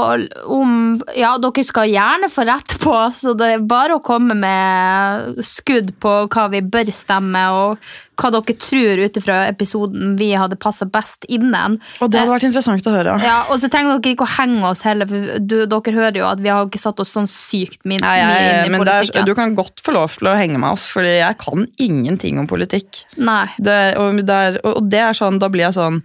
om 0.52 0.72
Ja, 1.16 1.32
dere 1.40 1.64
skal 1.64 1.88
gjerne 1.88 2.28
få 2.32 2.44
rett 2.44 2.74
på, 2.82 2.94
så 3.16 3.32
det 3.38 3.48
er 3.54 3.62
bare 3.64 3.96
å 3.96 4.02
komme 4.04 4.36
med 4.36 5.38
skudd 5.46 5.94
på 6.02 6.12
hva 6.32 6.44
vi 6.52 6.60
bør 6.60 6.90
stemme, 6.92 7.44
og 7.56 7.92
hva 8.20 8.30
dere 8.34 8.56
tror 8.60 9.00
ut 9.00 9.16
ifra 9.16 9.38
episoden 9.48 10.16
vi 10.20 10.32
hadde 10.36 10.58
passa 10.60 10.84
best 10.84 11.24
innen. 11.32 11.78
Og 12.04 12.12
det 12.12 12.20
hadde 12.20 12.34
vært 12.34 12.46
interessant 12.50 12.88
å 12.90 12.92
høre. 12.94 13.14
Ja, 13.24 13.38
Og 13.48 13.62
så 13.62 13.70
trenger 13.72 13.96
dere 13.96 14.12
ikke 14.12 14.26
å 14.28 14.34
henge 14.34 14.66
oss 14.68 14.84
heller, 14.84 15.08
for 15.08 15.38
du, 15.40 15.56
dere 15.70 15.94
hører 15.96 16.18
jo 16.20 16.26
at 16.28 16.42
vi 16.44 16.52
har 16.52 16.68
ikke 16.68 16.82
satt 16.82 17.00
oss 17.00 17.14
sånn 17.16 17.30
sykt 17.30 17.86
mye 17.88 18.02
inn 18.02 18.04
i 18.04 18.76
politikken. 18.76 19.22
er, 19.22 19.30
du 19.30 19.32
kan 19.38 19.56
godt 19.56 19.80
få 19.84 19.96
lov 19.96 20.18
til 20.18 20.28
å 20.28 20.36
henge 20.36 20.60
med 20.60 20.76
oss, 20.76 20.84
Fordi 20.92 21.16
jeg 21.16 21.38
kan 21.40 21.64
ingenting 21.80 22.42
om 22.42 22.50
politikk. 22.50 23.06
Nei. 23.16 23.46
Det, 23.56 23.78
og, 23.96 24.20
det 24.28 24.42
er, 24.50 24.60
og 24.68 24.84
det 24.92 25.00
er 25.06 25.16
sånn, 25.16 25.40
da 25.40 25.48
blir 25.52 25.70
jeg 25.70 25.78
sånn 25.80 26.02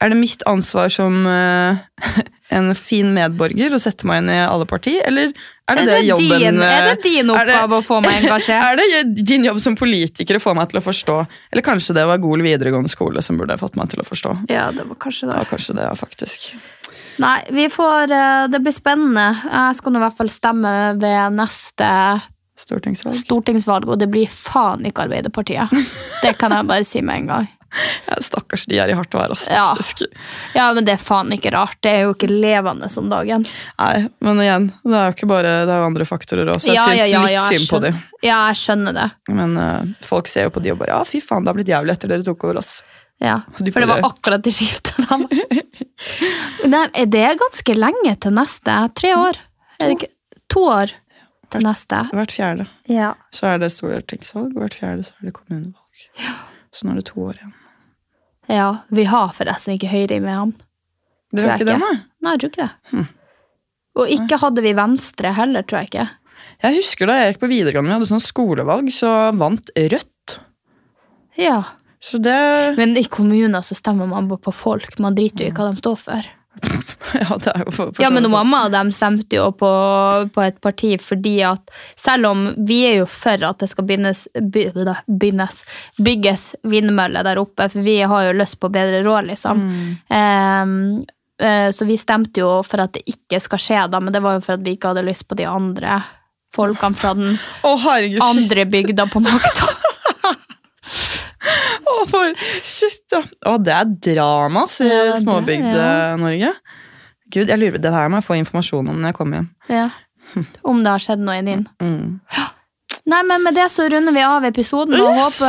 Er 0.00 0.12
det 0.12 0.18
mitt 0.20 0.42
ansvar 0.46 0.90
som 0.92 1.22
uh, 1.26 1.76
en 2.56 2.74
fin 2.76 3.08
medborger 3.16 3.72
å 3.74 3.78
sette 3.80 4.06
meg 4.08 4.22
inn 4.22 4.32
i 4.34 4.40
alle 4.44 4.66
parti, 4.68 4.96
eller 5.04 5.32
er 5.66 5.78
det 5.78 5.82
Er 5.82 5.86
det, 5.88 5.94
det, 5.96 6.02
jobben 6.06 6.38
din, 6.42 6.60
er 6.62 6.84
det 6.86 6.92
eh, 6.92 7.00
din 7.02 7.30
oppgave 7.32 7.68
det- 7.72 7.78
å 7.80 7.82
få 7.82 7.96
meg 8.04 8.18
engasjert? 8.22 8.62
Er 8.62 8.76
det 8.78 9.24
din 9.26 9.44
jobb 9.48 9.58
som 9.64 9.74
politiker 9.78 10.38
å 10.38 10.42
få 10.44 10.54
meg 10.54 10.68
til 10.70 10.78
å 10.78 10.84
forstå? 10.84 11.16
Eller 11.50 11.64
kanskje 11.66 11.96
det 11.96 12.04
var 12.06 12.20
Gol 12.22 12.44
videregående 12.46 12.92
skole 12.92 13.24
som 13.24 13.40
burde 13.40 13.56
fått 13.58 13.74
meg 13.80 13.90
til 13.90 14.04
å 14.04 14.06
forstå? 14.06 14.36
Ja, 14.52 14.68
det 14.76 14.84
var 14.86 15.00
kanskje 15.02 15.32
det. 15.32 15.40
Ja, 15.40 15.48
kanskje 15.50 15.74
det, 15.80 15.88
ja, 15.88 15.96
faktisk. 15.98 16.46
Nei, 17.18 17.38
vi 17.56 17.66
får 17.72 18.12
eh, 18.14 18.46
Det 18.52 18.60
blir 18.62 18.76
spennende. 18.76 19.26
Jeg 19.48 19.80
skal 19.80 19.92
nå 19.96 19.98
i 19.98 20.04
hvert 20.06 20.20
fall 20.20 20.30
stemme 20.30 20.72
ved 21.00 21.34
neste 21.40 21.90
Stortingsvalg. 22.56 23.16
stortingsvalg, 23.20 23.88
og 23.90 23.98
det 24.00 24.06
blir 24.08 24.30
faen 24.32 24.86
ikke 24.88 25.08
Arbeiderpartiet. 25.08 25.72
Det 26.22 26.36
kan 26.40 26.54
jeg 26.54 26.68
bare 26.70 26.86
si 26.88 27.02
med 27.04 27.24
en 27.24 27.26
gang. 27.34 27.48
Ja, 28.08 28.16
stakkars, 28.24 28.66
de 28.70 28.78
er 28.80 28.90
i 28.92 28.96
hardt 28.96 29.14
vær, 29.14 29.32
altså, 29.34 29.50
Ja. 29.52 29.66
faktisk. 29.74 30.04
Ja, 30.54 30.72
men 30.74 30.84
det 30.86 30.94
er 30.96 31.02
faen 31.02 31.32
ikke 31.34 31.52
rart. 31.54 31.76
Det 31.84 31.92
er 31.92 32.02
jo 32.06 32.14
ikke 32.14 32.30
levende 32.30 32.88
om 32.98 33.08
dagen. 33.12 33.46
Nei, 33.78 34.08
men 34.24 34.42
igjen, 34.44 34.68
det 34.84 34.96
er 35.00 35.10
jo 35.10 35.16
ikke 35.16 35.28
bare 35.30 35.54
Det 35.66 35.72
er 35.74 35.80
jo 35.82 35.88
andre 35.90 36.04
faktorer 36.08 36.52
også. 36.54 36.70
Jeg 36.72 36.76
Ja, 36.76 36.84
syns 36.86 36.98
ja, 36.98 37.06
ja, 37.06 37.22
litt 37.24 37.36
ja, 37.36 37.46
synd 37.50 37.70
på 37.70 37.80
dem. 37.84 38.02
Ja, 38.22 38.38
jeg 38.50 38.60
skjønner 38.62 38.96
det. 38.96 39.08
Men 39.28 39.56
uh, 39.60 39.82
folk 40.06 40.28
ser 40.28 40.48
jo 40.48 40.54
på 40.56 40.62
de 40.62 40.72
og 40.72 40.78
bare 40.78 40.94
Ja, 40.96 41.02
fy 41.04 41.20
faen, 41.20 41.44
det 41.44 41.52
har 41.52 41.58
blitt 41.58 41.72
jævlig 41.74 41.96
etter 41.96 42.08
dere 42.08 42.26
tok 42.26 42.44
over, 42.48 42.58
ass. 42.62 42.82
Ja, 43.20 43.40
De 43.58 43.72
For 43.72 43.80
det 43.80 43.88
var 43.88 44.04
akkurat 44.04 44.42
det 44.44 44.52
skiftet. 44.52 44.98
Nei, 46.68 46.84
er 46.92 47.38
ganske 47.40 47.74
lenge 47.76 48.12
til 48.20 48.34
neste? 48.36 48.74
Tre 48.98 49.14
år? 49.16 49.38
Er 49.80 49.88
det 49.88 49.96
ikke? 49.98 50.10
To 50.52 50.66
år 50.68 50.92
til 51.52 51.64
neste? 51.64 52.02
Hvert 52.12 52.34
fjerde. 52.34 52.66
Ja. 52.92 53.14
Så 53.34 53.48
er 53.50 53.62
det 53.62 53.72
stortingsvalg, 53.74 54.52
og 54.56 54.64
hvert 54.66 54.76
fjerde 54.76 55.06
så 55.08 55.16
er 55.20 55.30
det 55.30 55.36
kommunevalg. 55.38 56.04
Så 56.76 56.86
nå 56.86 56.92
er 56.92 57.00
det 57.00 57.08
to 57.08 57.24
år 57.24 57.38
igjen. 57.38 57.54
Ja. 58.52 58.68
Vi 58.88 59.06
har 59.10 59.34
forresten 59.36 59.76
ikke 59.76 59.90
Høyre 59.90 60.18
i 60.18 60.22
Mehamn. 60.24 60.54
Dere 61.34 61.52
har 61.52 61.60
ikke 61.60 61.68
det, 61.68 61.78
nei? 61.82 61.94
Nei, 62.22 62.34
jeg 62.34 62.42
tror 62.42 62.52
ikke 62.52 62.66
det. 62.66 63.06
Og 63.96 64.12
ikke 64.12 64.38
hadde 64.42 64.64
vi 64.64 64.74
Venstre 64.76 65.32
heller, 65.36 65.64
tror 65.66 65.82
jeg 65.82 65.90
ikke. 65.90 66.06
Jeg 66.64 66.78
husker 66.78 67.08
da 67.08 67.16
jeg 67.18 67.32
gikk 67.32 67.42
på 67.42 67.50
videregående, 67.50 67.90
vi 67.90 67.96
hadde 67.96 68.08
sånn 68.08 68.22
skolevalg, 68.22 68.88
så 68.94 69.10
vant 69.36 69.72
Rødt. 69.76 70.38
Ja. 71.40 71.58
Så 72.00 72.20
det 72.22 72.76
Men 72.76 72.96
i 72.96 73.04
kommuner 73.10 73.64
så 73.64 73.76
stemmer 73.76 74.08
man 74.08 74.28
på 74.28 74.52
folk. 74.54 74.98
Man 75.02 75.16
driter 75.16 75.46
jo 75.46 75.50
i 75.50 75.56
hva 75.56 75.70
de 75.72 75.80
står 75.80 75.96
for. 76.00 76.28
Ja, 77.20 77.36
det 77.38 77.52
er 77.52 77.62
jo 77.64 77.72
for, 77.72 77.92
for 77.94 78.02
Ja, 78.02 78.10
men 78.10 78.26
mamma 78.30 78.64
og 78.66 78.72
dem 78.74 78.90
stemte 78.94 79.38
jo 79.38 79.50
på, 79.56 79.70
på 80.34 80.42
et 80.42 80.58
parti 80.64 80.94
fordi 81.00 81.36
at 81.46 81.70
selv 81.98 82.30
om 82.32 82.46
vi 82.68 82.80
er 82.88 82.96
jo 83.00 83.06
for 83.10 83.42
at 83.46 83.62
det 83.62 83.70
skal 83.70 83.86
bindes, 83.88 84.26
by, 84.34 84.66
bindes, 85.06 85.62
bygges 86.02 86.48
vindmøller 86.66 87.26
der 87.26 87.40
oppe, 87.40 87.68
for 87.72 87.86
vi 87.86 88.00
har 88.02 88.28
jo 88.28 88.36
lyst 88.40 88.58
på 88.60 88.72
bedre 88.74 89.04
råd, 89.06 89.30
liksom. 89.30 89.62
Mm. 89.62 89.92
Um, 90.16 91.04
så 91.72 91.84
vi 91.84 91.98
stemte 92.00 92.40
jo 92.40 92.62
for 92.64 92.80
at 92.80 92.94
det 92.96 93.02
ikke 93.12 93.40
skal 93.44 93.60
skje, 93.60 93.80
da, 93.92 94.00
men 94.00 94.14
det 94.14 94.22
var 94.24 94.38
jo 94.38 94.44
for 94.46 94.56
at 94.56 94.62
vi 94.64 94.72
ikke 94.76 94.94
hadde 94.94 95.04
lyst 95.04 95.26
på 95.28 95.36
de 95.36 95.44
andre 95.48 96.00
folkene 96.56 96.96
fra 96.96 97.12
den 97.16 97.34
oh, 97.62 97.76
herregud, 97.80 98.22
andre 98.24 98.64
bygda 98.72 99.06
på 99.12 99.20
makta. 99.24 99.65
Å, 101.86 101.96
for 102.10 102.32
shit, 102.66 103.02
ja. 103.12 103.20
Å, 103.46 103.56
det 103.62 103.72
er 103.76 103.90
drama 104.08 104.64
i 104.66 104.88
Ja, 104.88 104.88
det 104.88 105.12
er- 105.14 105.20
Småbygd-Norge. 105.22 106.52
Gud, 107.32 107.48
jeg 107.50 107.58
lurer, 107.58 107.78
Det 107.82 107.90
her 107.92 108.08
må 108.08 108.20
jeg 108.20 108.26
få 108.28 108.36
informasjon 108.40 108.88
om 108.90 109.00
når 109.02 109.10
jeg 109.12 109.18
kommer 109.18 109.36
hjem. 109.40 109.48
Ja. 109.68 109.86
Om 110.66 110.82
det 110.84 110.90
har 110.92 111.02
skjedd 111.02 111.22
noe 111.22 111.38
i 111.38 111.42
din. 111.46 111.66
Mm. 111.82 112.20
Nei, 113.06 113.20
men 113.22 113.42
Med 113.46 113.54
det 113.54 113.68
så 113.70 113.84
runder 113.88 114.10
vi 114.12 114.22
av 114.26 114.42
episoden 114.48 114.96
og 114.98 115.12
håper 115.14 115.46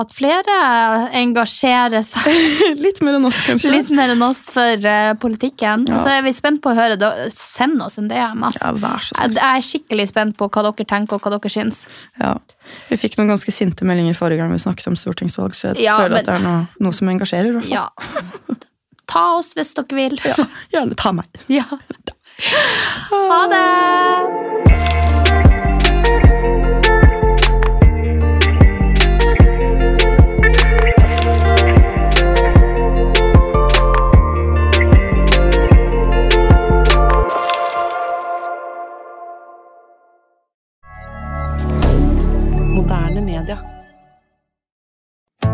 at 0.00 0.10
flere 0.12 0.56
engasjerer 1.16 2.02
seg 2.04 2.26
Litt 2.84 3.00
mer 3.06 3.16
enn 3.16 3.24
oss, 3.24 3.38
kanskje. 3.46 3.70
litt 3.72 3.88
mer 3.96 4.12
enn 4.12 4.20
oss 4.26 4.42
for 4.52 4.76
uh, 4.84 5.14
politikken. 5.22 5.86
Ja. 5.88 5.94
Og 5.96 6.02
så 6.04 6.12
er 6.18 6.22
vi 6.26 6.34
spent 6.36 6.60
på 6.60 6.72
å 6.72 6.76
høre. 6.76 6.98
det. 7.00 7.10
send 7.38 7.80
oss 7.82 7.96
en 8.00 8.10
DM. 8.12 8.44
Ja, 8.60 8.72
vær 8.76 9.00
så 9.06 9.16
snill. 9.16 9.38
jeg 9.40 9.62
er 9.62 9.66
skikkelig 9.70 10.06
spent 10.12 10.36
på 10.36 10.50
hva 10.52 10.66
dere 10.68 10.86
tenker 10.92 11.16
og 11.16 11.24
hva 11.24 11.32
dere 11.38 11.52
syns. 11.56 11.86
Ja. 12.20 12.34
Vi 12.90 13.00
fikk 13.00 13.16
noen 13.18 13.32
ganske 13.32 13.54
sinte 13.56 13.88
meldinger 13.88 14.18
forrige 14.20 14.42
gang 14.44 14.52
vi 14.52 14.60
snakket 14.60 14.90
om 14.92 14.98
stortingsvalg, 15.00 15.56
så 15.56 15.72
jeg 15.72 15.86
Ja, 15.88 15.96
føler 16.02 16.18
men- 16.18 16.20
at 16.20 16.28
det 16.28 16.34
er 16.36 16.44
noe, 16.44 16.68
noe 16.84 16.92
som 17.00 17.08
engasjerer. 17.08 17.48
i 17.48 17.56
hvert 17.56 17.70
fall. 17.72 17.72
Ja. 17.72 18.58
Ta 19.10 19.24
oss 19.40 19.54
hvis 19.58 19.72
dere 19.74 19.96
vil. 19.96 20.20
Ja, 20.28 20.36
gjerne 20.76 20.94
ta 21.00 21.10
meg. 21.16 21.40
Ja. 21.48 21.64
Ha 23.10 23.40
det! 23.50 25.09